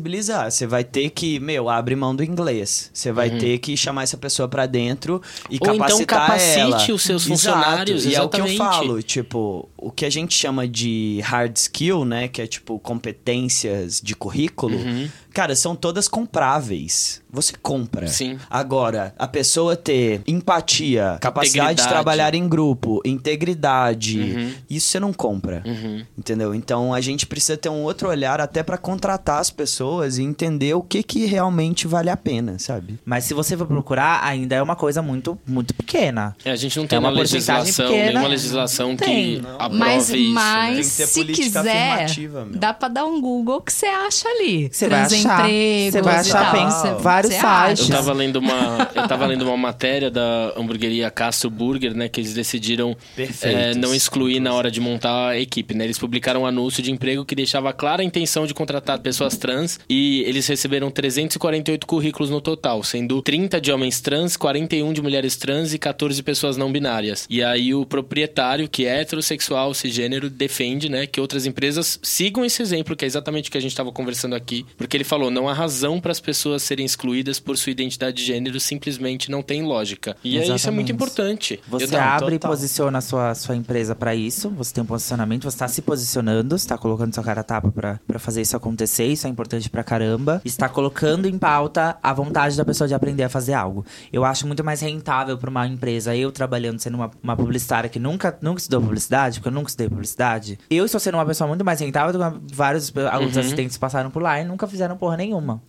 você 0.51 0.65
vai 0.67 0.83
ter 0.83 1.09
que, 1.09 1.39
meu, 1.39 1.69
abre 1.69 1.95
mão 1.95 2.15
do 2.15 2.23
inglês. 2.23 2.89
Você 2.93 3.11
vai 3.11 3.29
ter 3.29 3.57
que 3.59 3.75
chamar 3.75 4.03
essa 4.03 4.17
pessoa 4.17 4.47
pra 4.47 4.65
dentro 4.65 5.21
e 5.49 5.57
Ou 5.61 5.73
então 5.73 5.77
capacitar 5.77 6.19
capacite 6.27 6.59
ela. 6.59 6.77
os 6.77 7.01
seus 7.01 7.23
Exato. 7.25 7.27
funcionários, 7.29 8.05
E 8.05 8.15
é 8.15 8.21
o 8.21 8.29
que 8.29 8.41
eu 8.41 8.47
falo, 8.55 9.01
tipo, 9.01 9.69
o 9.85 9.91
que 9.91 10.05
a 10.05 10.09
gente 10.09 10.33
chama 10.35 10.67
de 10.67 11.19
hard 11.23 11.55
skill, 11.57 12.05
né, 12.05 12.27
que 12.27 12.41
é 12.41 12.47
tipo 12.47 12.79
competências 12.79 13.99
de 14.01 14.15
currículo, 14.15 14.75
Uhum. 14.77 15.09
cara, 15.33 15.55
são 15.55 15.75
todas 15.75 16.07
compráveis. 16.07 17.21
Você 17.31 17.53
compra. 17.61 18.07
Sim. 18.07 18.37
Agora, 18.49 19.13
a 19.17 19.27
pessoa 19.27 19.75
ter 19.75 20.21
empatia, 20.27 21.17
capacidade 21.19 21.81
de 21.81 21.87
trabalhar 21.87 22.35
em 22.35 22.47
grupo, 22.47 23.01
integridade, 23.03 24.19
Uhum. 24.19 24.51
isso 24.69 24.87
você 24.89 24.99
não 24.99 25.11
compra. 25.11 25.63
Uhum. 25.65 26.03
Entendeu? 26.17 26.53
Então 26.53 26.93
a 26.93 27.01
gente 27.01 27.25
precisa 27.25 27.57
ter 27.57 27.69
um 27.69 27.81
outro 27.83 28.09
olhar 28.09 28.39
até 28.39 28.61
pra 28.61 28.77
contratar 28.77 29.39
as 29.39 29.49
pessoas 29.49 30.17
e 30.19 30.23
entender 30.23 30.75
o 30.75 30.81
que 30.83 31.01
que 31.01 31.25
realmente 31.25 31.87
vale 31.87 32.09
a 32.11 32.17
pena, 32.17 32.59
sabe? 32.59 32.99
Mas 33.03 33.23
se 33.25 33.33
você 33.33 33.57
for 33.57 33.65
procurar, 33.65 34.23
ainda 34.23 34.55
é 34.55 34.61
uma 34.61 34.75
coisa 34.75 35.01
muito, 35.01 35.37
muito 35.47 35.73
pequena. 35.73 36.35
É, 36.45 36.51
a 36.51 36.55
gente 36.55 36.77
não 36.77 36.85
tem 36.85 36.97
É 36.97 36.99
uma 36.99 37.09
uma 37.09 37.19
legislação, 37.19 37.87
pequena. 37.87 38.05
nenhuma 38.11 38.27
legislação 38.27 38.95
que 38.95 39.03
Tem. 39.05 39.41
Mas, 39.73 40.09
isso. 40.09 40.17
né? 40.17 40.33
mas 40.33 40.95
Tem 40.95 41.05
que 41.05 41.11
ter 41.11 41.35
se 41.35 41.43
quiser, 41.43 41.91
afirmativa, 41.91 42.45
meu. 42.45 42.59
dá 42.59 42.73
pra 42.73 42.87
dar 42.87 43.05
um 43.05 43.19
Google 43.21 43.61
que 43.61 43.71
você 43.73 43.85
acha 43.85 44.27
ali. 44.27 44.69
Você 44.71 44.87
vai 44.87 45.01
achar. 45.01 45.47
Você 45.91 46.01
vai 46.01 46.15
achar 46.15 46.69
Você- 46.69 47.01
vários 47.03 47.33
sites. 47.33 47.89
Eu 47.89 47.95
tava 47.95 48.13
lendo 48.13 48.37
uma, 48.37 48.89
eu 48.95 49.07
tava 49.07 49.25
lendo 49.25 49.41
uma 49.43 49.57
matéria 49.57 50.09
da 50.11 50.53
hamburgueria 50.57 51.09
Castro 51.11 51.49
Burger, 51.49 51.93
né, 51.95 52.07
que 52.09 52.19
eles 52.19 52.33
decidiram 52.33 52.95
é, 53.41 53.73
não 53.75 53.93
excluir 53.93 54.39
na 54.39 54.53
hora 54.53 54.69
de 54.71 54.79
montar 54.79 55.29
a 55.29 55.39
equipe, 55.39 55.73
né? 55.73 55.83
Eles 55.85 55.97
publicaram 55.99 56.41
um 56.41 56.45
anúncio 56.45 56.81
de 56.83 56.91
emprego 56.91 57.23
que 57.25 57.35
deixava 57.35 57.71
clara 57.73 58.01
a 58.01 58.05
intenção 58.05 58.45
de 58.45 58.53
contratar 58.53 58.99
pessoas 58.99 59.37
trans 59.37 59.79
e 59.89 60.21
eles 60.23 60.47
receberam 60.47 60.89
348 60.91 61.85
currículos 61.87 62.29
no 62.29 62.41
total, 62.41 62.83
sendo 62.83 63.21
30 63.21 63.59
de 63.61 63.71
homens 63.71 64.01
trans, 64.01 64.35
41 64.37 64.91
de 64.93 65.01
mulheres 65.01 65.35
trans 65.35 65.73
e 65.73 65.77
14 65.79 66.21
pessoas 66.23 66.57
não 66.57 66.71
binárias. 66.71 67.25
E 67.29 67.43
aí 67.43 67.73
o 67.73 67.85
proprietário, 67.85 68.67
que 68.67 68.85
é 68.85 69.01
heterossexual, 69.01 69.62
bissexual, 69.63 69.73
cisgênero, 69.73 70.29
defende, 70.29 70.89
né, 70.89 71.05
que 71.07 71.19
outras 71.21 71.45
empresas 71.45 71.99
sigam 72.03 72.43
esse 72.43 72.61
exemplo, 72.61 72.95
que 72.95 73.05
é 73.05 73.07
exatamente 73.07 73.49
o 73.49 73.51
que 73.51 73.57
a 73.57 73.61
gente 73.61 73.71
estava 73.71 73.91
conversando 73.91 74.35
aqui, 74.35 74.65
porque 74.77 74.97
ele 74.97 75.03
falou, 75.03 75.31
não 75.31 75.47
há 75.47 75.53
razão 75.53 75.99
para 75.99 76.11
as 76.11 76.19
pessoas 76.19 76.63
serem 76.63 76.85
excluídas 76.85 77.39
por 77.39 77.57
sua 77.57 77.71
identidade 77.71 78.17
de 78.17 78.23
gênero, 78.25 78.59
simplesmente 78.59 79.31
não 79.31 79.41
tem 79.41 79.63
lógica. 79.63 80.15
E 80.23 80.37
é, 80.37 80.47
isso 80.55 80.67
é 80.67 80.71
muito 80.71 80.91
importante. 80.91 81.59
Você 81.67 81.95
Eu- 81.95 81.99
abre 82.01 82.37
total. 82.37 82.51
e 82.51 82.55
posiciona 82.55 82.97
a 82.97 83.01
sua, 83.01 83.35
sua 83.35 83.55
empresa 83.55 83.95
pra 83.95 84.13
isso, 84.15 84.49
você 84.49 84.73
tem 84.73 84.83
um 84.83 84.87
posicionamento, 84.87 85.43
você 85.43 85.57
tá 85.57 85.67
se 85.67 85.81
posicionando, 85.81 86.57
você 86.57 86.67
tá 86.67 86.77
colocando 86.77 87.13
sua 87.13 87.23
cara 87.23 87.41
a 87.41 87.43
tapa 87.43 87.71
pra, 87.71 87.99
pra 88.07 88.19
fazer 88.19 88.41
isso 88.41 88.55
acontecer, 88.55 89.05
isso 89.05 89.27
é 89.27 89.29
importante 89.29 89.69
pra 89.69 89.83
caramba. 89.83 90.41
Está 90.43 90.67
colocando 90.67 91.27
em 91.27 91.37
pauta 91.37 91.97
a 92.01 92.13
vontade 92.13 92.57
da 92.57 92.65
pessoa 92.65 92.87
de 92.87 92.93
aprender 92.93 93.23
a 93.23 93.29
fazer 93.29 93.53
algo. 93.53 93.85
Eu 94.11 94.25
acho 94.25 94.45
muito 94.47 94.63
mais 94.63 94.81
rentável 94.81 95.37
pra 95.37 95.49
uma 95.49 95.67
empresa, 95.67 96.15
eu 96.15 96.31
trabalhando 96.31 96.79
sendo 96.79 96.95
uma, 96.95 97.11
uma 97.21 97.35
publicitária 97.35 97.89
que 97.89 97.99
nunca, 97.99 98.37
nunca 98.41 98.59
estudou 98.59 98.81
publicidade, 98.81 99.39
porque 99.39 99.49
eu 99.49 99.52
nunca 99.53 99.69
estudei 99.69 99.87
publicidade, 99.89 100.57
eu 100.69 100.85
estou 100.85 100.99
sendo 100.99 101.15
uma 101.15 101.25
pessoa 101.25 101.47
muito 101.47 101.63
mais 101.63 101.79
rentável 101.79 102.13
do 102.13 102.39
que 102.41 102.55
vários 102.55 102.91
outros 102.95 103.37
assistentes 103.37 103.77
passaram 103.77 104.09
por 104.09 104.21
lá 104.21 104.39
e 104.41 104.45
nunca 104.45 104.67
fizeram 104.67 104.97
porra 104.97 105.17
nenhuma. 105.17 105.61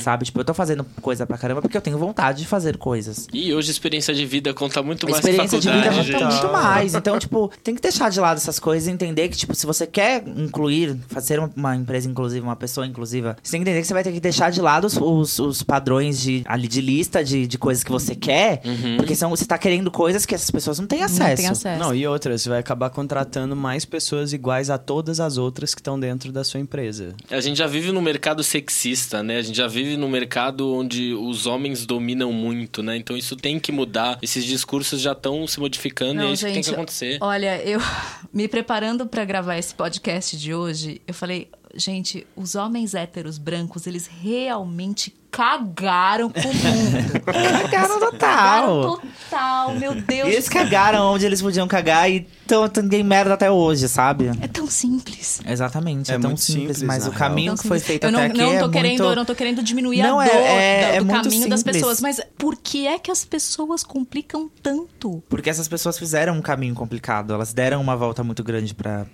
Sabe? 0.00 0.24
Tipo, 0.24 0.40
eu 0.40 0.44
tô 0.44 0.54
fazendo 0.54 0.84
coisa 1.02 1.26
pra 1.26 1.36
caramba 1.38 1.60
porque 1.62 1.76
eu 1.76 1.80
tenho 1.80 1.98
vontade 1.98 2.38
de 2.42 2.46
fazer 2.46 2.76
coisas. 2.76 3.26
E 3.32 3.52
hoje 3.54 3.68
a 3.68 3.72
experiência 3.72 4.14
de 4.14 4.24
vida 4.26 4.52
conta 4.54 4.82
muito 4.82 5.08
mais 5.08 5.22
que 5.22 5.30
experiência 5.30 5.58
de 5.60 5.68
vida 5.70 5.90
conta 6.12 6.26
muito 6.30 6.52
mais. 6.52 6.94
Então, 6.94 7.18
tipo, 7.18 7.50
tem 7.62 7.74
que 7.74 7.82
deixar 7.82 8.10
de 8.10 8.20
lado 8.20 8.36
essas 8.36 8.58
coisas 8.58 8.88
e 8.88 8.90
entender 8.90 9.28
que, 9.28 9.36
tipo, 9.36 9.54
se 9.54 9.66
você 9.66 9.86
quer 9.86 10.22
incluir, 10.26 10.96
fazer 11.08 11.38
uma- 11.56 11.74
empresa 11.76 12.08
inclusiva, 12.08 12.46
uma 12.46 12.56
pessoa 12.56 12.86
inclusiva, 12.86 13.36
você 13.42 13.52
tem 13.52 13.60
que 13.60 13.68
entender 13.68 13.80
que 13.80 13.86
você 13.88 13.94
vai 13.94 14.02
ter 14.04 14.12
que 14.12 14.20
deixar 14.20 14.50
de 14.50 14.60
lado 14.60 14.84
os, 14.86 14.96
os, 14.96 15.38
os 15.40 15.62
padrões 15.62 16.20
de, 16.20 16.42
ali 16.46 16.68
de 16.68 16.80
lista 16.80 17.22
de, 17.24 17.46
de 17.46 17.58
coisas 17.58 17.82
que 17.82 17.90
você 17.90 18.14
quer, 18.14 18.60
porque 18.96 19.14
são, 19.14 19.28
você 19.30 19.44
tá 19.44 19.58
querendo 19.58 19.90
coisas 19.90 20.24
que 20.24 20.34
essas 20.34 20.50
pessoas 20.50 20.78
não 20.78 20.86
têm 20.86 21.02
acesso. 21.02 21.20
Não 21.30 21.36
tem 21.36 21.46
acesso. 21.48 21.80
Não, 21.82 21.94
e 21.94 22.06
outra, 22.06 22.36
você 22.38 22.48
vai 22.48 22.58
acabar 22.60 22.90
contratando 22.90 23.23
mais 23.56 23.84
pessoas 23.84 24.32
iguais 24.32 24.70
a 24.70 24.78
todas 24.78 25.20
as 25.20 25.36
outras 25.36 25.74
que 25.74 25.80
estão 25.80 25.98
dentro 25.98 26.32
da 26.32 26.44
sua 26.44 26.60
empresa. 26.60 27.14
A 27.30 27.40
gente 27.40 27.58
já 27.58 27.66
vive 27.66 27.92
num 27.92 28.00
mercado 28.02 28.42
sexista, 28.42 29.22
né? 29.22 29.38
A 29.38 29.42
gente 29.42 29.56
já 29.56 29.66
vive 29.66 29.96
num 29.96 30.08
mercado 30.08 30.74
onde 30.74 31.14
os 31.14 31.46
homens 31.46 31.86
dominam 31.86 32.32
muito, 32.32 32.82
né? 32.82 32.96
Então 32.96 33.16
isso 33.16 33.36
tem 33.36 33.58
que 33.58 33.72
mudar. 33.72 34.18
Esses 34.22 34.44
discursos 34.44 35.00
já 35.00 35.12
estão 35.12 35.46
se 35.46 35.60
modificando 35.60 36.22
e 36.22 36.26
é 36.26 36.32
isso 36.32 36.46
que 36.46 36.52
tem 36.52 36.62
que 36.62 36.70
acontecer. 36.70 37.18
Olha, 37.20 37.62
eu 37.62 37.80
me 38.32 38.48
preparando 38.48 39.06
pra 39.06 39.24
gravar 39.24 39.56
esse 39.58 39.74
podcast 39.74 40.36
de 40.36 40.54
hoje, 40.54 41.00
eu 41.06 41.14
falei, 41.14 41.48
gente, 41.74 42.26
os 42.36 42.54
homens 42.54 42.94
héteros 42.94 43.38
brancos, 43.38 43.86
eles 43.86 44.06
realmente 44.06 45.14
cagaram 45.36 46.30
com 46.30 46.40
o 46.40 46.54
mundo. 46.54 47.20
Cagaram 47.24 47.64
Cagaram 47.70 48.00
total. 48.00 48.98
total, 48.98 49.74
meu 49.74 49.94
Deus. 49.94 50.28
Eles 50.28 50.48
cagaram 50.48 51.12
onde 51.12 51.26
eles 51.26 51.42
podiam 51.42 51.66
cagar 51.66 52.10
e 52.10 52.20
tão, 52.46 52.68
tão 52.68 52.88
tem 52.88 53.02
merda 53.02 53.34
até 53.34 53.50
hoje, 53.50 53.88
sabe? 53.88 54.30
É 54.40 54.46
tão 54.48 54.66
simples. 54.66 55.40
Exatamente, 55.46 56.10
é, 56.10 56.14
É 56.14 56.18
tão 56.18 56.36
simples, 56.36 56.76
simples, 56.78 56.82
mas 56.82 57.04
na 57.04 57.10
o 57.10 57.12
caminho 57.12 57.56
que 57.56 57.66
foi 57.66 57.80
feito 57.80 58.04
eu 58.04 58.12
não, 58.12 58.18
até 58.20 58.28
aqui 58.28 58.38
não 58.38 58.52
é 58.52 58.58
tô 58.60 58.70
querendo, 58.70 58.88
muito... 58.90 59.02
eu 59.12 59.16
não 59.16 59.24
tô 59.24 59.34
querendo 59.34 59.62
diminuir 59.62 60.02
Não, 60.02 60.20
a 60.20 60.26
é- 60.26 60.30
dor 60.30 60.40
é- 60.40 60.96
é 60.96 60.98
do 61.00 61.06
muito 61.06 61.22
caminho 61.24 61.48
das 61.48 61.60
simples. 61.60 61.76
pessoas, 61.76 62.00
mas 62.00 62.20
por 62.38 62.56
que 62.56 62.86
é 62.86 62.98
que 62.98 63.10
as 63.10 63.24
pessoas 63.24 63.82
complicam 63.82 64.48
tanto? 64.62 65.22
Porque 65.28 65.50
essas 65.50 65.66
pessoas 65.68 65.98
fizeram 65.98 66.34
um 66.36 66.42
caminho 66.42 66.74
complicado, 66.74 67.32
elas 67.34 67.52
deram 67.52 67.80
uma 67.80 67.96
volta 67.96 68.22
muito 68.22 68.42
grande 68.44 68.74
para 68.74 69.06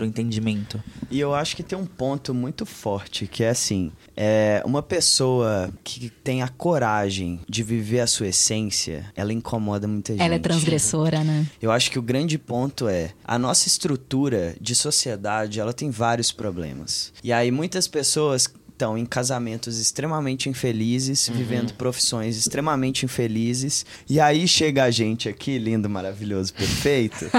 o 0.00 0.04
entendimento. 0.04 0.82
E 1.10 1.18
eu 1.20 1.34
acho 1.34 1.54
que 1.56 1.62
tem 1.62 1.78
um 1.78 1.86
ponto 1.86 2.32
muito 2.32 2.64
forte, 2.64 3.26
que 3.26 3.44
é 3.44 3.50
assim, 3.50 3.90
é 4.20 4.60
uma 4.66 4.82
pessoa 4.82 5.70
que 5.84 6.10
tem 6.10 6.42
a 6.42 6.48
coragem 6.48 7.38
de 7.48 7.62
viver 7.62 8.00
a 8.00 8.06
sua 8.06 8.26
essência, 8.26 9.06
ela 9.14 9.32
incomoda 9.32 9.86
muita 9.86 10.12
gente. 10.12 10.22
Ela 10.22 10.34
é 10.34 10.38
transgressora, 10.40 11.22
né? 11.22 11.46
Eu 11.62 11.70
acho 11.70 11.88
que 11.88 12.00
o 12.00 12.02
grande 12.02 12.36
ponto 12.36 12.88
é 12.88 13.12
a 13.24 13.38
nossa 13.38 13.68
estrutura 13.68 14.56
de 14.60 14.74
sociedade, 14.74 15.60
ela 15.60 15.72
tem 15.72 15.88
vários 15.88 16.32
problemas. 16.32 17.12
E 17.22 17.32
aí 17.32 17.52
muitas 17.52 17.86
pessoas 17.86 18.52
estão 18.78 18.96
em 18.96 19.04
casamentos 19.04 19.80
extremamente 19.80 20.48
infelizes, 20.48 21.28
vivendo 21.28 21.72
profissões 21.74 22.36
extremamente 22.36 23.04
infelizes, 23.04 23.84
e 24.08 24.20
aí 24.20 24.46
chega 24.46 24.84
a 24.84 24.90
gente 24.90 25.28
aqui, 25.28 25.58
lindo, 25.58 25.90
maravilhoso, 25.90 26.54
perfeito. 26.54 27.28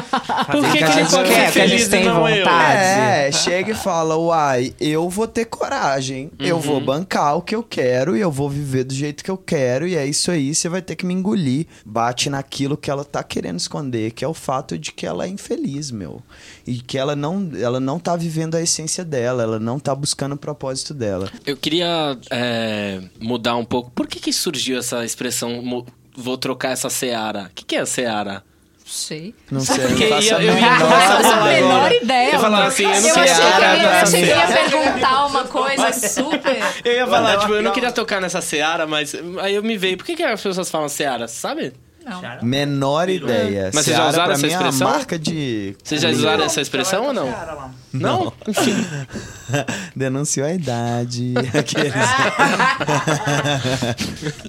Fazer 0.46 0.62
que 0.62 0.68
o 0.68 0.72
que 0.78 0.84
a 0.84 1.00
ele 1.00 1.10
gente 1.10 1.24
quer, 1.30 1.52
que 1.54 1.62
a 1.62 1.68
gente 1.68 1.90
tem 1.90 2.04
não 2.04 2.28
eu? 2.28 2.44
vontade. 2.44 2.78
É, 2.78 3.32
chega 3.32 3.72
e 3.72 3.76
fala, 3.76 4.18
uai, 4.18 4.74
eu 4.82 5.10
vou 5.10 5.28
ter 5.28 5.46
coragem, 5.46 6.30
eu 6.38 6.60
vou 6.60 6.82
bancar 6.82 7.38
o 7.38 7.42
que 7.42 7.56
eu 7.56 7.64
quero 7.64 8.18
e 8.18 8.20
eu 8.20 8.32
vou 8.32 8.50
viver 8.50 8.84
do 8.84 8.94
jeito 8.94 9.24
que 9.24 9.32
eu 9.32 9.38
quero 9.38 9.88
e 9.88 9.96
é 9.96 10.06
isso 10.06 10.30
aí, 10.32 10.54
você 10.54 10.68
vai 10.68 10.82
ter 10.82 10.98
que 10.98 11.06
me 11.06 11.14
engolir. 11.14 11.68
Bate 11.86 12.30
naquilo 12.30 12.76
que 12.76 12.92
ela 12.92 13.06
tá 13.06 13.24
querendo 13.24 13.60
esconder, 13.60 14.12
que 14.12 14.26
é 14.26 14.28
o 14.28 14.34
fato 14.34 14.78
de 14.78 14.92
que 14.92 15.06
ela 15.06 15.24
é 15.24 15.30
infeliz, 15.30 15.90
meu. 15.90 16.22
E 16.68 16.80
que 16.80 16.98
ela 16.98 17.16
não, 17.16 17.50
ela 17.58 17.80
não 17.80 17.98
tá 17.98 18.18
vivendo 18.18 18.56
a 18.56 18.62
essência 18.62 19.06
dela, 19.06 19.44
ela 19.44 19.60
não 19.60 19.80
tá 19.80 19.96
buscando 19.96 20.34
o 20.34 20.38
propósito 20.38 20.94
dela. 20.94 21.28
Eu 21.45 21.55
queria 21.57 22.17
é, 22.30 22.99
mudar 23.19 23.55
um 23.55 23.65
pouco. 23.65 23.91
Por 23.91 24.07
que, 24.07 24.19
que 24.19 24.32
surgiu 24.34 24.77
essa 24.80 25.03
expressão, 25.05 25.86
vou 26.15 26.38
trocar 26.38 26.71
essa 26.71 26.89
seara? 26.89 27.43
O 27.43 27.49
que, 27.55 27.65
que 27.65 27.75
é 27.75 27.80
a 27.80 27.86
seara? 27.86 28.43
Sei. 28.86 29.36
Não 29.51 29.59
sei, 29.59 29.77
Porque 29.88 30.03
ia- 30.07 30.32
eu 30.41 30.41
ia- 30.57 30.80
Não 30.80 30.89
faço 30.89 31.30
a 31.32 31.43
menor 31.45 31.91
ideia. 31.91 32.34
Eu 32.34 32.39
falava 32.39 32.67
assim, 32.67 32.84
eu 32.86 32.89
não 33.01 33.07
eu 33.09 33.13
queria 33.13 33.32
achei 33.32 33.45
que 33.45 33.51
tocar 33.53 33.75
ele, 33.75 33.86
eu 33.86 33.89
achei 33.91 34.21
que 34.23 34.27
ia 34.30 34.47
perguntar 34.47 35.25
uma 35.27 35.43
coisa 35.43 35.93
super. 35.93 36.57
Eu 36.84 36.93
ia 36.93 37.05
falar, 37.07 37.38
tipo, 37.38 37.51
eu 37.51 37.57
não 37.57 37.63
não. 37.65 37.71
queria 37.71 37.91
tocar 37.91 38.19
nessa 38.19 38.41
seara, 38.41 38.88
mas 38.88 39.13
aí 39.41 39.53
eu 39.53 39.61
me 39.61 39.77
veio. 39.77 39.95
Por 39.95 40.05
que, 40.07 40.15
que 40.15 40.23
as 40.23 40.41
pessoas 40.41 40.71
falam 40.71 40.89
seara? 40.89 41.27
Sabe? 41.27 41.71
Não. 42.10 42.22
Menor 42.41 43.07
ideia. 43.10 43.70
Mas 43.74 43.86
vocês 43.86 43.95
já 43.95 44.10
usaram 44.10 44.26
pra 44.26 44.34
essa 44.34 44.47
mim, 44.47 44.53
é 44.53 44.55
expressão? 44.55 44.89
marca 44.89 45.20
de... 45.20 45.76
Vocês 45.84 46.01
já 46.01 46.10
usaram 46.10 46.43
essa 46.43 46.60
expressão 46.62 47.05
ou 47.05 47.14
não? 47.14 47.34
Não? 47.93 48.34
Enfim. 48.47 48.74
Denunciou 49.95 50.47
a 50.47 50.53
idade. 50.53 51.34
Aqueles. 51.57 51.93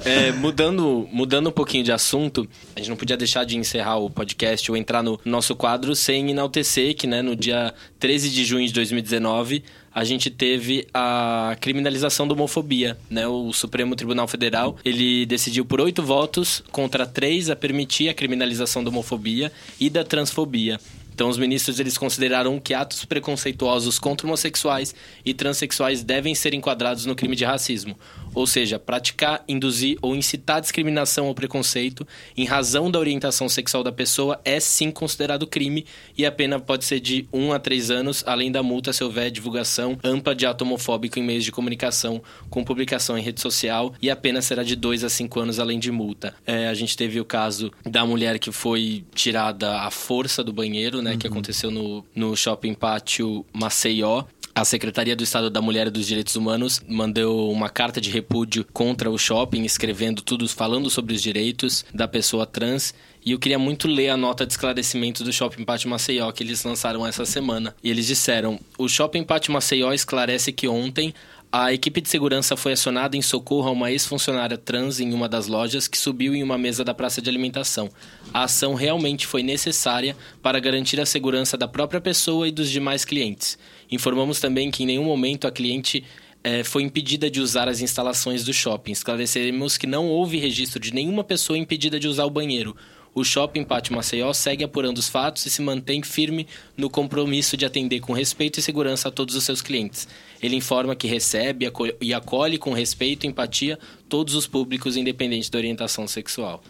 É, 0.05 0.33
mudando, 0.33 1.09
mudando 1.13 1.49
um 1.49 1.53
pouquinho 1.53 1.85
de 1.85 1.93
assunto, 1.93 2.49
a 2.75 2.81
gente 2.81 2.89
não 2.89 2.97
podia 2.97 3.17
deixar 3.17 3.45
de 3.45 3.57
encerrar 3.57 3.97
o 3.97 4.11
podcast 4.11 4.71
ou 4.71 4.77
entrar 4.77 5.03
no 5.03 5.21
nosso 5.25 5.55
quadro 5.55 5.95
sem 5.95 6.31
enaltecer 6.31 6.95
que, 6.95 7.07
né, 7.07 7.23
no 7.23 7.37
dia 7.37 7.73
13 7.99 8.31
de 8.31 8.45
junho 8.45 8.67
de 8.67 8.73
2019, 8.73 9.63
a 9.93 10.05
gente 10.05 10.31
teve 10.31 10.87
a 10.95 11.57
criminalização 11.61 12.27
da 12.27 12.35
homofobia, 12.35 12.97
né? 13.09 13.27
O 13.27 13.53
Supremo 13.53 13.97
Tribunal 13.97 14.29
Federal, 14.29 14.77
ele 14.85 15.27
decidiu 15.27 15.65
por 15.65 15.81
oito 15.81 16.03
votos 16.03 16.63
contra 16.71 17.07
três 17.07 17.51
a 17.51 17.57
permitir 17.57 18.09
a 18.09 18.15
criminalização 18.15 18.85
da 18.85 18.91
homofobia 18.91 19.53
e 19.79 19.91
da 19.91 20.05
transfobia. 20.05 20.79
Então, 21.21 21.29
os 21.29 21.37
ministros 21.37 21.79
eles 21.79 21.99
consideraram 21.99 22.59
que 22.59 22.73
atos 22.73 23.05
preconceituosos 23.05 23.99
contra 23.99 24.27
homossexuais 24.27 24.95
e 25.23 25.35
transexuais 25.35 26.03
devem 26.03 26.35
ser 26.35 26.55
enquadrados 26.55 27.05
no 27.05 27.15
crime 27.15 27.37
de 27.37 27.45
racismo, 27.45 27.95
ou 28.35 28.47
seja, 28.47 28.79
praticar, 28.79 29.45
induzir 29.47 29.99
ou 30.01 30.17
incitar 30.17 30.63
discriminação 30.63 31.27
ou 31.27 31.35
preconceito 31.35 32.09
em 32.35 32.47
razão 32.47 32.91
da 32.91 32.99
orientação 32.99 33.51
sexual 33.51 33.83
da 33.83 33.93
pessoa 33.93 34.41
é 34.47 34.59
sim 34.59 34.91
considerado 34.91 35.47
crime 35.47 35.85
e 36.17 36.25
a 36.25 36.33
pena 36.33 36.59
pode 36.59 36.87
ser 36.87 37.01
de 37.01 37.29
1 37.31 37.53
a 37.53 37.59
3 37.59 37.91
anos, 37.91 38.25
além 38.27 38.51
da 38.51 38.63
multa 38.63 38.91
se 38.91 39.05
houver 39.05 39.31
divulgação 39.31 39.99
ampla 40.03 40.35
de 40.35 40.47
ato 40.47 40.65
homofóbico 40.65 41.19
em 41.19 41.23
meios 41.23 41.45
de 41.45 41.53
comunicação 41.53 42.23
com 42.49 42.65
publicação 42.65 43.19
em 43.19 43.23
rede 43.23 43.43
social 43.43 43.93
e 44.01 44.09
a 44.09 44.17
pena 44.17 44.41
será 44.41 44.63
de 44.63 44.75
2 44.75 45.05
a 45.05 45.11
5 45.11 45.39
anos, 45.39 45.59
além 45.59 45.79
de 45.79 45.93
multa. 45.93 46.35
É, 46.47 46.69
a 46.69 46.73
gente 46.73 46.97
teve 46.97 47.21
o 47.21 47.27
caso 47.27 47.71
da 47.85 48.07
mulher 48.07 48.39
que 48.39 48.51
foi 48.51 49.05
tirada 49.15 49.83
à 49.83 49.91
força 49.91 50.43
do 50.43 50.51
banheiro, 50.51 51.03
né, 51.03 51.10
que 51.17 51.27
aconteceu 51.27 51.71
no, 51.71 52.05
no 52.15 52.37
shopping 52.37 52.75
pátio 52.75 53.45
Maceió. 53.53 54.25
A 54.53 54.65
Secretaria 54.65 55.15
do 55.15 55.23
Estado 55.23 55.49
da 55.49 55.63
Mulher 55.63 55.87
e 55.87 55.91
dos 55.91 56.07
Direitos 56.07 56.35
Humanos 56.35 56.83
mandou 56.89 57.53
uma 57.53 57.69
carta 57.69 58.01
de 58.01 58.11
repúdio 58.11 58.67
contra 58.73 59.09
o 59.09 59.17
shopping, 59.17 59.63
escrevendo 59.63 60.23
tudo, 60.23 60.49
falando 60.49 60.91
sobre 60.91 61.15
os 61.15 61.23
direitos 61.23 61.85
da 61.95 62.09
pessoa 62.09 62.45
trans. 62.45 62.93
E 63.25 63.33
eu 63.33 63.39
queria 63.39 63.59
muito 63.59 63.87
ler 63.87 64.09
a 64.09 64.17
nota 64.17 64.45
de 64.45 64.53
esclarecimento 64.53 65.23
do 65.23 65.33
Shopping 65.33 65.65
Pátio 65.65 65.89
Maceió 65.89 66.33
que 66.33 66.43
eles 66.43 66.65
lançaram 66.65 67.07
essa 67.07 67.25
semana. 67.25 67.75
E 67.83 67.91
eles 67.91 68.07
disseram: 68.07 68.59
O 68.77 68.89
Shopping 68.89 69.23
Pátio 69.23 69.53
Maceió 69.53 69.93
esclarece 69.93 70.53
que 70.53 70.67
ontem 70.67 71.15
a 71.53 71.73
equipe 71.73 72.01
de 72.01 72.09
segurança 72.09 72.57
foi 72.57 72.73
acionada 72.73 73.17
em 73.17 73.23
socorro 73.23 73.69
a 73.69 73.73
uma 73.73 73.91
ex-funcionária 73.91 74.57
trans 74.57 75.01
em 75.01 75.13
uma 75.13 75.29
das 75.29 75.49
lojas 75.49 75.89
que 75.89 75.99
subiu 75.99 76.33
em 76.33 76.45
uma 76.45 76.57
mesa 76.57 76.85
da 76.85 76.95
praça 76.95 77.21
de 77.21 77.29
alimentação. 77.29 77.91
A 78.33 78.45
ação 78.45 78.75
realmente 78.75 79.27
foi 79.27 79.43
necessária 79.43 80.17
para 80.41 80.61
garantir 80.61 81.01
a 81.01 81.07
segurança 81.07 81.57
da 81.57 81.67
própria 81.67 82.01
pessoa 82.01 82.47
e 82.47 82.53
dos 82.53 82.71
demais 82.71 83.05
clientes. 83.05 83.59
Informamos 83.91 84.39
também 84.39 84.71
que 84.71 84.85
em 84.85 84.87
nenhum 84.87 85.03
momento 85.03 85.49
a 85.49 85.51
cliente 85.51 86.05
eh, 86.45 86.63
foi 86.63 86.85
impedida 86.85 87.29
de 87.29 87.41
usar 87.41 87.69
as 87.69 87.81
instalações 87.81 88.45
do 88.45 88.53
shopping. 88.53 88.93
Esclareceremos 88.93 89.77
que 89.77 89.89
não 89.89 90.07
houve 90.07 90.39
registro 90.39 90.79
de 90.79 90.95
nenhuma 90.95 91.25
pessoa 91.25 91.59
impedida 91.59 91.99
de 91.99 92.07
usar 92.07 92.27
o 92.27 92.31
banheiro. 92.31 92.77
O 93.13 93.25
Shopping 93.25 93.65
Pátio 93.65 93.95
Maceió 93.95 94.33
segue 94.33 94.63
apurando 94.63 94.99
os 94.99 95.09
fatos 95.09 95.45
e 95.45 95.51
se 95.51 95.61
mantém 95.61 96.01
firme 96.03 96.47
no 96.77 96.89
compromisso 96.89 97.57
de 97.57 97.67
atender 97.67 98.01
com 98.01 98.13
respeito 98.13 98.61
e 98.61 98.63
segurança 98.63 99.09
a 99.09 99.11
todos 99.11 99.35
os 99.35 99.43
seus 99.43 99.61
clientes. 99.61 100.07
Ele 100.41 100.55
informa 100.55 100.95
que 100.95 101.09
recebe 101.09 101.69
e 102.01 102.15
acolhe 102.15 102.57
com 102.57 102.73
respeito 102.73 103.25
e 103.25 103.29
empatia 103.29 103.79
todos 104.09 104.35
os 104.35 104.47
públicos, 104.47 104.97
independente 104.97 105.51
da 105.51 105.59
orientação 105.59 106.07
sexual. 106.07 106.63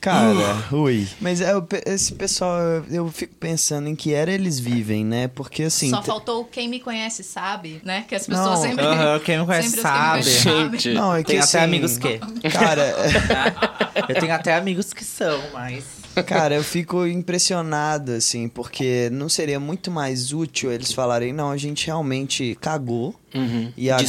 Cara, 0.00 0.64
ui. 0.72 1.06
Mas 1.20 1.40
é, 1.40 1.52
esse 1.86 2.12
pessoal, 2.14 2.58
eu- 2.90 3.08
fico 3.08 3.34
pensando 3.34 3.88
em 3.88 3.94
que 3.94 4.14
era 4.14 4.32
eles 4.32 4.58
vivem, 4.58 5.04
né? 5.04 5.28
Porque 5.28 5.64
assim. 5.64 5.90
Só 5.90 6.02
faltou 6.02 6.44
quem 6.44 6.68
me 6.68 6.80
conhece 6.80 7.22
sabe, 7.22 7.80
né? 7.84 8.04
Que 8.08 8.14
as 8.14 8.26
pessoas 8.26 8.60
Não, 8.60 8.62
sempre. 8.62 8.84
aham, 8.84 9.18
quem 9.20 9.38
me 9.38 9.44
conhece 9.46 9.70
que 9.70 9.76
me 9.76 9.82
sabe. 9.82 10.22
sabem. 10.24 10.70
Gente. 10.80 10.94
Não, 10.94 11.14
é 11.14 11.22
que 11.22 11.26
Tem 11.32 11.36
até 11.38 11.44
assim, 11.44 11.58
amigos 11.58 11.98
que. 11.98 12.18
Cara, 12.50 12.94
Eu 14.08 14.14
tenho 14.20 14.32
até 14.34 14.54
amigos 14.54 14.92
que 14.92 15.04
são, 15.04 15.38
mas. 15.52 15.84
Cara, 16.26 16.54
eu 16.56 16.64
fico 16.64 17.06
impressionado, 17.06 18.12
assim, 18.12 18.48
porque 18.48 19.08
não 19.12 19.28
seria 19.28 19.60
muito 19.60 19.90
mais 19.90 20.32
útil 20.32 20.72
eles 20.72 20.92
falarem, 20.92 21.32
não, 21.32 21.50
a 21.50 21.56
gente 21.56 21.86
realmente 21.86 22.58
cagou 22.60 23.14
Uhum. 23.32 23.72
e 23.76 23.88
agora, 23.90 24.04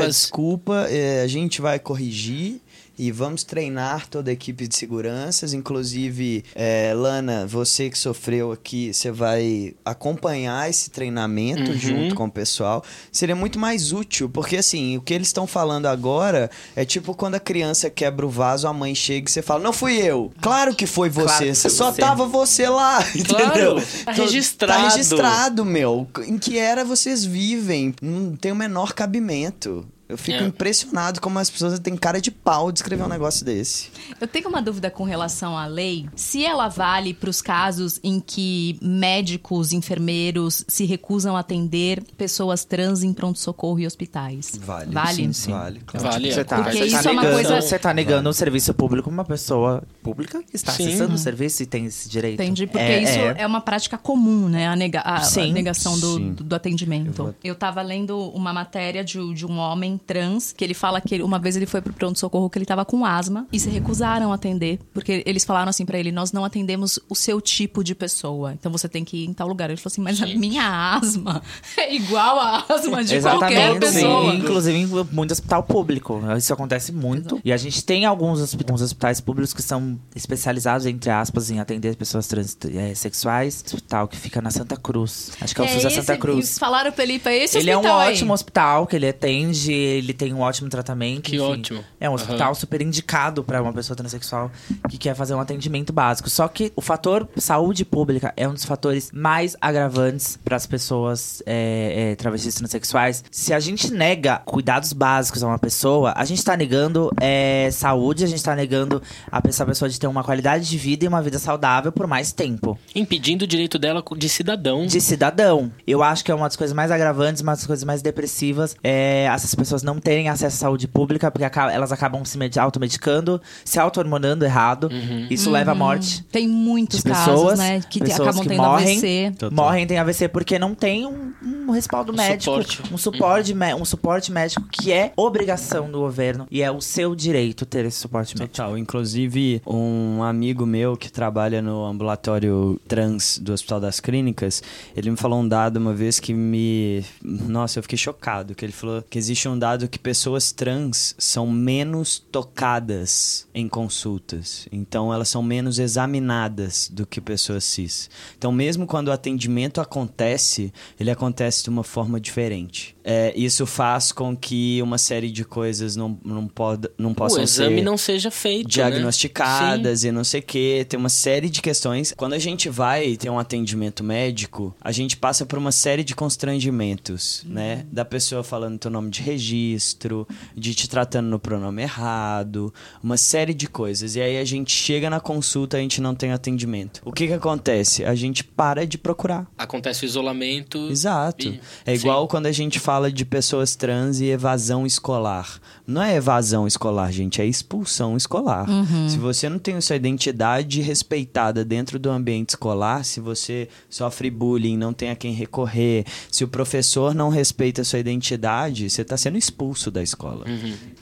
Desculpas. 0.00 0.06
desculpa, 0.16 0.86
é, 0.90 1.22
a 1.22 1.26
gente 1.26 1.62
vai 1.62 1.78
corrigir 1.78 2.60
e 2.98 3.12
vamos 3.12 3.44
treinar 3.44 4.08
toda 4.08 4.30
a 4.30 4.32
equipe 4.32 4.66
de 4.66 4.74
seguranças, 4.76 5.52
inclusive, 5.52 6.44
é, 6.54 6.92
Lana, 6.94 7.46
você 7.46 7.90
que 7.90 7.98
sofreu 7.98 8.52
aqui, 8.52 8.92
você 8.92 9.10
vai 9.10 9.74
acompanhar 9.84 10.68
esse 10.70 10.90
treinamento 10.90 11.70
Uhum. 11.72 11.78
junto 11.78 12.14
com 12.14 12.24
o 12.24 12.30
pessoal. 12.30 12.84
Seria 13.12 13.36
muito 13.36 13.58
mais 13.58 13.92
útil, 13.92 14.28
porque 14.28 14.56
assim, 14.56 14.96
o 14.96 15.00
que 15.00 15.12
eles 15.14 15.28
estão 15.28 15.46
falando 15.46 15.86
agora 15.86 16.50
é 16.74 16.84
tipo 16.84 17.14
quando 17.14 17.34
a 17.34 17.40
criança 17.40 17.90
quebra 17.90 18.24
o 18.26 18.30
vaso, 18.30 18.66
a 18.68 18.72
mãe 18.72 18.94
chega 18.94 19.28
e 19.28 19.32
você 19.32 19.42
fala, 19.42 19.62
não 19.62 19.72
fui 19.72 19.96
eu. 19.98 20.32
Claro 20.40 20.74
que 20.74 20.86
foi 20.86 21.08
você, 21.10 21.24
Claro 21.26 21.44
que 21.46 21.54
foi 21.54 21.70
só 21.70 21.92
você. 21.92 22.00
tava 22.00 22.26
você 22.26 22.68
lá, 22.68 23.00
entendeu? 23.14 23.76
Tá 24.04 24.14
Tô- 24.14 24.22
registrado. 24.22 24.82
Tá 24.82 24.88
registrado, 24.88 25.64
meu. 25.64 26.06
Em 26.26 26.38
que 26.38 26.58
era 26.58 26.84
vocês 26.84 27.24
vivem? 27.24 27.94
Não 28.00 28.34
tem 28.36 28.52
o 28.52 28.56
menor 28.56 28.92
cabimento. 28.92 29.86
Eu 30.08 30.16
fico 30.16 30.38
É. 30.42 30.46
impressionado 30.46 31.20
como 31.20 31.36
as 31.38 31.50
pessoas 31.50 31.78
têm 31.80 31.96
cara 31.96 32.20
de 32.20 32.30
pau 32.30 32.70
de 32.70 32.78
escrever 32.78 33.02
um 33.02 33.08
negócio 33.08 33.44
desse. 33.44 33.88
Eu 34.20 34.28
tenho 34.28 34.48
uma 34.48 34.62
dúvida 34.62 34.88
com 34.90 35.02
relação 35.02 35.58
à 35.58 35.66
lei. 35.66 36.08
Se 36.14 36.44
ela 36.44 36.68
vale 36.68 37.12
para 37.12 37.28
os 37.28 37.42
casos 37.42 37.98
em 38.04 38.20
que 38.20 38.78
médicos, 38.80 39.72
enfermeiros 39.72 40.64
se 40.68 40.84
recusam 40.84 41.36
a 41.36 41.40
atender 41.40 42.02
pessoas 42.16 42.64
trans 42.64 43.02
em 43.02 43.12
pronto-socorro 43.12 43.80
e 43.80 43.86
hospitais. 43.86 44.52
Vale. 44.60 44.92
Vale? 44.92 45.16
Sim, 45.16 45.32
sim. 45.32 45.50
Vale, 45.50 45.80
claro. 45.84 46.08
Vale. 46.08 46.32
Você 46.32 46.44
tá, 46.44 46.56
Porque 46.62 46.78
você 46.78 46.84
isso 46.86 47.02
tá 47.02 47.08
é 47.08 47.12
uma 47.12 47.22
negando, 47.22 47.42
coisa- 47.42 47.60
Você 47.62 47.78
tá 47.78 47.94
negando 47.94 48.28
o 48.28 48.32
serviço 48.32 48.74
público 48.74 49.10
uma 49.10 49.24
pessoa 49.24 49.82
pública 50.06 50.40
que 50.42 50.54
está 50.54 50.70
Sim. 50.72 50.86
acessando 50.86 51.14
o 51.14 51.18
serviço 51.18 51.62
e 51.62 51.66
tem 51.66 51.86
esse 51.86 52.08
direito. 52.08 52.40
Entendi, 52.40 52.66
porque 52.66 52.78
É, 52.84 53.02
isso 53.02 53.18
é. 53.18 53.34
é. 53.38 53.46
uma 53.46 53.60
prática 53.60 53.98
comum, 53.98 54.48
né? 54.48 54.68
A, 54.68 54.76
nega- 54.76 55.00
a- 55.00 55.16
a 55.20 55.46
negação 55.52 55.98
do, 55.98 56.14
Sim. 56.16 56.32
do, 56.32 56.44
do 56.44 56.54
atendimento. 56.54 57.34
Eu, 57.42 57.54
tava 57.56 57.82
lendo 57.82 58.16
uma 58.30 58.52
matéria 58.52 59.02
de, 59.02 59.34
de 59.34 59.44
um 59.44 59.58
homem 59.58 59.98
trans 60.06 60.52
que 60.52 60.62
ele 60.62 60.74
fala 60.74 61.00
que 61.00 61.14
ele- 61.16 61.24
uma 61.24 61.38
vez 61.40 61.56
ele 61.56 61.66
foi 61.66 61.80
pro 61.80 61.92
pronto-socorro 61.92 62.48
que 62.48 62.56
ele 62.58 62.64
tava 62.66 62.84
com 62.84 63.04
asma 63.04 63.46
e 63.52 63.58
se 63.58 63.68
recusaram 63.68 64.30
a 64.30 64.34
atender, 64.36 64.78
porque 64.94 65.22
eles 65.26 65.44
falaram 65.44 65.70
assim 65.70 65.84
pra 65.84 65.98
ele: 65.98 66.12
nós 66.12 66.30
não 66.32 66.44
atendemos 66.44 66.98
o 67.08 67.14
seu 67.16 67.40
tipo 67.40 67.82
de 67.82 67.94
pessoa, 67.94 68.52
então 68.52 68.70
você 68.70 68.88
tem 68.88 69.04
que 69.04 69.24
ir 69.24 69.26
em 69.26 69.32
tal 69.32 69.48
lugar. 69.48 69.68
Ele 69.70 69.76
falou 69.76 69.92
assim: 69.92 70.00
mas 70.02 70.22
a 70.22 70.26
minha 70.26 70.94
asma 70.96 71.42
é 71.76 71.94
igual 71.94 72.38
a 72.38 72.64
asma 72.68 73.02
de 73.02 73.20
qualquer 73.20 73.78
pessoa. 73.80 74.30
sim. 74.32 74.38
Inclusive 74.38 74.78
em 74.78 74.86
muito 75.12 75.32
hospital 75.32 75.62
público. 75.64 76.20
Isso 76.36 76.52
acontece 76.52 76.92
muito. 76.92 77.40
E 77.44 77.52
a 77.52 77.56
gente 77.56 77.84
tem 77.84 78.04
alguns 78.04 78.36
alguns 78.36 78.82
hospitais 78.82 79.20
públicos 79.20 79.52
que 79.54 79.62
são 79.62 79.95
especializados, 80.14 80.86
entre 80.86 81.10
aspas, 81.10 81.50
em 81.50 81.60
atender 81.60 81.96
pessoas 81.96 82.26
transexuais. 82.26 83.64
Hospital 83.66 84.08
que 84.08 84.16
fica 84.16 84.40
na 84.40 84.50
Santa 84.50 84.76
Cruz. 84.76 85.32
Acho 85.40 85.54
que 85.54 85.60
é 85.60 85.64
o 85.64 85.68
SUS 85.68 85.82
da 85.82 85.90
Santa 85.90 86.16
Cruz. 86.16 86.58
Falaram 86.58 86.92
pra 86.92 87.04
ele, 87.04 87.18
pra 87.18 87.34
esse 87.34 87.58
Ele 87.58 87.70
é 87.70 87.76
um 87.76 87.80
hospital 87.80 88.00
aí. 88.00 88.12
ótimo 88.12 88.32
hospital 88.32 88.86
que 88.86 88.96
ele 88.96 89.08
atende, 89.08 89.72
ele 89.72 90.12
tem 90.12 90.32
um 90.32 90.40
ótimo 90.40 90.68
tratamento. 90.68 91.22
Que 91.22 91.38
ótimo. 91.38 91.84
É 92.00 92.08
um 92.08 92.14
hospital 92.14 92.54
super 92.54 92.80
indicado 92.82 93.42
para 93.44 93.62
uma 93.62 93.72
pessoa 93.72 93.96
transexual 93.96 94.50
que 94.88 94.98
quer 94.98 95.14
fazer 95.14 95.34
um 95.34 95.40
atendimento 95.40 95.92
básico. 95.92 96.28
Só 96.30 96.48
que 96.48 96.72
o 96.74 96.80
fator 96.80 97.28
saúde 97.36 97.84
pública 97.84 98.32
é 98.36 98.48
um 98.48 98.54
dos 98.54 98.64
fatores 98.64 99.10
mais 99.12 99.56
agravantes 99.60 100.38
para 100.44 100.56
as 100.56 100.66
pessoas 100.66 101.42
é, 101.46 102.12
é, 102.12 102.16
travestis 102.16 102.54
transexuais. 102.54 103.24
Se 103.30 103.52
a 103.52 103.60
gente 103.60 103.92
nega 103.92 104.38
cuidados 104.44 104.92
básicos 104.92 105.42
a 105.42 105.46
uma 105.46 105.58
pessoa, 105.58 106.12
a 106.16 106.24
gente 106.24 106.44
tá 106.44 106.56
negando 106.56 107.10
é, 107.20 107.68
saúde, 107.72 108.24
a 108.24 108.26
gente 108.26 108.42
tá 108.42 108.54
negando 108.54 109.02
a 109.30 109.40
pessoa, 109.40 109.68
a 109.70 109.85
pessoa 109.86 109.88
de 109.88 110.00
ter 110.00 110.06
uma 110.06 110.22
qualidade 110.24 110.68
de 110.68 110.76
vida 110.78 111.04
e 111.04 111.08
uma 111.08 111.22
vida 111.22 111.38
saudável 111.38 111.90
por 111.92 112.06
mais 112.06 112.32
tempo 112.32 112.78
Impedindo 112.94 113.44
o 113.44 113.46
direito 113.46 113.78
dela 113.78 114.02
de 114.16 114.28
cidadão. 114.28 114.86
de 114.86 115.00
cidadão. 115.00 115.70
Eu 115.86 116.02
acho 116.02 116.24
que 116.24 116.30
é 116.30 116.34
uma 116.34 116.46
das 116.46 116.56
coisas 116.56 116.74
mais 116.74 116.90
agravantes, 116.90 117.42
uma 117.42 117.52
das 117.52 117.66
coisas 117.66 117.84
mais 117.84 118.02
depressivas. 118.02 118.76
É 118.82 119.24
essas 119.26 119.54
pessoas 119.54 119.82
não 119.82 119.98
terem 119.98 120.28
acesso 120.28 120.56
à 120.56 120.58
saúde 120.60 120.88
pública, 120.88 121.30
porque 121.30 121.44
elas 121.58 121.92
acabam 121.92 122.24
se 122.24 122.36
medi- 122.38 122.58
automedicando, 122.58 123.40
se 123.64 123.78
auto-hormonando 123.78 124.44
errado. 124.44 124.88
Isso 125.30 125.50
leva 125.50 125.72
à 125.72 125.74
morte. 125.74 126.24
Tem 126.32 126.48
muitos 126.48 126.98
de 127.02 127.10
casos, 127.10 127.26
pessoas, 127.34 127.58
né? 127.58 127.80
Que 127.88 128.00
pessoas 128.00 128.28
acabam 128.28 128.42
que 128.42 128.48
tendo 128.48 128.62
morrem, 128.62 128.98
AVC. 128.98 129.32
Morrem 129.52 129.86
tem 129.86 129.98
AVC 129.98 130.28
porque 130.28 130.58
não 130.58 130.74
tem 130.74 131.06
um, 131.06 131.32
um 131.42 131.70
respaldo 131.70 132.12
Um 132.12 132.16
médico, 132.16 132.42
suporte. 132.62 132.82
um 132.92 132.98
suporte, 132.98 133.54
mé- 133.54 133.74
um 133.74 133.84
suporte 133.84 134.32
médico 134.32 134.66
que 134.70 134.92
é 134.92 135.12
obrigação 135.16 135.90
do 135.90 135.98
governo 136.00 136.46
e 136.50 136.62
é 136.62 136.70
o 136.70 136.80
seu 136.80 137.14
direito 137.14 137.64
ter 137.66 137.84
esse 137.84 137.98
suporte 137.98 138.34
médico. 138.36 138.56
Total. 138.56 138.78
Inclusive, 138.78 139.60
um 139.76 140.22
amigo 140.22 140.64
meu 140.66 140.96
que 140.96 141.10
trabalha 141.10 141.60
no 141.60 141.84
ambulatório 141.84 142.80
trans 142.88 143.38
do 143.38 143.52
Hospital 143.52 143.80
das 143.80 144.00
Clínicas, 144.00 144.62
ele 144.96 145.10
me 145.10 145.16
falou 145.16 145.40
um 145.40 145.48
dado 145.48 145.76
uma 145.76 145.94
vez 145.94 146.18
que 146.18 146.32
me. 146.32 147.04
Nossa, 147.22 147.78
eu 147.78 147.82
fiquei 147.82 147.98
chocado. 147.98 148.54
Que 148.54 148.64
ele 148.64 148.72
falou 148.72 149.02
que 149.02 149.18
existe 149.18 149.48
um 149.48 149.58
dado 149.58 149.88
que 149.88 149.98
pessoas 149.98 150.52
trans 150.52 151.14
são 151.18 151.46
menos 151.46 152.18
tocadas 152.18 153.46
em 153.54 153.68
consultas. 153.68 154.66
Então, 154.72 155.12
elas 155.12 155.28
são 155.28 155.42
menos 155.42 155.78
examinadas 155.78 156.88
do 156.92 157.06
que 157.06 157.20
pessoas 157.20 157.64
cis. 157.64 158.10
Então, 158.36 158.50
mesmo 158.52 158.86
quando 158.86 159.08
o 159.08 159.12
atendimento 159.12 159.80
acontece, 159.80 160.72
ele 160.98 161.10
acontece 161.10 161.62
de 161.62 161.70
uma 161.70 161.84
forma 161.84 162.20
diferente. 162.20 162.96
É, 163.04 163.32
isso 163.36 163.66
faz 163.66 164.10
com 164.10 164.36
que 164.36 164.80
uma 164.82 164.98
série 164.98 165.30
de 165.30 165.44
coisas 165.44 165.94
não, 165.94 166.18
não, 166.24 166.48
pod, 166.48 166.88
não 166.98 167.14
possam 167.14 167.40
o 167.40 167.44
exame 167.44 167.76
ser 167.76 167.84
não 167.84 167.96
seja 167.96 168.30
feito. 168.30 168.68
diagnosticadas 168.68 169.55
e 170.04 170.12
não 170.12 170.24
sei 170.24 170.40
o 170.40 170.42
que. 170.42 170.86
Tem 170.88 170.98
uma 170.98 171.08
série 171.08 171.48
de 171.48 171.60
questões. 171.62 172.12
Quando 172.16 172.32
a 172.34 172.38
gente 172.38 172.68
vai 172.68 173.16
ter 173.16 173.30
um 173.30 173.38
atendimento 173.38 174.02
médico, 174.04 174.74
a 174.80 174.92
gente 174.92 175.16
passa 175.16 175.44
por 175.46 175.58
uma 175.58 175.72
série 175.72 176.02
de 176.04 176.14
constrangimentos, 176.14 177.42
né? 177.46 177.84
Da 177.90 178.04
pessoa 178.04 178.42
falando 178.42 178.78
teu 178.78 178.90
nome 178.90 179.10
de 179.10 179.22
registro, 179.22 180.26
de 180.56 180.74
te 180.74 180.88
tratando 180.88 181.26
no 181.28 181.38
pronome 181.38 181.82
errado, 181.82 182.72
uma 183.02 183.16
série 183.16 183.54
de 183.54 183.66
coisas. 183.68 184.16
E 184.16 184.20
aí 184.20 184.38
a 184.38 184.44
gente 184.44 184.72
chega 184.72 185.08
na 185.10 185.20
consulta, 185.20 185.76
a 185.76 185.80
gente 185.80 186.00
não 186.00 186.14
tem 186.14 186.32
atendimento. 186.32 187.00
O 187.04 187.12
que 187.12 187.26
que 187.26 187.32
acontece? 187.32 188.04
A 188.04 188.14
gente 188.14 188.42
para 188.42 188.86
de 188.86 188.98
procurar. 188.98 189.42
Sim. 189.42 189.46
Acontece 189.58 190.04
o 190.04 190.06
isolamento. 190.06 190.88
Exato. 190.90 191.48
E- 191.48 191.60
É 191.84 191.94
igual 191.94 192.22
sim. 192.22 192.28
quando 192.28 192.46
a 192.46 192.52
gente 192.52 192.78
fala 192.80 193.10
de 193.12 193.24
pessoas 193.24 193.76
trans 193.76 194.20
e 194.20 194.26
evasão 194.26 194.86
escolar. 194.86 195.60
Não 195.86 196.02
é 196.02 196.16
evasão 196.16 196.66
escolar, 196.66 197.12
gente, 197.12 197.40
é 197.40 197.46
expulsão 197.46 198.16
escolar. 198.16 198.66
Se 199.08 199.18
você 199.18 199.45
não 199.48 199.58
tem 199.58 199.74
a 199.76 199.80
sua 199.80 199.96
identidade 199.96 200.80
respeitada 200.80 201.64
dentro 201.64 201.98
do 201.98 202.10
ambiente 202.10 202.50
escolar, 202.50 203.04
se 203.04 203.20
você 203.20 203.68
sofre 203.88 204.30
bullying, 204.30 204.76
não 204.76 204.92
tem 204.92 205.10
a 205.10 205.16
quem 205.16 205.32
recorrer, 205.32 206.04
se 206.30 206.44
o 206.44 206.48
professor 206.48 207.14
não 207.14 207.28
respeita 207.28 207.82
a 207.82 207.84
sua 207.84 207.98
identidade, 207.98 208.88
você 208.90 209.02
está 209.02 209.16
sendo 209.16 209.38
expulso 209.38 209.90
da 209.90 210.02
escola. 210.02 210.44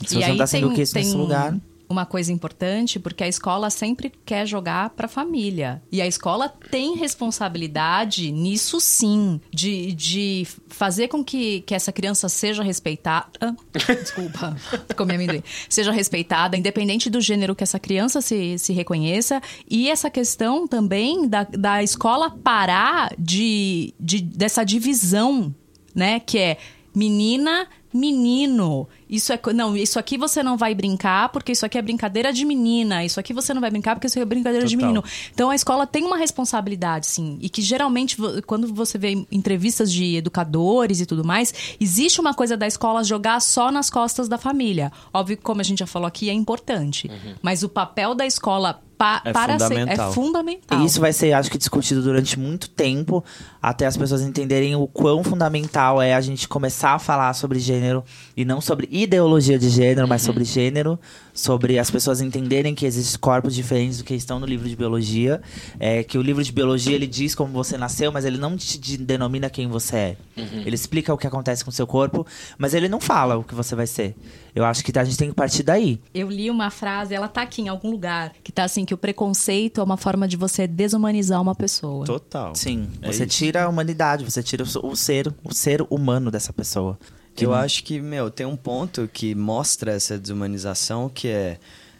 Se 0.05 0.15
você 0.15 0.27
não 0.27 0.37
tá 0.37 0.47
sendo 0.47 0.69
o 0.69 0.73
que 0.73 0.81
isso 0.81 0.95
nesse 0.95 1.15
lugar. 1.15 1.57
Uma 1.89 2.05
coisa 2.05 2.31
importante, 2.31 2.99
porque 2.99 3.23
a 3.23 3.27
escola 3.27 3.69
sempre 3.69 4.11
quer 4.25 4.45
jogar 4.45 4.89
para 4.91 5.05
a 5.05 5.09
família. 5.09 5.81
E 5.91 6.01
a 6.01 6.07
escola 6.07 6.49
tem 6.49 6.95
responsabilidade 6.95 8.31
nisso 8.31 8.79
sim, 8.79 9.39
de, 9.51 9.93
de 9.93 10.47
fazer 10.67 11.07
com 11.07 11.23
que, 11.23 11.61
que 11.61 11.75
essa 11.75 11.91
criança 11.91 12.27
seja 12.27 12.63
respeitada. 12.63 13.55
Desculpa, 14.01 14.55
comi 14.95 15.15
amendoim. 15.15 15.43
Seja 15.69 15.91
respeitada, 15.91 16.57
independente 16.57 17.09
do 17.09 17.21
gênero 17.21 17.55
que 17.55 17.63
essa 17.63 17.79
criança 17.79 18.21
se, 18.21 18.57
se 18.57 18.73
reconheça. 18.73 19.41
E 19.69 19.89
essa 19.89 20.09
questão 20.09 20.67
também 20.67 21.27
da, 21.27 21.43
da 21.43 21.83
escola 21.83 22.31
parar 22.31 23.13
de, 23.17 23.93
de, 23.99 24.21
dessa 24.21 24.63
divisão, 24.63 25.53
né? 25.93 26.19
Que 26.19 26.37
é 26.37 26.57
menina, 26.93 27.67
menino. 27.93 28.87
Isso 29.09 29.31
é 29.31 29.39
não, 29.53 29.77
isso 29.77 29.99
aqui 29.99 30.17
você 30.17 30.41
não 30.41 30.57
vai 30.57 30.73
brincar 30.73 31.29
porque 31.29 31.51
isso 31.51 31.65
aqui 31.65 31.77
é 31.77 31.81
brincadeira 31.81 32.33
de 32.33 32.43
menina. 32.43 33.03
Isso 33.05 33.19
aqui 33.19 33.33
você 33.33 33.53
não 33.53 33.61
vai 33.61 33.69
brincar 33.69 33.95
porque 33.95 34.07
isso 34.07 34.17
é 34.19 34.25
brincadeira 34.25 34.65
de 34.65 34.75
Total. 34.75 34.87
menino. 34.93 35.03
Então 35.33 35.49
a 35.49 35.55
escola 35.55 35.85
tem 35.85 36.03
uma 36.03 36.17
responsabilidade, 36.17 37.05
sim, 37.07 37.37
e 37.41 37.47
que 37.49 37.61
geralmente 37.61 38.17
quando 38.47 38.73
você 38.73 38.97
vê 38.97 39.25
entrevistas 39.31 39.91
de 39.91 40.15
educadores 40.15 40.99
e 41.01 41.05
tudo 41.05 41.23
mais, 41.23 41.53
existe 41.79 42.19
uma 42.19 42.33
coisa 42.33 42.57
da 42.57 42.65
escola 42.67 43.03
jogar 43.03 43.39
só 43.41 43.71
nas 43.71 43.89
costas 43.89 44.27
da 44.27 44.37
família. 44.37 44.91
Óbvio 45.13 45.37
que 45.37 45.43
como 45.43 45.61
a 45.61 45.63
gente 45.63 45.79
já 45.79 45.87
falou 45.87 46.07
aqui 46.07 46.29
é 46.29 46.33
importante, 46.33 47.09
mas 47.41 47.63
o 47.63 47.69
papel 47.69 48.15
da 48.15 48.25
escola 48.25 48.81
pa- 48.97 49.21
É 49.25 49.33
para 49.33 49.59
ser- 49.59 49.65
fundamental. 49.65 50.09
é 50.09 50.13
fundamental. 50.13 50.81
E 50.81 50.85
isso 50.85 51.01
vai 51.01 51.11
ser, 51.11 51.33
acho 51.33 51.51
que, 51.51 51.57
discutido 51.57 52.01
durante 52.01 52.39
muito 52.39 52.69
tempo, 52.69 53.21
até 53.61 53.85
as 53.85 53.97
pessoas 53.97 54.21
entenderem 54.21 54.73
o 54.75 54.87
quão 54.87 55.21
fundamental 55.21 56.01
é 56.01 56.13
a 56.13 56.21
gente 56.21 56.47
começar 56.47 56.91
a 56.91 56.99
falar 56.99 57.33
sobre 57.33 57.59
gênero, 57.59 58.05
e 58.37 58.45
não 58.45 58.61
sobre 58.61 58.87
ideologia 59.03 59.57
de 59.59 59.69
gênero, 59.69 60.07
mas 60.07 60.21
sobre 60.21 60.43
gênero, 60.43 60.99
sobre 61.33 61.77
as 61.77 61.91
pessoas 61.91 62.21
entenderem 62.21 62.73
que 62.73 62.85
existem 62.85 63.19
corpos 63.19 63.53
diferentes 63.53 63.97
do 63.97 64.03
que 64.03 64.13
estão 64.13 64.39
no 64.39 64.45
livro 64.45 64.67
de 64.69 64.75
biologia, 64.75 65.41
é, 65.79 66.03
que 66.03 66.17
o 66.17 66.21
livro 66.21 66.43
de 66.43 66.51
biologia, 66.51 66.95
ele 66.95 67.07
diz 67.07 67.35
como 67.35 67.51
você 67.51 67.77
nasceu, 67.77 68.11
mas 68.11 68.23
ele 68.25 68.37
não 68.37 68.55
te 68.55 68.77
de- 68.77 68.97
denomina 68.97 69.49
quem 69.49 69.67
você 69.67 69.95
é. 69.95 70.17
Ele 70.65 70.75
explica 70.75 71.13
o 71.13 71.17
que 71.17 71.27
acontece 71.27 71.63
com 71.63 71.69
o 71.69 71.73
seu 71.73 71.85
corpo, 71.87 72.25
mas 72.57 72.73
ele 72.73 72.87
não 72.89 72.99
fala 72.99 73.37
o 73.37 73.43
que 73.43 73.53
você 73.55 73.75
vai 73.75 73.87
ser. 73.87 74.15
Eu 74.53 74.63
acho 74.63 74.83
que 74.83 74.97
a 74.97 75.03
gente 75.03 75.17
tem 75.17 75.29
que 75.29 75.35
partir 75.35 75.63
daí. 75.63 75.99
Eu 76.13 76.29
li 76.29 76.49
uma 76.49 76.69
frase, 76.69 77.13
ela 77.13 77.27
tá 77.27 77.41
aqui 77.41 77.61
em 77.61 77.67
algum 77.67 77.91
lugar, 77.91 78.31
que 78.43 78.51
tá 78.51 78.63
assim, 78.63 78.85
que 78.85 78.93
o 78.93 78.97
preconceito 78.97 79.81
é 79.81 79.83
uma 79.83 79.97
forma 79.97 80.27
de 80.27 80.37
você 80.37 80.65
desumanizar 80.67 81.41
uma 81.41 81.53
pessoa. 81.55 82.05
Total. 82.05 82.55
Sim, 82.55 82.87
É 83.01 83.11
você 83.11 83.25
isso. 83.25 83.37
tira 83.37 83.63
a 83.65 83.69
humanidade, 83.69 84.23
você 84.23 84.41
tira 84.41 84.63
o 84.63 84.95
ser, 84.95 85.33
o 85.43 85.53
ser 85.53 85.85
humano 85.89 86.31
dessa 86.31 86.53
pessoa. 86.53 86.97
Eu 87.43 87.53
acho 87.53 87.83
que, 87.83 87.99
meu, 87.99 88.31
tem 88.31 88.45
um 88.45 88.55
ponto 88.55 89.09
que 89.11 89.35
mostra 89.35 89.91
essa 89.91 90.17
desumanização, 90.17 91.09
que 91.09 91.27
é 91.27 91.57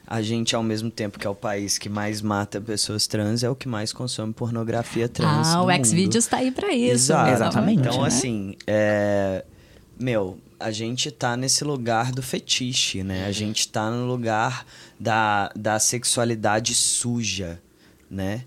a 0.07 0.21
gente, 0.21 0.55
ao 0.55 0.61
mesmo 0.61 0.91
tempo 0.91 1.17
que 1.17 1.25
é 1.25 1.29
o 1.29 1.35
país 1.35 1.77
que 1.77 1.89
mais 1.89 2.21
mata 2.21 2.61
pessoas 2.61 3.07
trans, 3.07 3.43
é 3.43 3.49
o 3.49 3.55
que 3.55 3.67
mais 3.67 3.91
consome 3.91 4.33
pornografia 4.33 5.09
trans. 5.09 5.47
Ah, 5.47 5.57
no 5.57 5.65
o. 5.65 5.85
Xvideos 5.85 6.27
tá 6.27 6.37
aí 6.37 6.51
pra 6.51 6.73
isso. 6.73 7.11
Exato. 7.11 7.31
Exatamente, 7.31 7.79
Então, 7.79 8.01
né? 8.01 8.07
assim, 8.07 8.55
é... 8.67 9.43
meu, 9.99 10.37
a 10.59 10.71
gente 10.71 11.09
tá 11.11 11.35
nesse 11.35 11.63
lugar 11.63 12.11
do 12.11 12.21
fetiche, 12.21 13.03
né? 13.03 13.25
A 13.25 13.31
gente 13.31 13.67
tá 13.67 13.89
no 13.89 14.05
lugar 14.05 14.65
da, 14.99 15.51
da 15.55 15.79
sexualidade 15.79 16.75
suja, 16.75 17.59
né? 18.09 18.43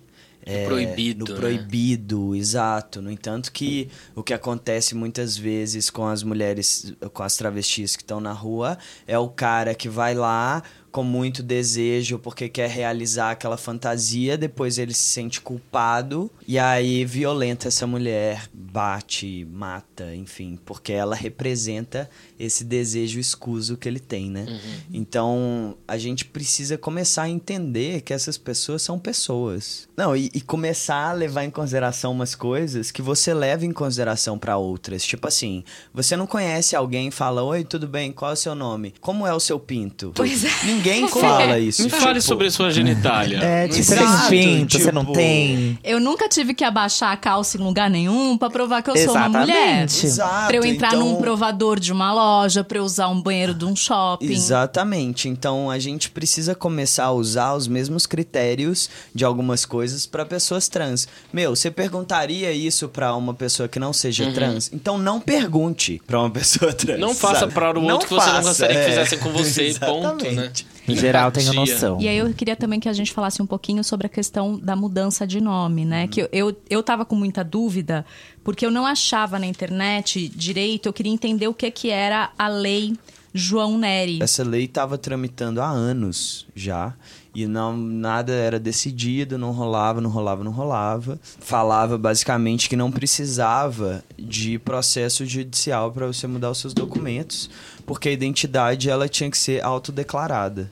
É, 0.51 0.65
proibido, 0.65 1.27
No 1.27 1.35
né? 1.35 1.41
proibido, 1.41 2.35
exato. 2.35 3.03
No 3.03 3.11
entanto 3.11 3.53
que 3.53 3.89
o 4.15 4.23
que 4.23 4.33
acontece 4.33 4.95
muitas 4.95 5.37
vezes 5.37 5.91
com 5.91 6.07
as 6.07 6.23
mulheres, 6.23 6.95
com 7.13 7.23
as 7.23 7.37
travestis 7.37 7.95
que 7.95 8.03
estão 8.03 8.19
na 8.19 8.33
rua, 8.33 8.79
é 9.07 9.19
o 9.19 9.29
cara 9.29 9.75
que 9.75 9.89
vai 9.91 10.15
lá 10.15 10.63
com 10.91 11.03
muito 11.05 11.43
desejo 11.43 12.19
porque 12.19 12.49
quer 12.49 12.71
realizar 12.71 13.33
aquela 13.33 13.59
fantasia, 13.59 14.39
depois 14.39 14.79
ele 14.79 14.95
se 14.95 15.03
sente 15.03 15.41
culpado 15.41 16.31
e 16.47 16.59
aí 16.59 17.05
violenta 17.05 17.69
essa 17.69 17.87
mulher, 17.87 18.49
bate, 18.53 19.47
mata, 19.53 20.15
enfim, 20.15 20.59
porque 20.65 20.93
ela 20.93 21.15
representa 21.15 22.09
esse 22.39 22.65
desejo 22.65 23.19
escuso 23.19 23.77
que 23.77 23.89
ele 23.89 23.99
tem, 24.01 24.31
né? 24.31 24.47
Então, 24.93 25.75
a 25.87 25.99
gente 25.99 26.25
precisa 26.25 26.79
começar 26.79 27.23
a 27.23 27.29
entender 27.29 28.01
que 28.03 28.13
essas 28.13 28.39
pessoas 28.39 28.83
são 28.83 28.99
pessoas. 28.99 29.89
Não, 29.97 30.17
e, 30.17 30.31
e 30.35 30.41
começar 30.41 31.11
a 31.11 31.13
levar 31.13 31.45
em 31.45 31.51
consideração 31.51 32.13
umas 32.13 32.35
coisas 32.35 32.91
que 32.91 33.03
você 33.03 33.35
leva 33.35 33.65
em 33.67 33.73
consideração 33.73 34.39
pra 34.39 34.57
outras. 34.57 35.03
Tipo 35.05 35.27
assim, 35.29 35.65
você 35.93 36.17
não 36.17 36.27
conhece 36.27 36.77
alguém 36.77 37.09
e 37.09 37.11
fala: 37.11 37.43
Oi, 37.43 37.65
tudo 37.65 37.87
bem? 37.89 38.13
Qual 38.13 38.31
é 38.31 38.35
o 38.35 38.37
seu 38.37 38.55
nome? 38.55 38.95
Como 39.01 39.27
é 39.27 39.35
o 39.35 39.41
seu 39.41 39.59
pinto? 39.59 40.13
Pois 40.15 40.45
é. 40.45 40.49
Ninguém 40.65 41.07
fala 41.09 41.59
isso. 41.59 41.83
Me 41.83 41.91
fale 41.91 42.15
tipo, 42.21 42.23
sobre 42.23 42.47
a 42.47 42.51
sua 42.51 42.71
genitália. 42.71 43.39
É, 43.39 43.69
tipo, 43.69 43.83
você 43.83 43.97
tem 43.97 44.29
pinto, 44.29 44.79
você 44.79 44.93
não 44.93 45.03
tipo- 45.03 45.15
tem. 45.15 45.79
Eu 45.83 45.99
nunca 46.01 46.29
tive 46.29 46.55
que 46.55 46.65
abaixar 46.65 47.13
a 47.13 47.17
calça 47.17 47.57
em 47.57 47.61
lugar 47.61 47.91
nenhum 47.91 48.39
pra 48.39 48.49
provar 48.51 48.83
que 48.83 48.91
eu 48.91 48.97
sou 48.97 49.11
uma 49.15 49.27
Exatamente. 49.27 49.41
mulher. 49.51 49.85
Exato, 49.85 50.47
Pra 50.47 50.57
eu 50.57 50.65
entrar 50.65 50.89
então- 50.95 51.01
num 51.01 51.17
provador 51.17 51.81
de 51.81 51.93
uma 51.93 52.13
loja, 52.13 52.28
pra 52.67 52.79
eu 52.79 52.85
usar 52.85 53.09
um 53.09 53.21
banheiro 53.21 53.55
de 53.55 53.65
um 53.65 53.75
shopping. 53.75 54.31
Exatamente. 54.31 55.29
Então 55.29 55.71
a 55.71 55.79
gente 55.79 56.11
precisa 56.11 56.55
começar 56.55 57.05
a 57.05 57.13
usar 57.13 57.55
os 57.55 57.67
mesmos 57.69 58.07
critérios 58.07 58.89
de 59.15 59.25
algumas 59.25 59.65
coisas 59.65 60.07
para 60.07 60.25
pessoas 60.25 60.69
trans. 60.69 61.09
Meu, 61.33 61.55
você 61.55 61.71
perguntaria 61.71 62.53
isso 62.53 62.89
para 62.89 63.15
uma 63.15 63.35
pessoa 63.35 63.69
que 63.69 63.79
não 63.79 63.93
seja 63.93 64.31
trans? 64.33 64.71
Então 64.73 64.99
não 64.99 65.21
pergunte 65.21 66.01
para 66.07 66.21
uma 66.21 66.31
pessoa 66.33 66.73
trans. 66.73 67.01
Não 67.01 67.15
faça 67.15 67.47
para 67.47 67.79
o 67.79 67.85
outro 67.85 68.09
que 68.09 68.15
você 68.15 68.33
não 68.33 68.43
gostaria 68.43 68.77
que 68.77 68.83
é. 68.83 68.89
fizessem 68.89 69.19
com 69.19 69.33
você, 69.33 69.75
ponto, 69.81 70.25
né? 70.31 70.53
Em 70.93 70.97
geral, 70.97 71.31
tenho 71.31 71.53
noção. 71.53 72.01
E 72.01 72.09
aí 72.09 72.19
eu 72.19 72.33
queria 72.33 72.57
também 72.57 72.81
que 72.81 72.89
a 72.89 72.93
gente 72.93 73.13
falasse 73.13 73.41
um 73.43 73.47
pouquinho 73.47 73.83
sobre 73.85 74.07
a 74.07 74.11
questão 74.11 74.59
da 74.59 74.75
mudança 74.75 75.27
de 75.27 75.41
nome, 75.41 75.85
né? 75.85 76.09
Que 76.09 76.23
eu, 76.23 76.29
eu, 76.33 76.57
eu 76.69 76.83
tava 76.83 77.05
com 77.05 77.15
muita 77.15 77.45
dúvida, 77.45 78.05
porque 78.43 78.65
eu 78.65 78.71
não 78.71 78.87
achava 78.87 79.39
na 79.39 79.47
internet 79.47 80.29
direito, 80.29 80.87
eu 80.87 80.93
queria 80.93 81.13
entender 81.13 81.49
o 81.49 81.55
que, 81.55 81.71
que 81.71 81.91
era 81.91 82.31
a 82.39 82.49
lei 82.49 82.95
João 83.33 83.79
Neri. 83.79 84.23
Essa 84.23 84.43
lei 84.43 84.65
estava 84.65 84.97
tramitando 84.99 85.61
há 85.61 85.69
anos 85.69 86.47
já. 86.55 86.95
E 87.41 87.47
não, 87.47 87.77
nada 87.77 88.33
era 88.33 88.59
decidido, 88.59 89.39
não 89.39 89.53
rolava, 89.53 90.01
não 90.01 90.11
rolava, 90.11 90.43
não 90.43 90.51
rolava. 90.51 91.21
Falava 91.39 91.97
basicamente 91.97 92.69
que 92.69 92.75
não 92.75 92.91
precisava 92.91 94.03
de 94.19 94.59
processo 94.59 95.25
judicial 95.25 95.93
para 95.93 96.07
você 96.07 96.27
mudar 96.27 96.51
os 96.51 96.59
seus 96.59 96.75
documentos, 96.75 97.49
porque 97.87 98.09
a 98.09 98.13
identidade 98.13 98.91
ela 98.91 99.09
tinha 99.09 99.31
que 99.31 99.39
ser 99.39 99.63
autodeclarada. 99.65 100.71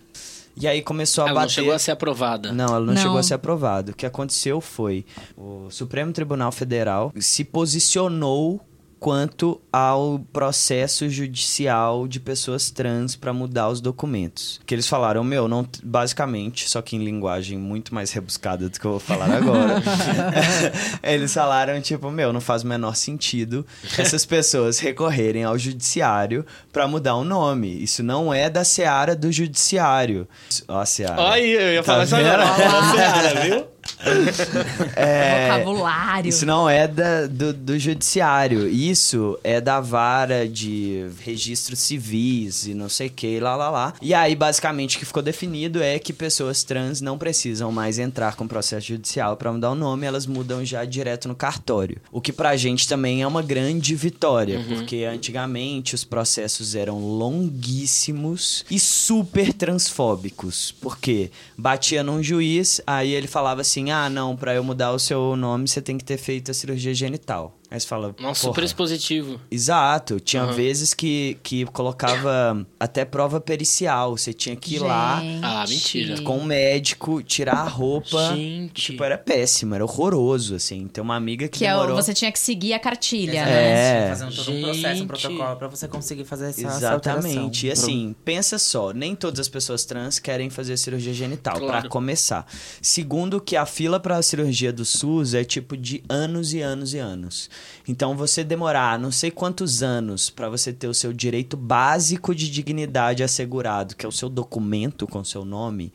E 0.56 0.66
aí 0.66 0.80
começou 0.82 1.22
a 1.22 1.28
Ela 1.28 1.34
não 1.34 1.42
bater. 1.42 1.52
chegou 1.54 1.72
a 1.74 1.78
ser 1.78 1.90
aprovada. 1.90 2.50
Não, 2.50 2.64
ela 2.64 2.80
não, 2.80 2.94
Não. 2.94 2.96
chegou 3.02 3.18
a 3.18 3.22
ser 3.22 3.34
aprovada. 3.34 3.92
O 3.92 3.94
que 3.94 4.06
aconteceu 4.06 4.60
foi 4.60 5.04
o 5.36 5.68
Supremo 5.70 6.12
Tribunal 6.12 6.50
Federal 6.50 7.12
se 7.20 7.44
posicionou 7.44 8.60
quanto 8.98 9.60
ao 9.72 10.18
processo 10.32 11.08
judicial 11.08 12.08
de 12.08 12.18
pessoas 12.18 12.70
trans 12.70 13.14
para 13.14 13.32
mudar 13.32 13.68
os 13.68 13.80
documentos. 13.80 14.60
Que 14.64 14.74
eles 14.74 14.88
falaram, 14.88 15.22
meu, 15.22 15.46
não, 15.46 15.66
basicamente, 15.82 16.68
só 16.68 16.80
que 16.80 16.96
em 16.96 17.04
linguagem 17.04 17.58
muito 17.58 17.94
mais 17.94 18.10
rebuscada 18.12 18.68
do 18.68 18.80
que 18.80 18.84
eu 18.84 18.92
vou 18.92 19.00
falar 19.00 19.30
agora. 19.30 19.82
eles 21.02 21.32
falaram 21.32 21.80
tipo, 21.80 22.10
meu, 22.10 22.32
não 22.32 22.40
faz 22.40 22.62
o 22.62 22.66
menor 22.66 22.96
sentido 22.96 23.66
essas 23.98 24.24
pessoas 24.24 24.78
recorrerem 24.78 25.44
ao 25.44 25.58
judiciário 25.58 26.44
para 26.72 26.88
mudar 26.88 27.16
o 27.16 27.24
nome. 27.24 27.82
Isso 27.82 28.02
não 28.02 28.32
é 28.32 28.48
da 28.48 28.64
seara 28.64 29.14
do 29.14 29.30
judiciário. 29.30 30.26
Ó, 30.68 30.80
a 30.80 30.86
seara. 30.86 31.32
Aí, 31.32 31.50
eu 31.50 31.74
ia 31.74 31.82
falar 31.82 32.04
isso 32.04 32.16
agora. 32.16 32.44
Seara, 32.96 33.40
viu? 33.40 33.75
É, 34.96 35.58
Vocabulário. 35.58 36.28
Isso 36.28 36.46
não 36.46 36.68
é 36.68 36.88
da, 36.88 37.26
do, 37.26 37.52
do 37.52 37.78
judiciário. 37.78 38.68
Isso 38.68 39.38
é 39.44 39.60
da 39.60 39.80
vara 39.80 40.48
de 40.48 41.06
registros 41.20 41.78
civis 41.80 42.66
e 42.66 42.74
não 42.74 42.88
sei 42.88 43.08
o 43.08 43.10
que, 43.10 43.38
lá, 43.40 43.56
lá, 43.56 43.70
lá. 43.70 43.94
E 44.00 44.14
aí, 44.14 44.34
basicamente, 44.34 44.96
o 44.96 45.00
que 45.00 45.04
ficou 45.04 45.22
definido 45.22 45.82
é 45.82 45.98
que 45.98 46.12
pessoas 46.12 46.64
trans 46.64 47.00
não 47.00 47.18
precisam 47.18 47.70
mais 47.70 47.98
entrar 47.98 48.36
com 48.36 48.46
processo 48.48 48.86
judicial 48.86 49.36
para 49.36 49.52
mudar 49.52 49.70
o 49.70 49.74
nome, 49.74 50.06
elas 50.06 50.26
mudam 50.26 50.64
já 50.64 50.84
direto 50.84 51.28
no 51.28 51.34
cartório. 51.34 51.98
O 52.10 52.20
que 52.20 52.32
pra 52.32 52.56
gente 52.56 52.88
também 52.88 53.22
é 53.22 53.26
uma 53.26 53.42
grande 53.42 53.94
vitória, 53.94 54.64
porque 54.68 55.04
antigamente 55.04 55.94
os 55.94 56.04
processos 56.04 56.74
eram 56.74 56.98
longuíssimos 56.98 58.64
e 58.70 58.78
super 58.78 59.52
transfóbicos. 59.52 60.74
Porque 60.80 61.30
batia 61.56 62.02
num 62.02 62.22
juiz, 62.22 62.80
aí 62.86 63.12
ele 63.12 63.26
falava 63.26 63.60
assim: 63.60 63.75
ah, 63.90 64.08
não, 64.08 64.36
pra 64.36 64.54
eu 64.54 64.64
mudar 64.64 64.92
o 64.92 64.98
seu 64.98 65.36
nome 65.36 65.68
você 65.68 65.80
tem 65.80 65.96
que 65.96 66.04
ter 66.04 66.16
feito 66.16 66.50
a 66.50 66.54
cirurgia 66.54 66.94
genital. 66.94 67.56
Aí 67.76 67.80
você 67.80 67.86
fala. 67.86 68.08
Nossa, 68.18 68.22
"Porra, 68.22 68.34
super 68.54 68.64
expositivo. 68.64 69.38
Exato. 69.50 70.18
Tinha 70.18 70.44
Aham. 70.44 70.52
vezes 70.52 70.94
que, 70.94 71.36
que 71.42 71.66
colocava 71.66 72.66
até 72.80 73.04
prova 73.04 73.38
pericial. 73.40 74.16
Você 74.16 74.32
tinha 74.32 74.56
que 74.56 74.76
ir 74.76 74.78
lá 74.78 75.20
Gente. 75.20 75.44
Ah, 75.44 75.64
mentira. 75.68 76.22
com 76.22 76.38
um 76.38 76.44
médico, 76.44 77.22
tirar 77.22 77.58
a 77.58 77.68
roupa. 77.68 78.34
Gente. 78.34 78.72
Tipo, 78.92 79.04
era 79.04 79.18
péssimo, 79.18 79.74
era 79.74 79.84
horroroso, 79.84 80.54
assim. 80.54 80.86
Tem 80.88 81.02
uma 81.02 81.16
amiga 81.16 81.48
que, 81.48 81.58
Que 81.58 81.66
é 81.66 81.70
demorou... 81.72 81.96
você 81.96 82.14
tinha 82.14 82.32
que 82.32 82.38
seguir 82.38 82.72
a 82.72 82.78
cartilha, 82.78 83.44
né? 83.44 84.06
É. 84.06 84.08
Fazendo 84.08 84.34
todo 84.34 84.50
um 84.56 84.62
processo, 84.62 84.86
um 84.86 84.94
Gente. 84.96 85.06
protocolo 85.06 85.56
pra 85.56 85.68
você 85.68 85.86
conseguir 85.88 86.24
fazer 86.24 86.46
essa 86.46 86.60
Exatamente. 86.62 87.36
alteração. 87.38 87.50
E 87.64 87.70
assim, 87.70 88.16
pensa 88.24 88.58
só, 88.58 88.92
nem 88.92 89.14
todas 89.14 89.38
as 89.40 89.48
pessoas 89.48 89.84
trans 89.84 90.18
querem 90.18 90.48
fazer 90.48 90.76
cirurgia 90.78 91.12
genital, 91.12 91.58
Claro. 91.58 91.80
pra 91.82 91.90
começar. 91.90 92.46
Segundo 92.80 93.40
que 93.40 93.54
a 93.56 93.66
fila 93.66 94.00
pra 94.00 94.22
cirurgia 94.22 94.72
do 94.72 94.84
SUS 94.84 95.34
é 95.34 95.44
tipo 95.44 95.76
de 95.76 96.02
anos 96.08 96.54
e 96.54 96.60
anos 96.60 96.94
e 96.94 96.98
anos. 96.98 97.50
Então 97.88 98.16
você 98.16 98.42
demorar 98.42 98.98
não 98.98 99.12
sei 99.12 99.30
quantos 99.30 99.82
anos 99.82 100.30
pra 100.30 100.48
você 100.48 100.72
ter 100.72 100.88
o 100.88 100.94
seu 100.94 101.12
direito 101.12 101.56
básico 101.56 102.34
de 102.34 102.50
dignidade 102.50 103.22
assegurado, 103.22 103.94
que 103.96 104.04
é 104.04 104.08
o 104.08 104.12
seu 104.12 104.28
documento 104.28 105.06
com 105.06 105.24
seu 105.24 105.44
nome, 105.44 105.92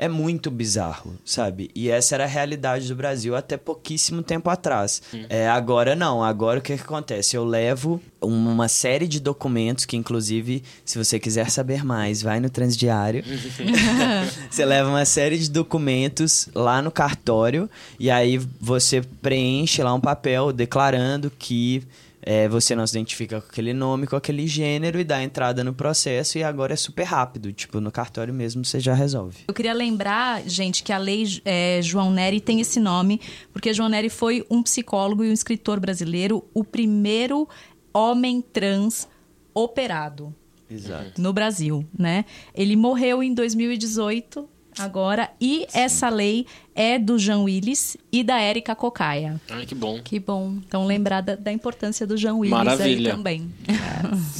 é 0.00 0.08
muito 0.08 0.50
bizarro, 0.50 1.14
sabe? 1.26 1.70
E 1.74 1.90
essa 1.90 2.14
era 2.14 2.24
a 2.24 2.26
realidade 2.26 2.88
do 2.88 2.96
Brasil 2.96 3.36
até 3.36 3.58
pouquíssimo 3.58 4.22
tempo 4.22 4.48
atrás. 4.48 5.02
É, 5.28 5.46
agora 5.46 5.94
não, 5.94 6.24
agora 6.24 6.58
o 6.58 6.62
que, 6.62 6.74
que 6.74 6.82
acontece? 6.82 7.36
Eu 7.36 7.44
levo 7.44 8.00
uma 8.18 8.66
série 8.66 9.06
de 9.06 9.20
documentos 9.20 9.84
que, 9.84 9.98
inclusive, 9.98 10.62
se 10.86 10.96
você 10.96 11.20
quiser 11.20 11.50
saber 11.50 11.84
mais, 11.84 12.22
vai 12.22 12.40
no 12.40 12.48
Transdiário. 12.48 13.22
você 14.50 14.64
leva 14.64 14.88
uma 14.88 15.04
série 15.04 15.36
de 15.36 15.50
documentos 15.50 16.48
lá 16.54 16.80
no 16.80 16.90
cartório 16.90 17.68
e 17.98 18.10
aí 18.10 18.38
você 18.58 19.02
preenche 19.20 19.82
lá 19.82 19.92
um 19.92 20.00
papel 20.00 20.50
declarando 20.50 21.30
que 21.30 21.86
é, 22.22 22.48
você 22.48 22.74
não 22.74 22.86
se 22.86 22.96
identifica 22.96 23.40
com 23.40 23.48
aquele 23.48 23.72
nome, 23.72 24.06
com 24.06 24.16
aquele 24.16 24.46
gênero 24.46 24.98
e 24.98 25.04
dá 25.04 25.22
entrada 25.22 25.64
no 25.64 25.72
processo 25.72 26.38
e 26.38 26.42
agora 26.42 26.74
é 26.74 26.76
super 26.76 27.04
rápido. 27.04 27.52
Tipo, 27.52 27.80
no 27.80 27.90
cartório 27.90 28.32
mesmo 28.32 28.64
você 28.64 28.78
já 28.78 28.94
resolve. 28.94 29.38
Eu 29.48 29.54
queria 29.54 29.72
lembrar, 29.72 30.42
gente, 30.48 30.82
que 30.82 30.92
a 30.92 30.98
lei 30.98 31.24
é, 31.44 31.80
João 31.82 32.10
Nery 32.10 32.40
tem 32.40 32.60
esse 32.60 32.78
nome 32.78 33.20
porque 33.52 33.72
João 33.72 33.88
Nery 33.88 34.10
foi 34.10 34.44
um 34.50 34.62
psicólogo 34.62 35.24
e 35.24 35.30
um 35.30 35.32
escritor 35.32 35.80
brasileiro, 35.80 36.44
o 36.52 36.62
primeiro 36.62 37.48
homem 37.92 38.40
trans 38.40 39.08
operado. 39.54 40.34
Exato. 40.70 41.20
No 41.20 41.32
Brasil, 41.32 41.84
né? 41.98 42.24
Ele 42.54 42.76
morreu 42.76 43.22
em 43.22 43.34
2018 43.34 44.48
agora. 44.78 45.30
E 45.40 45.66
Sim. 45.68 45.78
essa 45.78 46.08
lei 46.08 46.46
é 46.74 46.98
do 46.98 47.18
Jean 47.18 47.40
Willis 47.40 47.96
e 48.10 48.22
da 48.22 48.40
Érica 48.40 48.74
Cocaia. 48.74 49.40
Ai, 49.50 49.66
que 49.66 49.74
bom. 49.74 50.00
Que 50.02 50.18
bom. 50.18 50.54
Então, 50.66 50.86
lembrar 50.86 51.20
da, 51.20 51.52
importância 51.52 52.06
do 52.06 52.16
Jean 52.16 52.34
Willis 52.34 52.50
Maravilha. 52.50 53.10
aí 53.10 53.16
também. 53.16 53.52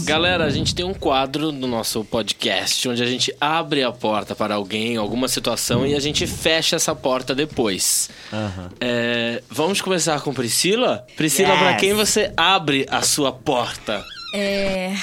Galera, 0.05 0.45
a 0.45 0.51
gente 0.51 0.74
tem 0.74 0.85
um 0.85 0.95
quadro 0.95 1.53
no 1.53 1.66
nosso 1.66 2.05
podcast 2.05 2.89
onde 2.89 3.03
a 3.03 3.07
gente 3.07 3.35
abre 3.41 3.83
a 3.83 3.93
porta 3.93 4.35
para 4.35 4.55
alguém, 4.55 4.97
alguma 4.97 5.28
situação, 5.28 5.87
e 5.87 5.95
a 5.95 6.01
gente 6.01 6.26
fecha 6.26 6.76
essa 6.76 6.95
porta 6.95 7.35
depois. 7.35 8.09
Uhum. 8.33 8.68
É, 8.81 9.43
vamos 9.51 9.81
começar 9.81 10.20
com 10.22 10.33
Priscila? 10.33 11.07
Priscila, 11.16 11.51
yes. 11.51 11.59
para 11.59 11.74
quem 11.76 11.93
você 11.93 12.33
abre 12.37 12.87
a 12.89 13.03
sua 13.03 13.33
porta? 13.33 14.03
É, 14.35 14.95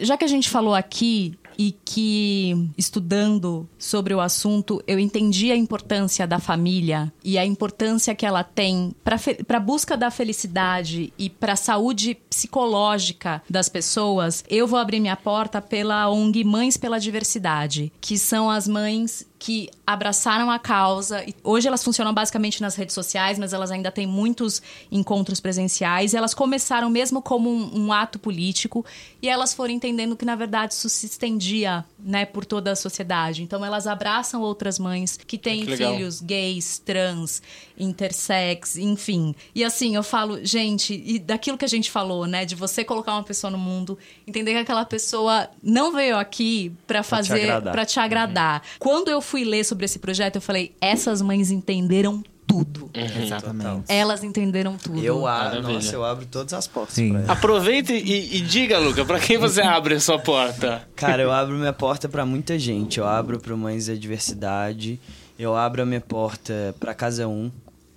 já 0.00 0.16
que 0.16 0.24
a 0.24 0.28
gente 0.28 0.50
falou 0.50 0.74
aqui 0.74 1.38
e 1.58 1.72
que 1.84 2.70
estudando 2.76 3.68
sobre 3.78 4.14
o 4.14 4.20
assunto 4.20 4.82
eu 4.86 4.98
entendi 4.98 5.50
a 5.50 5.56
importância 5.56 6.26
da 6.26 6.38
família 6.38 7.12
e 7.22 7.38
a 7.38 7.44
importância 7.44 8.14
que 8.14 8.26
ela 8.26 8.42
tem 8.42 8.94
para 9.04 9.56
a 9.56 9.60
busca 9.60 9.96
da 9.96 10.10
felicidade 10.10 11.12
e 11.18 11.30
para 11.30 11.52
a 11.52 11.56
saúde 11.56 12.14
psicológica 12.28 13.42
das 13.48 13.68
pessoas, 13.68 14.44
eu 14.48 14.66
vou 14.66 14.78
abrir 14.78 15.00
minha 15.00 15.16
porta 15.16 15.60
pela 15.60 16.08
ONG 16.08 16.44
Mães 16.44 16.76
pela 16.76 16.98
Diversidade, 16.98 17.92
que 18.00 18.18
são 18.18 18.50
as 18.50 18.68
mães 18.68 19.26
que 19.44 19.68
abraçaram 19.86 20.50
a 20.50 20.58
causa. 20.58 21.22
Hoje 21.42 21.68
elas 21.68 21.84
funcionam 21.84 22.14
basicamente 22.14 22.62
nas 22.62 22.76
redes 22.76 22.94
sociais, 22.94 23.38
mas 23.38 23.52
elas 23.52 23.70
ainda 23.70 23.90
têm 23.90 24.06
muitos 24.06 24.62
encontros 24.90 25.38
presenciais. 25.38 26.14
Elas 26.14 26.32
começaram 26.32 26.88
mesmo 26.88 27.20
como 27.20 27.50
um, 27.50 27.84
um 27.84 27.92
ato 27.92 28.18
político 28.18 28.86
e 29.20 29.28
elas 29.28 29.52
foram 29.52 29.74
entendendo 29.74 30.16
que, 30.16 30.24
na 30.24 30.34
verdade, 30.34 30.72
isso 30.72 30.88
se 30.88 31.04
estendia 31.04 31.84
né, 31.98 32.24
por 32.24 32.46
toda 32.46 32.72
a 32.72 32.76
sociedade. 32.76 33.42
Então 33.42 33.62
elas 33.62 33.86
abraçam 33.86 34.40
outras 34.40 34.78
mães 34.78 35.18
que 35.18 35.36
têm 35.36 35.66
que 35.66 35.76
filhos 35.76 36.22
gays, 36.22 36.78
trans, 36.78 37.42
intersex, 37.78 38.78
enfim. 38.78 39.34
E 39.54 39.62
assim, 39.62 39.94
eu 39.94 40.02
falo, 40.02 40.42
gente, 40.42 41.02
e 41.04 41.18
daquilo 41.18 41.58
que 41.58 41.66
a 41.66 41.68
gente 41.68 41.90
falou, 41.90 42.26
né, 42.26 42.46
de 42.46 42.54
você 42.54 42.82
colocar 42.82 43.12
uma 43.12 43.22
pessoa 43.22 43.50
no 43.50 43.58
mundo, 43.58 43.98
entender 44.26 44.52
que 44.52 44.58
aquela 44.60 44.86
pessoa 44.86 45.50
não 45.62 45.92
veio 45.92 46.16
aqui 46.16 46.72
para 46.86 47.02
fazer, 47.02 47.60
para 47.60 47.84
te, 47.84 47.94
te 47.94 48.00
agradar. 48.00 48.60
Uhum. 48.60 48.76
Quando 48.78 49.10
eu 49.10 49.20
fui 49.20 49.33
fui 49.34 49.42
ler 49.42 49.64
sobre 49.64 49.84
esse 49.84 49.98
projeto, 49.98 50.36
eu 50.36 50.40
falei: 50.40 50.76
essas 50.80 51.20
mães 51.20 51.50
entenderam 51.50 52.22
tudo. 52.46 52.84
Uhum. 52.84 53.22
Exatamente. 53.24 53.82
Elas 53.88 54.22
entenderam 54.22 54.76
tudo. 54.76 55.02
Eu 55.02 55.26
abro, 55.26 55.60
nossa, 55.60 55.92
eu 55.92 56.04
abro 56.04 56.24
todas 56.26 56.52
as 56.52 56.68
portas. 56.68 56.96
Aproveita 57.26 57.92
e, 57.92 58.36
e, 58.36 58.40
diga, 58.42 58.78
Luca, 58.78 59.04
para 59.04 59.18
quem 59.18 59.36
você 59.36 59.60
abre 59.62 59.94
a 59.94 60.00
sua 60.00 60.20
porta? 60.20 60.86
Cara, 60.94 61.20
eu 61.20 61.32
abro 61.32 61.56
minha 61.56 61.72
porta 61.72 62.08
para 62.08 62.24
muita 62.24 62.56
gente. 62.56 62.98
Eu 63.00 63.08
abro 63.08 63.40
para 63.40 63.56
Mães 63.56 63.88
da 63.88 63.94
Diversidade. 63.94 65.00
Eu 65.36 65.56
abro 65.56 65.82
a 65.82 65.86
minha 65.86 66.00
porta 66.00 66.76
para 66.78 66.94
Casa 66.94 67.26
1, 67.26 67.50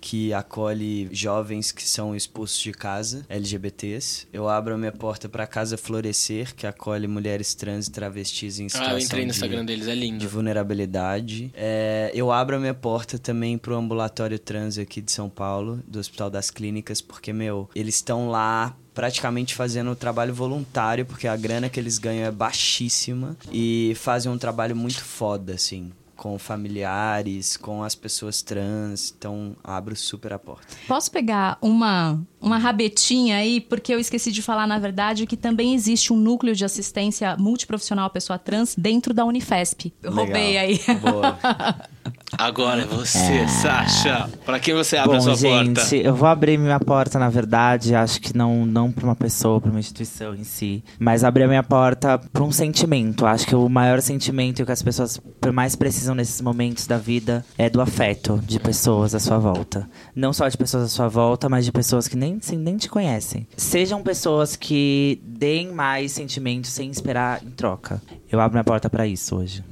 que 0.08 0.32
acolhe 0.32 1.06
jovens 1.12 1.70
que 1.70 1.86
são 1.86 2.16
expulsos 2.16 2.58
de 2.58 2.72
casa, 2.72 3.26
LGBTs. 3.28 4.26
Eu 4.32 4.48
abro 4.48 4.72
a 4.72 4.78
minha 4.78 4.90
porta 4.90 5.28
para 5.28 5.46
Casa 5.46 5.76
Florescer, 5.76 6.54
que 6.54 6.66
acolhe 6.66 7.06
mulheres 7.06 7.54
trans 7.54 7.88
e 7.88 7.90
travestis 7.90 8.58
em 8.58 8.70
situação 8.70 8.94
ah, 8.94 8.98
eu 8.98 9.04
entrei 9.04 9.26
no 9.26 9.32
de, 9.32 9.36
Instagram 9.36 9.66
deles, 9.66 9.86
é 9.86 9.94
lindo. 9.94 10.16
de 10.16 10.26
vulnerabilidade. 10.26 11.52
É, 11.54 12.10
eu 12.14 12.32
abro 12.32 12.56
a 12.56 12.58
minha 12.58 12.72
porta 12.72 13.18
também 13.18 13.58
pro 13.58 13.76
ambulatório 13.76 14.38
trans 14.38 14.78
aqui 14.78 15.02
de 15.02 15.12
São 15.12 15.28
Paulo, 15.28 15.82
do 15.86 15.98
Hospital 15.98 16.30
das 16.30 16.50
Clínicas, 16.50 17.02
porque, 17.02 17.30
meu, 17.30 17.68
eles 17.74 17.96
estão 17.96 18.30
lá 18.30 18.74
praticamente 18.94 19.54
fazendo 19.54 19.90
um 19.90 19.94
trabalho 19.94 20.32
voluntário, 20.32 21.04
porque 21.04 21.28
a 21.28 21.36
grana 21.36 21.68
que 21.68 21.78
eles 21.78 21.98
ganham 21.98 22.24
é 22.24 22.30
baixíssima 22.30 23.36
e 23.52 23.92
fazem 23.94 24.32
um 24.32 24.38
trabalho 24.38 24.74
muito 24.74 25.04
foda, 25.04 25.52
assim 25.52 25.92
com 26.18 26.36
familiares, 26.36 27.56
com 27.56 27.82
as 27.82 27.94
pessoas 27.94 28.42
trans. 28.42 29.14
Então, 29.16 29.54
abro 29.62 29.94
super 29.94 30.32
a 30.32 30.38
porta. 30.38 30.66
Posso 30.88 31.10
pegar 31.12 31.56
uma, 31.62 32.20
uma 32.40 32.58
rabetinha 32.58 33.36
aí? 33.36 33.60
Porque 33.60 33.94
eu 33.94 34.00
esqueci 34.00 34.32
de 34.32 34.42
falar, 34.42 34.66
na 34.66 34.80
verdade, 34.80 35.26
que 35.26 35.36
também 35.36 35.74
existe 35.74 36.12
um 36.12 36.16
núcleo 36.16 36.56
de 36.56 36.64
assistência 36.64 37.36
multiprofissional 37.38 38.06
à 38.06 38.10
pessoa 38.10 38.36
trans 38.36 38.74
dentro 38.76 39.14
da 39.14 39.24
Unifesp. 39.24 39.94
Eu 40.02 40.10
Legal. 40.10 40.24
roubei 40.24 40.58
aí. 40.58 40.80
Boa. 41.00 41.38
Agora 42.36 42.82
é 42.82 42.84
você, 42.84 43.18
é... 43.18 43.48
Sasha. 43.48 44.28
Para 44.44 44.60
quem 44.60 44.74
você 44.74 44.96
abre 44.96 45.12
Bom, 45.12 45.18
a 45.18 45.20
sua 45.20 45.34
gente, 45.34 45.74
porta? 45.74 45.96
Eu 45.96 46.14
vou 46.14 46.28
abrir 46.28 46.58
minha 46.58 46.78
porta, 46.78 47.18
na 47.18 47.28
verdade, 47.28 47.94
acho 47.94 48.20
que 48.20 48.36
não, 48.36 48.66
não 48.66 48.92
para 48.92 49.04
uma 49.04 49.16
pessoa, 49.16 49.60
para 49.60 49.70
uma 49.70 49.80
instituição 49.80 50.34
em 50.34 50.44
si, 50.44 50.84
mas 50.98 51.24
abrir 51.24 51.44
a 51.44 51.48
minha 51.48 51.62
porta 51.62 52.18
para 52.18 52.42
um 52.42 52.52
sentimento. 52.52 53.26
Acho 53.26 53.46
que 53.46 53.54
o 53.54 53.68
maior 53.68 54.00
sentimento 54.00 54.64
que 54.64 54.72
as 54.72 54.82
pessoas 54.82 55.20
mais 55.52 55.74
precisam 55.74 56.14
nesses 56.14 56.40
momentos 56.40 56.86
da 56.86 56.98
vida 56.98 57.44
é 57.56 57.70
do 57.70 57.80
afeto 57.80 58.40
de 58.44 58.58
pessoas 58.58 59.14
à 59.14 59.20
sua 59.20 59.38
volta. 59.38 59.88
Não 60.14 60.32
só 60.32 60.48
de 60.48 60.56
pessoas 60.56 60.84
à 60.84 60.88
sua 60.88 61.08
volta, 61.08 61.48
mas 61.48 61.64
de 61.64 61.72
pessoas 61.72 62.06
que 62.08 62.16
nem, 62.16 62.36
assim, 62.36 62.56
nem 62.56 62.76
te 62.76 62.88
conhecem. 62.88 63.46
Sejam 63.56 64.02
pessoas 64.02 64.56
que 64.56 65.20
deem 65.24 65.72
mais 65.72 66.12
sentimentos 66.12 66.70
sem 66.70 66.90
esperar 66.90 67.42
em 67.42 67.50
troca. 67.50 68.02
Eu 68.30 68.40
abro 68.40 68.54
minha 68.54 68.64
porta 68.64 68.90
para 68.90 69.06
isso 69.06 69.36
hoje. 69.36 69.64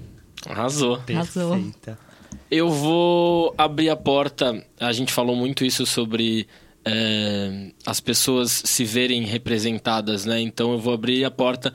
Arrasou. 0.48 1.00
Arrasou. 1.08 1.60
Eu 2.50 2.70
vou 2.70 3.54
abrir 3.58 3.90
a 3.90 3.96
porta. 3.96 4.64
A 4.78 4.92
gente 4.92 5.12
falou 5.12 5.34
muito 5.34 5.64
isso 5.64 5.84
sobre 5.84 6.46
é, 6.84 7.72
as 7.84 7.98
pessoas 8.00 8.62
se 8.64 8.84
verem 8.84 9.22
representadas, 9.24 10.24
né? 10.24 10.40
Então 10.40 10.72
eu 10.72 10.78
vou 10.78 10.94
abrir 10.94 11.24
a 11.24 11.30
porta 11.30 11.74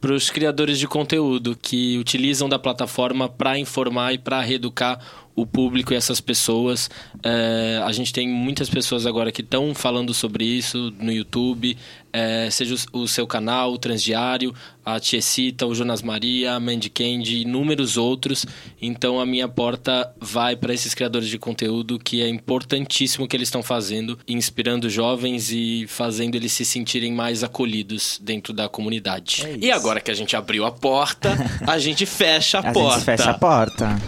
para 0.00 0.12
os 0.12 0.30
criadores 0.30 0.78
de 0.78 0.86
conteúdo 0.86 1.56
que 1.60 1.98
utilizam 1.98 2.48
da 2.48 2.58
plataforma 2.58 3.28
para 3.28 3.58
informar 3.58 4.14
e 4.14 4.18
para 4.18 4.40
reeducar 4.40 4.98
o 5.40 5.46
público 5.46 5.92
e 5.92 5.96
essas 5.96 6.20
pessoas. 6.20 6.90
É, 7.22 7.80
a 7.84 7.92
gente 7.92 8.12
tem 8.12 8.28
muitas 8.28 8.68
pessoas 8.68 9.06
agora 9.06 9.32
que 9.32 9.42
estão 9.42 9.74
falando 9.74 10.12
sobre 10.12 10.44
isso 10.44 10.92
no 10.98 11.12
YouTube, 11.12 11.76
é, 12.12 12.48
seja 12.50 12.74
o, 12.92 13.00
o, 13.00 13.08
seu 13.08 13.26
canal, 13.26 13.72
o 13.72 13.78
Transdiário, 13.78 14.54
a 14.84 14.98
Tiesita, 14.98 15.66
o 15.66 15.74
Jonas 15.74 16.02
Maria, 16.02 16.54
a 16.54 16.60
Mandy 16.60 16.90
Candy 16.90 17.36
e 17.36 17.42
inúmeros 17.42 17.96
outros. 17.96 18.44
Então 18.80 19.20
a 19.20 19.26
minha 19.26 19.48
porta 19.48 20.12
vai 20.18 20.56
para 20.56 20.74
esses 20.74 20.94
criadores 20.94 21.28
de 21.28 21.38
conteúdo 21.38 21.98
que 21.98 22.22
é 22.22 22.28
importantíssimo 22.28 23.28
que 23.28 23.36
eles 23.36 23.48
estão 23.48 23.62
fazendo, 23.62 24.18
inspirando 24.26 24.88
jovens 24.88 25.50
e 25.52 25.86
fazendo 25.88 26.34
eles 26.34 26.52
se 26.52 26.64
sentirem 26.64 27.12
mais 27.12 27.44
acolhidos 27.44 28.18
dentro 28.22 28.52
da 28.52 28.68
comunidade. 28.68 29.46
É 29.46 29.56
e 29.60 29.70
agora 29.70 30.00
que 30.00 30.10
a 30.10 30.14
gente 30.14 30.34
abriu 30.34 30.64
a 30.64 30.72
porta, 30.72 31.36
a 31.66 31.78
gente 31.78 32.04
fecha 32.06 32.58
a, 32.58 32.70
a 32.70 32.72
porta. 32.72 32.90
A 32.90 32.96
gente 32.96 33.04
fecha 33.04 33.30
a 33.30 33.34
porta. 33.34 33.98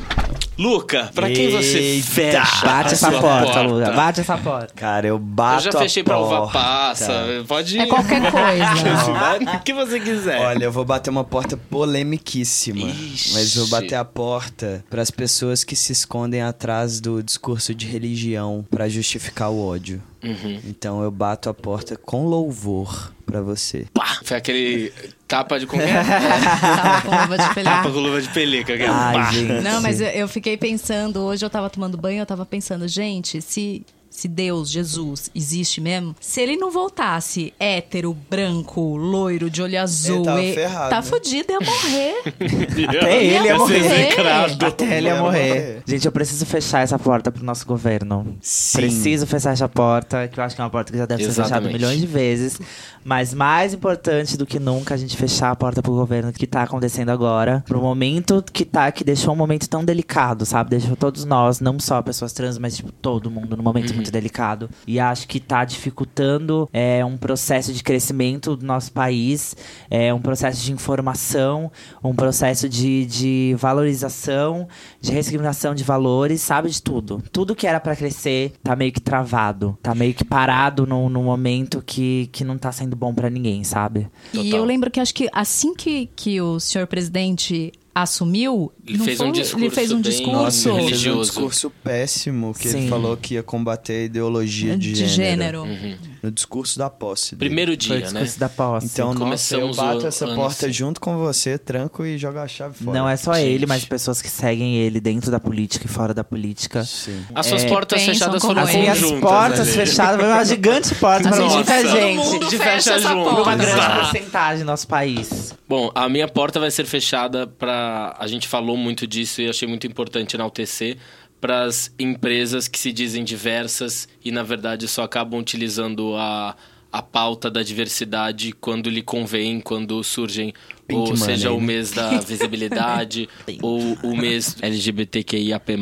Luca, 0.62 1.10
pra 1.12 1.28
quem 1.28 1.50
você 1.50 2.00
fecha? 2.00 2.64
Bate 2.64 2.92
essa 2.94 3.10
porta, 3.10 3.44
porta, 3.46 3.62
Luca. 3.62 3.90
Bate 3.90 4.20
essa 4.20 4.38
porta. 4.38 4.72
Cara, 4.76 5.08
eu 5.08 5.18
bato. 5.18 5.66
Eu 5.66 5.72
já 5.72 5.78
fechei 5.80 6.04
pra 6.04 6.20
uva 6.20 6.46
passa. 6.52 7.12
Pode 7.48 7.76
ir. 7.76 7.80
É 7.80 7.86
qualquer 7.86 8.22
coisa. 8.30 9.56
o 9.56 9.60
que 9.64 9.72
você 9.72 9.98
quiser. 9.98 10.38
Olha, 10.40 10.64
eu 10.64 10.70
vou 10.70 10.84
bater 10.84 11.10
uma 11.10 11.24
porta 11.24 11.56
polemiquíssima. 11.56 12.86
Ixi. 12.88 13.34
Mas 13.34 13.56
vou 13.56 13.66
bater 13.66 13.96
a 13.96 14.04
porta 14.04 14.84
para 14.88 15.02
as 15.02 15.10
pessoas 15.10 15.64
que 15.64 15.74
se 15.74 15.90
escondem 15.90 16.42
atrás 16.42 17.00
do 17.00 17.20
discurso 17.22 17.74
de 17.74 17.86
religião 17.86 18.64
para 18.70 18.88
justificar 18.88 19.50
o 19.50 19.66
ódio. 19.66 20.00
Uhum. 20.22 20.60
Então 20.66 21.02
eu 21.02 21.10
bato 21.10 21.48
a 21.48 21.54
porta 21.54 21.96
com 21.96 22.26
louvor 22.26 23.12
para 23.26 23.40
você. 23.40 23.86
Pá! 23.92 24.20
Foi 24.22 24.36
aquele 24.36 24.92
capa 25.26 25.58
de 25.58 25.66
como 25.66 25.82
Tapa 25.82 27.02
com 27.02 27.22
luva 27.22 27.38
de 27.38 27.54
pelica. 27.54 27.76
Tapa 27.76 27.90
com 27.90 27.98
luva 27.98 28.22
de 28.22 28.28
pelica. 28.28 28.76
Que 28.76 28.82
é 28.82 28.88
Ai, 28.88 29.42
Não, 29.62 29.80
mas 29.80 30.00
eu, 30.00 30.08
eu 30.08 30.28
fiquei 30.28 30.56
pensando, 30.56 31.20
hoje 31.20 31.44
eu 31.44 31.50
tava 31.50 31.68
tomando 31.68 31.96
banho, 31.96 32.20
eu 32.20 32.26
tava 32.26 32.46
pensando, 32.46 32.86
gente, 32.86 33.40
se 33.42 33.84
se 34.12 34.28
Deus, 34.28 34.70
Jesus, 34.70 35.30
existe 35.34 35.80
mesmo, 35.80 36.14
se 36.20 36.42
ele 36.42 36.54
não 36.58 36.70
voltasse 36.70 37.54
hétero, 37.58 38.14
branco, 38.28 38.94
loiro, 38.94 39.48
de 39.48 39.62
olho 39.62 39.80
azul, 39.80 40.28
ele 40.38 40.52
ferrado, 40.52 40.90
tá 40.90 40.96
né? 40.96 41.02
fudido, 41.02 41.50
ia 41.50 41.58
morrer. 41.58 42.22
Até 42.88 43.24
ele 43.24 43.46
ia 43.46 43.56
morrer. 43.56 44.64
Até 44.66 44.98
ele 44.98 45.06
ia 45.06 45.16
morrer. 45.16 45.82
Gente, 45.86 46.04
eu 46.04 46.12
preciso 46.12 46.44
fechar 46.44 46.82
essa 46.82 46.98
porta 46.98 47.32
pro 47.32 47.42
nosso 47.42 47.66
governo. 47.66 48.36
Sim. 48.42 48.78
Preciso 48.78 49.26
fechar 49.26 49.54
essa 49.54 49.66
porta, 49.66 50.28
que 50.28 50.38
eu 50.38 50.44
acho 50.44 50.54
que 50.54 50.60
é 50.60 50.64
uma 50.64 50.70
porta 50.70 50.92
que 50.92 50.98
já 50.98 51.06
deve 51.06 51.22
Exatamente. 51.22 51.48
ser 51.48 51.54
fechada 51.54 51.72
milhões 51.72 51.98
de 51.98 52.06
vezes. 52.06 52.60
Mas 53.02 53.32
mais 53.32 53.72
importante 53.72 54.36
do 54.36 54.44
que 54.44 54.60
nunca 54.60 54.92
a 54.92 54.96
gente 54.98 55.16
fechar 55.16 55.50
a 55.50 55.56
porta 55.56 55.82
pro 55.82 55.92
governo 55.92 56.32
que 56.32 56.46
tá 56.46 56.62
acontecendo 56.62 57.08
agora. 57.08 57.64
Pro 57.66 57.80
momento 57.80 58.44
que 58.52 58.66
tá, 58.66 58.92
que 58.92 59.02
deixou 59.02 59.32
um 59.32 59.36
momento 59.36 59.66
tão 59.68 59.82
delicado, 59.82 60.44
sabe? 60.44 60.70
Deixou 60.70 60.94
todos 60.96 61.24
nós, 61.24 61.60
não 61.60 61.80
só 61.80 62.02
pessoas 62.02 62.34
trans, 62.34 62.58
mas 62.58 62.76
tipo, 62.76 62.92
todo 62.92 63.30
mundo 63.30 63.56
num 63.56 63.62
momento 63.62 63.90
uhum. 63.90 64.01
Muito 64.03 64.11
delicado. 64.11 64.68
E 64.86 64.98
acho 64.98 65.28
que 65.28 65.38
tá 65.38 65.64
dificultando 65.64 66.68
é, 66.72 67.05
um 67.05 67.16
processo 67.16 67.72
de 67.72 67.82
crescimento 67.82 68.57
do 68.57 68.66
nosso 68.66 68.92
país, 68.92 69.57
é, 69.88 70.12
um 70.12 70.20
processo 70.20 70.62
de 70.64 70.72
informação, 70.72 71.70
um 72.03 72.14
processo 72.14 72.68
de, 72.68 73.07
de 73.07 73.57
valorização, 73.59 74.68
de 75.00 75.12
ressignificação 75.12 75.74
de 75.74 75.84
valores, 75.84 76.40
sabe 76.40 76.68
de 76.68 76.82
tudo. 76.82 77.22
Tudo 77.30 77.55
que 77.55 77.66
era 77.66 77.80
para 77.80 77.94
crescer 77.94 78.53
tá 78.62 78.74
meio 78.74 78.92
que 78.92 79.00
travado, 79.00 79.78
tá 79.82 79.94
meio 79.94 80.14
que 80.14 80.24
parado 80.24 80.86
num, 80.86 81.09
num 81.09 81.24
momento 81.24 81.82
que, 81.84 82.28
que 82.32 82.44
não 82.44 82.59
tá 82.59 82.72
sendo 82.72 82.96
bom 82.96 83.14
para 83.14 83.30
ninguém, 83.30 83.62
sabe? 83.64 84.09
E 84.32 84.50
eu 84.50 84.64
lembro 84.64 84.90
que 84.90 85.00
acho 85.00 85.14
que 85.14 85.28
assim 85.32 85.74
que, 85.74 86.09
que 86.16 86.40
o 86.40 86.59
senhor 86.59 86.86
presidente 86.86 87.72
assumiu, 87.95 88.72
Ele 88.86 88.99
não 88.99 89.05
fez 89.05 89.18
foi- 89.18 89.26
um 89.26 89.32
discurso 89.32 89.64
ele 89.64 89.70
fez 89.74 89.93
um 89.93 90.01
bem 90.01 90.11
discurso 90.11 90.32
Nossa, 90.32 90.70
ele 90.70 90.88
fez 90.88 91.07
um 91.07 91.20
discurso 91.20 91.70
péssimo 91.82 92.55
que 92.55 92.68
ele 92.68 92.82
Sim. 92.82 92.88
falou 92.88 93.16
que 93.16 93.34
ia 93.34 93.43
combater 93.43 93.93
a 93.93 94.05
ideologia 94.05 94.76
de, 94.76 94.93
de 94.93 95.07
gênero. 95.07 95.66
gênero. 95.66 95.99
No 96.22 96.30
discurso 96.30 96.78
da 96.78 96.88
posse. 96.88 97.34
dele. 97.34 97.48
Primeiro 97.48 97.70
Foi 97.70 97.74
o 97.74 97.76
dia, 97.76 97.96
né? 97.98 98.02
discurso 98.04 98.38
da 98.38 98.48
posse. 98.48 98.86
Então, 98.86 99.08
nossa, 99.14 99.16
eu 99.56 99.60
Começamos 99.62 99.76
bato 99.76 100.04
o 100.04 100.06
essa 100.06 100.24
ano 100.24 100.34
porta 100.36 100.66
assim. 100.66 100.72
junto 100.72 101.00
com 101.00 101.18
você, 101.18 101.58
tranco 101.58 102.04
e 102.06 102.16
jogo 102.16 102.38
a 102.38 102.46
chave 102.46 102.76
fora. 102.84 102.96
não 102.98 103.08
é 103.08 103.16
só 103.16 103.34
Gente. 103.34 103.46
ele, 103.46 103.66
mas 103.66 103.84
pessoas 103.84 104.22
que 104.22 104.30
seguem 104.30 104.76
ele 104.76 105.00
dentro 105.00 105.30
da 105.30 105.40
política 105.40 105.84
e 105.86 105.88
fora 105.88 106.14
da 106.14 106.22
política. 106.22 106.84
Sim. 106.84 107.24
As 107.34 107.46
suas 107.46 107.64
É, 107.64 107.68
portas 107.68 108.02
fechadas 108.02 108.40
como 108.40 108.54
foram 108.54 108.68
As 108.68 108.74
minhas 108.74 109.00
conjuntas. 109.00 109.20
portas 109.20 109.66
né, 109.66 109.72
fechadas, 109.72 110.20
foi 110.20 110.28
uma 110.32 110.44
gigante 110.44 110.94
porta 110.96 111.28
pra 111.28 111.38
Assim, 111.44 111.54
muita 111.56 111.74
todo 111.82 111.88
gente. 111.90 112.30
gente 112.30 112.58
fecha 112.58 112.62
fecha 112.94 112.98
junto. 113.00 113.14
Por 113.24 113.32
uma 113.32 113.44
porta. 113.44 113.56
grande 113.56 113.80
Ah. 113.80 113.96
porcentagem 113.96 114.58
do 114.64 114.66
nosso 114.66 114.86
país. 114.86 115.54
Bom, 115.68 115.90
a 115.94 116.08
minha 116.08 116.28
porta 116.28 116.60
vai 116.60 116.70
ser 116.70 116.84
fechada 116.84 117.46
para. 117.46 118.14
A 118.18 118.26
gente 118.26 118.46
falou 118.46 118.76
muito 118.76 119.06
disso 119.06 119.40
e 119.42 119.48
achei 119.48 119.66
muito 119.66 119.86
importante 119.86 120.36
enaltecer 120.36 120.98
para 121.43 121.64
as 121.64 121.93
empresas 121.99 122.68
que 122.68 122.78
se 122.78 122.93
dizem 122.93 123.24
diversas 123.24 124.09
e, 124.24 124.30
na 124.30 124.45
verdade, 124.45 124.86
só 124.86 125.03
acabam 125.03 125.40
utilizando 125.40 126.14
a, 126.14 126.55
a 126.93 127.03
pauta 127.03 127.51
da 127.51 127.64
diversidade 127.64 128.53
quando 128.53 128.88
lhe 128.88 129.03
convém, 129.03 129.61
quando 129.61 130.05
surgem, 130.05 130.55
Pink 130.86 131.01
ou 131.01 131.16
seja, 131.16 131.51
money. 131.51 131.64
o 131.64 131.66
mês 131.66 131.90
da 131.90 132.11
visibilidade, 132.22 133.28
ou 133.61 133.80
o 134.05 134.16
mês 134.16 134.55
LGBTQIAP+, 134.62 135.72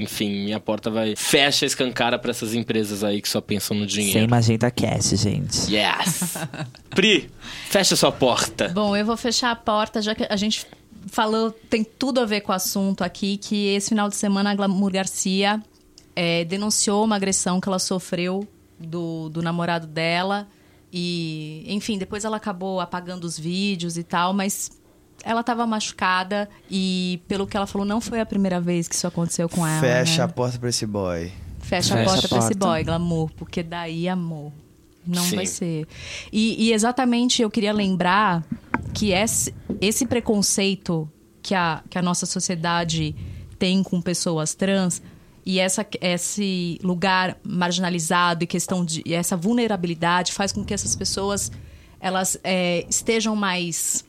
enfim, 0.00 0.30
minha 0.44 0.58
porta 0.58 0.90
vai... 0.90 1.14
Fecha, 1.14 1.66
escancara 1.66 2.18
para 2.18 2.30
essas 2.30 2.54
empresas 2.54 3.04
aí 3.04 3.20
que 3.20 3.28
só 3.28 3.42
pensam 3.42 3.76
no 3.76 3.86
dinheiro. 3.86 4.20
Sem 4.20 4.26
Magenta 4.26 4.70
Cast, 4.70 5.16
gente. 5.16 5.70
Yes! 5.70 6.38
Pri, 6.88 7.28
fecha 7.68 7.94
sua 7.94 8.10
porta. 8.10 8.70
Bom, 8.70 8.96
eu 8.96 9.04
vou 9.04 9.18
fechar 9.18 9.50
a 9.50 9.56
porta, 9.56 10.00
já 10.00 10.14
que 10.14 10.26
a 10.30 10.36
gente 10.36 10.66
falou, 11.06 11.50
tem 11.50 11.84
tudo 11.84 12.20
a 12.20 12.24
ver 12.26 12.40
com 12.42 12.52
o 12.52 12.54
assunto 12.54 13.02
aqui, 13.02 13.36
que 13.36 13.68
esse 13.68 13.90
final 13.90 14.08
de 14.08 14.16
semana 14.16 14.50
a 14.50 14.54
Glamour 14.54 14.92
Garcia 14.92 15.62
é, 16.14 16.44
denunciou 16.44 17.04
uma 17.04 17.16
agressão 17.16 17.60
que 17.60 17.68
ela 17.68 17.78
sofreu 17.78 18.46
do, 18.78 19.28
do 19.28 19.42
namorado 19.42 19.86
dela. 19.86 20.46
E, 20.92 21.64
enfim, 21.66 21.98
depois 21.98 22.24
ela 22.24 22.36
acabou 22.36 22.80
apagando 22.80 23.24
os 23.24 23.38
vídeos 23.38 23.98
e 23.98 24.04
tal, 24.04 24.32
mas 24.32 24.70
ela 25.24 25.40
estava 25.40 25.66
machucada 25.66 26.48
e, 26.70 27.20
pelo 27.26 27.46
que 27.46 27.56
ela 27.56 27.66
falou, 27.66 27.86
não 27.86 28.00
foi 28.00 28.20
a 28.20 28.26
primeira 28.26 28.60
vez 28.60 28.86
que 28.86 28.94
isso 28.94 29.06
aconteceu 29.06 29.48
com 29.48 29.66
ela. 29.66 29.80
Fecha 29.80 30.18
né? 30.18 30.24
a 30.24 30.28
porta 30.28 30.58
pra 30.58 30.68
esse 30.68 30.86
boy. 30.86 31.32
Fecha, 31.58 31.94
a 31.94 31.98
Fecha 31.98 32.10
porta 32.10 32.26
a 32.26 32.28
pra 32.28 32.38
esse 32.38 32.54
porta. 32.54 32.66
boy, 32.66 32.84
glamour, 32.84 33.30
porque 33.36 33.62
daí 33.62 34.08
amor. 34.08 34.52
Não 35.06 35.22
Sim. 35.22 35.36
vai 35.36 35.46
ser. 35.46 35.86
E, 36.32 36.68
e 36.68 36.72
exatamente 36.72 37.42
eu 37.42 37.50
queria 37.50 37.72
lembrar 37.72 38.44
que 38.92 39.12
esse, 39.12 39.54
esse 39.80 40.06
preconceito 40.06 41.08
que 41.42 41.54
a, 41.54 41.82
que 41.90 41.98
a 41.98 42.02
nossa 42.02 42.26
sociedade 42.26 43.14
tem 43.58 43.82
com 43.82 44.00
pessoas 44.00 44.54
trans 44.54 45.02
e 45.44 45.60
essa, 45.60 45.86
esse 46.00 46.78
lugar 46.82 47.36
marginalizado 47.44 48.44
e 48.44 48.46
questão 48.46 48.84
de 48.84 49.02
e 49.04 49.12
essa 49.12 49.36
vulnerabilidade 49.36 50.32
faz 50.32 50.52
com 50.52 50.64
que 50.64 50.72
essas 50.72 50.96
pessoas 50.96 51.52
elas 52.00 52.38
é, 52.42 52.86
estejam 52.88 53.36
mais 53.36 54.04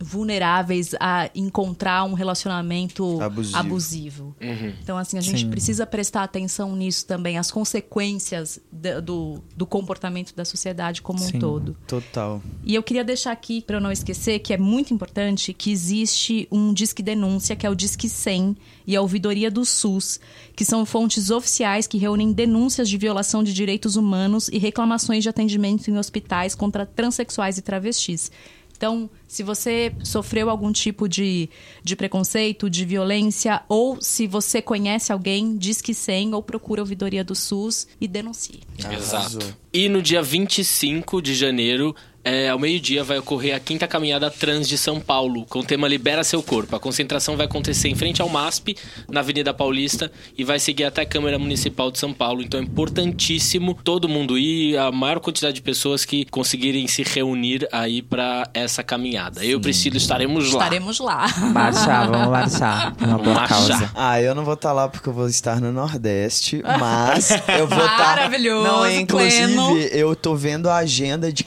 vulneráveis 0.00 0.94
a 1.00 1.30
encontrar 1.34 2.04
um 2.04 2.12
relacionamento 2.14 3.20
Abusivo. 3.20 3.56
abusivo. 3.58 4.36
Então, 4.82 4.96
assim, 4.96 5.18
a 5.18 5.20
gente 5.20 5.40
Sim. 5.42 5.50
precisa 5.50 5.86
prestar 5.86 6.22
atenção 6.24 6.74
nisso 6.76 7.06
também, 7.06 7.36
as 7.38 7.50
consequências 7.50 8.60
da- 8.70 9.00
do, 9.00 9.42
do 9.56 9.66
comportamento 9.66 10.34
da 10.34 10.44
sociedade 10.44 11.02
como 11.02 11.18
Sim. 11.18 11.36
um 11.36 11.40
todo. 11.40 11.76
Total. 11.86 12.42
E 12.64 12.74
eu 12.74 12.82
queria 12.82 13.04
deixar 13.04 13.32
aqui, 13.32 13.60
para 13.60 13.76
eu 13.76 13.80
não 13.80 13.90
esquecer, 13.92 14.38
que 14.40 14.52
é 14.52 14.58
muito 14.58 14.92
importante 14.94 15.52
que 15.52 15.70
existe 15.70 16.46
um 16.50 16.72
Disque 16.72 17.02
Denúncia, 17.02 17.56
que 17.56 17.66
é 17.66 17.70
o 17.70 17.74
Disque 17.74 18.08
100, 18.08 18.56
e 18.86 18.96
a 18.96 19.00
Ouvidoria 19.02 19.50
do 19.50 19.64
SUS, 19.64 20.18
que 20.56 20.64
são 20.64 20.84
fontes 20.86 21.30
oficiais 21.30 21.86
que 21.86 21.98
reúnem 21.98 22.32
denúncias 22.32 22.88
de 22.88 22.96
violação 22.96 23.42
de 23.44 23.52
direitos 23.52 23.96
humanos 23.96 24.48
e 24.48 24.58
reclamações 24.58 25.22
de 25.22 25.28
atendimento 25.28 25.90
em 25.90 25.98
hospitais 25.98 26.54
contra 26.54 26.86
transexuais 26.86 27.58
e 27.58 27.62
travestis. 27.62 28.30
Então, 28.78 29.10
se 29.26 29.42
você 29.42 29.92
sofreu 30.04 30.48
algum 30.48 30.70
tipo 30.70 31.08
de, 31.08 31.50
de 31.82 31.96
preconceito, 31.96 32.70
de 32.70 32.84
violência, 32.84 33.60
ou 33.68 34.00
se 34.00 34.28
você 34.28 34.62
conhece 34.62 35.12
alguém, 35.12 35.56
diz 35.56 35.82
que 35.82 35.92
100 35.92 36.32
ou 36.32 36.40
procura 36.40 36.80
a 36.80 36.84
ouvidoria 36.84 37.24
do 37.24 37.34
SUS 37.34 37.88
e 38.00 38.06
denuncie. 38.06 38.60
Exato. 38.90 39.56
E 39.72 39.88
no 39.88 40.00
dia 40.00 40.22
25 40.22 41.20
de 41.20 41.34
janeiro, 41.34 41.94
é, 42.24 42.48
ao 42.48 42.58
meio-dia, 42.58 43.02
vai 43.04 43.18
ocorrer 43.18 43.54
a 43.54 43.60
quinta 43.60 43.86
caminhada 43.86 44.30
trans 44.30 44.68
de 44.68 44.76
São 44.76 45.00
Paulo, 45.00 45.46
com 45.48 45.60
o 45.60 45.64
tema 45.64 45.88
Libera 45.88 46.22
Seu 46.24 46.42
Corpo. 46.42 46.76
A 46.76 46.80
concentração 46.80 47.36
vai 47.36 47.46
acontecer 47.46 47.88
em 47.88 47.94
frente 47.94 48.20
ao 48.20 48.28
MASP, 48.28 48.76
na 49.08 49.20
Avenida 49.20 49.54
Paulista, 49.54 50.10
e 50.36 50.44
vai 50.44 50.58
seguir 50.58 50.84
até 50.84 51.02
a 51.02 51.06
Câmara 51.06 51.38
Municipal 51.38 51.90
de 51.90 51.98
São 51.98 52.12
Paulo. 52.12 52.42
Então 52.42 52.60
é 52.60 52.62
importantíssimo 52.62 53.74
todo 53.82 54.08
mundo 54.08 54.36
ir, 54.36 54.76
a 54.76 54.90
maior 54.92 55.20
quantidade 55.20 55.54
de 55.54 55.62
pessoas 55.62 56.04
que 56.04 56.24
conseguirem 56.26 56.86
se 56.86 57.02
reunir 57.02 57.66
aí 57.72 58.02
para 58.02 58.48
essa 58.52 58.82
caminhada. 58.82 59.44
Eu 59.44 59.50
e 59.52 59.54
o 59.54 59.60
Priscila 59.60 59.96
estaremos 59.96 60.52
lá. 60.52 60.64
Estaremos 60.64 60.98
lá. 61.00 61.26
Marchar, 61.52 62.10
vamos 62.10 62.28
marchar. 62.28 62.94
Por 62.94 63.08
uma 63.08 63.18
boa 63.18 63.34
Marchar. 63.34 63.68
causa. 63.68 63.90
Ah, 63.94 64.20
eu 64.20 64.34
não 64.34 64.44
vou 64.44 64.54
estar 64.54 64.72
lá 64.72 64.88
porque 64.88 65.08
eu 65.08 65.12
vou 65.12 65.28
estar 65.28 65.60
no 65.60 65.72
Nordeste, 65.72 66.62
mas 66.78 67.30
eu 67.58 67.66
vou 67.66 67.78
estar. 67.78 68.16
Maravilhoso, 68.16 68.64
Não, 68.66 68.84
é, 68.84 68.96
inclusive, 68.96 69.54
pleno. 69.54 69.78
eu 69.78 70.14
tô 70.14 70.34
vendo 70.34 70.68
a 70.68 70.76
agenda 70.76 71.32
de 71.32 71.42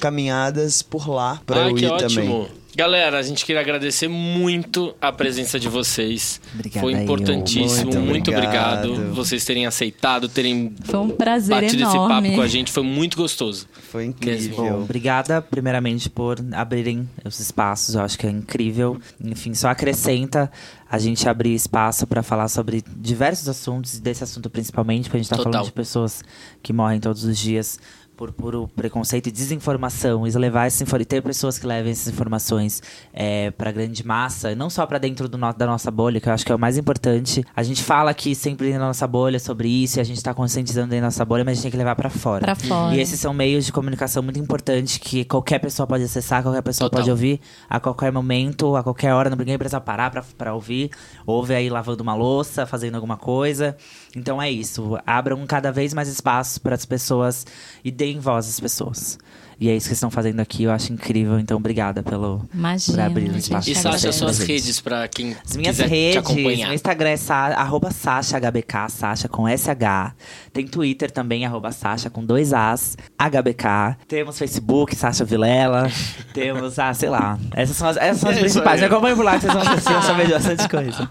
por 0.90 1.10
lá 1.10 1.42
pra 1.46 1.66
ah, 1.66 1.70
eu 1.70 1.76
que 1.76 1.86
ir 1.86 1.90
ótimo. 1.90 2.10
também. 2.10 2.62
Galera, 2.74 3.20
a 3.20 3.22
gente 3.22 3.46
queria 3.46 3.60
agradecer 3.60 4.08
muito 4.08 4.96
a 5.02 5.12
presença 5.12 5.60
de 5.60 5.68
vocês. 5.68 6.40
Obrigada, 6.56 6.80
Foi 6.80 6.94
eu. 6.94 7.02
importantíssimo. 7.02 7.92
Muito 7.92 8.00
Muito, 8.00 8.32
obrigado. 8.32 8.92
obrigado. 8.92 9.14
Vocês 9.14 9.44
terem 9.44 9.66
aceitado, 9.66 10.30
terem 10.30 10.74
Foi 10.86 11.00
um 11.02 11.10
prazer 11.10 11.54
batido 11.62 11.84
esse 11.84 11.96
enorme. 11.96 12.30
papo 12.30 12.36
com 12.38 12.42
a 12.42 12.48
gente. 12.48 12.72
Foi 12.72 12.84
muito 12.84 13.18
gostoso. 13.18 13.68
Foi 13.92 14.06
Bom, 14.06 14.10
incrível. 14.12 14.82
obrigada 14.84 15.42
primeiramente 15.42 16.10
por 16.10 16.38
abrirem 16.54 17.10
os 17.26 17.42
espaços, 17.42 17.96
eu 17.96 18.02
acho 18.02 18.18
que 18.18 18.26
é 18.26 18.30
incrível. 18.30 18.98
Enfim, 19.22 19.54
só 19.54 19.68
acrescenta 19.68 20.50
a 20.90 20.98
gente 20.98 21.28
abrir 21.28 21.54
espaço 21.54 22.08
para 22.08 22.24
falar 22.24 22.48
sobre 22.48 22.84
diversos 22.96 23.50
assuntos, 23.50 24.00
desse 24.00 24.24
assunto 24.24 24.50
principalmente, 24.50 25.06
porque 25.06 25.18
a 25.18 25.20
gente 25.20 25.30
tá 25.30 25.36
Total. 25.36 25.52
falando 25.52 25.66
de 25.66 25.74
pessoas 25.74 26.24
que 26.64 26.72
morrem 26.72 27.02
todos 27.02 27.26
os 27.26 27.38
dias 27.38 27.78
por 28.22 28.32
puro 28.32 28.68
preconceito 28.76 29.26
e 29.28 29.32
desinformação, 29.32 30.28
e 30.28 30.32
levar 30.34 30.68
essa 30.68 30.84
e 30.84 31.06
ter 31.06 31.24
pessoas 31.24 31.58
que 31.58 31.66
levem 31.66 31.92
essas 31.92 32.14
informações 32.14 32.80
é, 33.12 33.50
para 33.50 33.72
grande 33.72 34.06
massa, 34.06 34.54
não 34.54 34.70
só 34.70 34.86
para 34.86 35.00
dentro 35.00 35.28
do 35.28 35.40
no- 35.40 35.52
da 35.52 35.66
nossa 35.66 35.90
bolha, 35.90 36.22
que 36.22 36.30
eu 36.30 36.34
acho 36.34 36.46
que 36.46 36.52
é 36.52 36.56
o 36.56 36.60
mais 36.60 36.78
importante. 36.78 37.44
A 37.56 37.64
gente 37.64 37.82
fala 37.82 38.12
aqui 38.12 38.36
sempre 38.36 38.72
na 38.74 38.78
nossa 38.78 39.08
bolha 39.08 39.40
sobre 39.40 39.68
isso, 39.68 39.98
e 39.98 40.02
a 40.02 40.04
gente 40.04 40.22
tá 40.22 40.36
conscientizando 40.36 40.90
dentro 40.90 41.02
da 41.02 41.08
nossa 41.08 41.26
bolha, 41.26 41.44
mas 41.44 41.54
a 41.54 41.56
gente 41.56 41.64
tem 41.64 41.72
que 41.72 41.78
levar 41.78 41.96
para 41.96 42.12
fora. 42.12 42.42
Pra 42.42 42.54
fora. 42.54 42.96
E 42.96 43.00
esses 43.00 43.20
são 43.20 43.34
meios 43.34 43.66
de 43.66 43.72
comunicação 43.72 44.22
muito 44.22 44.38
importantes 44.40 45.00
que 45.00 45.26
qualquer 45.26 45.58
pessoa 45.58 45.88
pode 45.88 46.04
acessar, 46.04 46.44
qualquer 46.44 46.62
pessoa 46.62 46.92
Total. 46.92 47.02
pode 47.02 47.10
ouvir 47.10 47.42
a 47.68 47.80
qualquer 47.80 48.12
momento, 48.12 48.76
a 48.76 48.84
qualquer 48.84 49.14
hora, 49.14 49.32
ninguém 49.36 49.58
precisa 49.58 49.82
parar 49.82 50.12
pra, 50.12 50.24
pra 50.38 50.54
ouvir. 50.54 50.92
Ouve 51.26 51.56
aí 51.56 51.72
lavando 51.72 52.04
uma 52.04 52.14
louça, 52.14 52.68
fazendo 52.68 52.94
alguma 52.94 53.18
coisa. 53.18 53.76
Então 54.16 54.40
é 54.40 54.52
isso. 54.52 54.96
Abram 55.08 55.44
cada 55.48 55.72
vez 55.72 55.92
mais 55.92 56.08
espaços 56.08 56.60
para 56.60 56.76
as 56.76 56.86
pessoas 56.86 57.48
e 57.84 57.90
deem 57.90 58.11
voz 58.20 58.48
às 58.48 58.60
pessoas. 58.60 59.18
E 59.60 59.70
é 59.70 59.76
isso 59.76 59.84
que 59.84 59.90
vocês 59.90 59.98
estão 59.98 60.10
fazendo 60.10 60.40
aqui, 60.40 60.64
eu 60.64 60.72
acho 60.72 60.92
incrível. 60.92 61.38
Então, 61.38 61.58
obrigada 61.58 62.02
pelo 62.02 62.44
Imagina, 62.52 62.98
por 62.98 63.06
abrir 63.06 63.28
gente 63.28 63.44
espaço. 63.44 63.70
E 63.70 63.76
Sasha, 63.76 63.90
agradece. 63.90 64.18
suas 64.18 64.40
redes 64.40 64.82
pra 64.82 65.08
quem 65.08 65.36
As 65.46 65.56
minhas 65.56 65.76
quiser 65.76 65.88
te 65.88 65.90
redes, 65.92 66.18
acompanhar. 66.18 66.66
meu 66.66 66.74
Instagram 66.74 67.10
é 67.10 67.18
sa 67.18 67.36
arroba 67.50 67.92
Sasha 67.92 68.40
HBK, 68.40 68.90
Sasha 68.90 69.28
com 69.30 69.48
SH. 69.48 70.16
Tem 70.52 70.66
Twitter 70.66 71.12
também, 71.12 71.46
arroba 71.46 71.72
Sasha 71.72 72.10
com 72.10 72.26
dois 72.26 72.54
As, 72.54 72.98
HBK. 73.20 73.98
Temos 74.08 74.40
Facebook, 74.40 74.96
Sasha 74.96 75.24
Vilela. 75.24 75.92
Temos, 76.34 76.80
ah, 76.80 76.92
sei 76.96 77.10
lá. 77.10 77.38
Essas 77.52 77.78
são 77.78 77.88
as, 77.88 77.98
essas 77.98 78.20
são 78.20 78.32
as 78.32 78.38
É 78.38 78.40
principais. 78.40 78.80
Me 78.80 78.88
acompanhem 78.88 79.16
por 79.16 79.24
lá 79.24 79.36
que 79.36 79.42
vocês 79.42 79.54
vão, 79.54 79.64
vocês 79.64 79.84
vão 79.84 80.02
saber 80.02 80.26
de 80.26 80.34
bastante 80.34 80.68
coisa. 80.68 81.08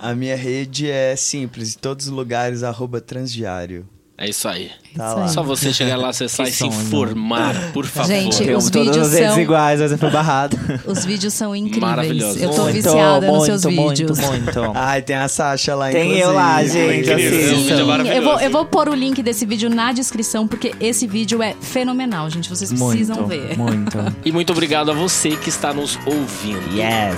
A 0.00 0.14
minha 0.14 0.36
rede 0.36 0.88
é 0.88 1.16
simples, 1.16 1.74
em 1.74 1.78
todos 1.80 2.06
os 2.06 2.12
lugares, 2.12 2.62
arroba 2.62 3.00
transdiário. 3.00 3.84
É 4.16 4.28
isso 4.28 4.46
aí. 4.46 4.70
Tá 4.96 5.08
Isso 5.08 5.16
lá. 5.16 5.24
aí. 5.24 5.28
Só 5.30 5.42
você 5.42 5.72
chegar 5.72 5.96
lá, 5.96 6.10
acessar 6.10 6.46
Que 6.46 6.52
e 6.52 6.54
se 6.54 6.64
informar, 6.64 7.72
por 7.72 7.84
favor. 7.84 8.06
Gente, 8.08 8.48
Os 8.52 8.70
vídeos 8.70 9.12
redes 9.12 9.32
são- 9.32 9.40
iguais, 9.40 9.80
mas 9.80 9.90
eu 9.90 9.98
fui 9.98 10.08
barrado. 10.08 10.56
Os 10.86 11.04
vídeos 11.04 11.34
são 11.34 11.54
incríveis. 11.56 11.82
Maravilhoso. 11.82 12.38
Eu 12.38 12.50
tô 12.50 12.62
Muito, 12.62 12.74
viciada 12.76 13.26
nos 13.26 13.36
muito, 13.38 13.44
seus 13.60 13.74
muito, 13.74 13.88
vídeos. 13.98 14.20
Muito, 14.20 14.72
Ai, 14.72 15.02
tem 15.02 15.16
a 15.16 15.26
Sasha 15.26 15.74
lá, 15.74 15.90
Tem 15.90 16.02
inclusive. 16.02 16.20
eu 16.22 16.32
lá, 16.32 16.62
gente, 16.64 17.12
vídeo 17.12 17.12
é 17.12 17.76
Sim, 17.76 17.82
maravilhoso. 17.84 18.16
eu 18.18 18.22
vou, 18.22 18.40
eu 18.40 18.50
vou 18.52 18.64
pôr 18.64 18.88
o 18.88 18.94
link 18.94 19.20
desse 19.20 19.44
vídeo 19.44 19.68
na 19.68 19.90
descrição, 19.92 20.46
porque 20.46 20.72
esse 20.80 21.08
vídeo 21.08 21.42
é 21.42 21.56
fenomenal, 21.60 22.30
gente. 22.30 22.48
Vocês 22.48 22.72
precisam 22.72 23.16
Muito, 23.16 23.28
ver. 23.28 23.58
muito. 23.58 23.98
E 24.24 24.30
muito 24.30 24.52
obrigado 24.52 24.92
a 24.92 24.94
você 24.94 25.30
que 25.30 25.48
está 25.48 25.72
nos 25.74 25.98
ouvindo. 26.06 26.62
Yes. 26.72 27.16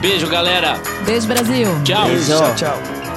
Beijo, 0.00 0.26
galera. 0.28 0.80
Beijo, 1.04 1.26
Brasil! 1.26 1.66
Tchau. 1.84 2.06
Beijo. 2.06 2.26
Tchau, 2.38 2.54
tchau. 2.54 3.07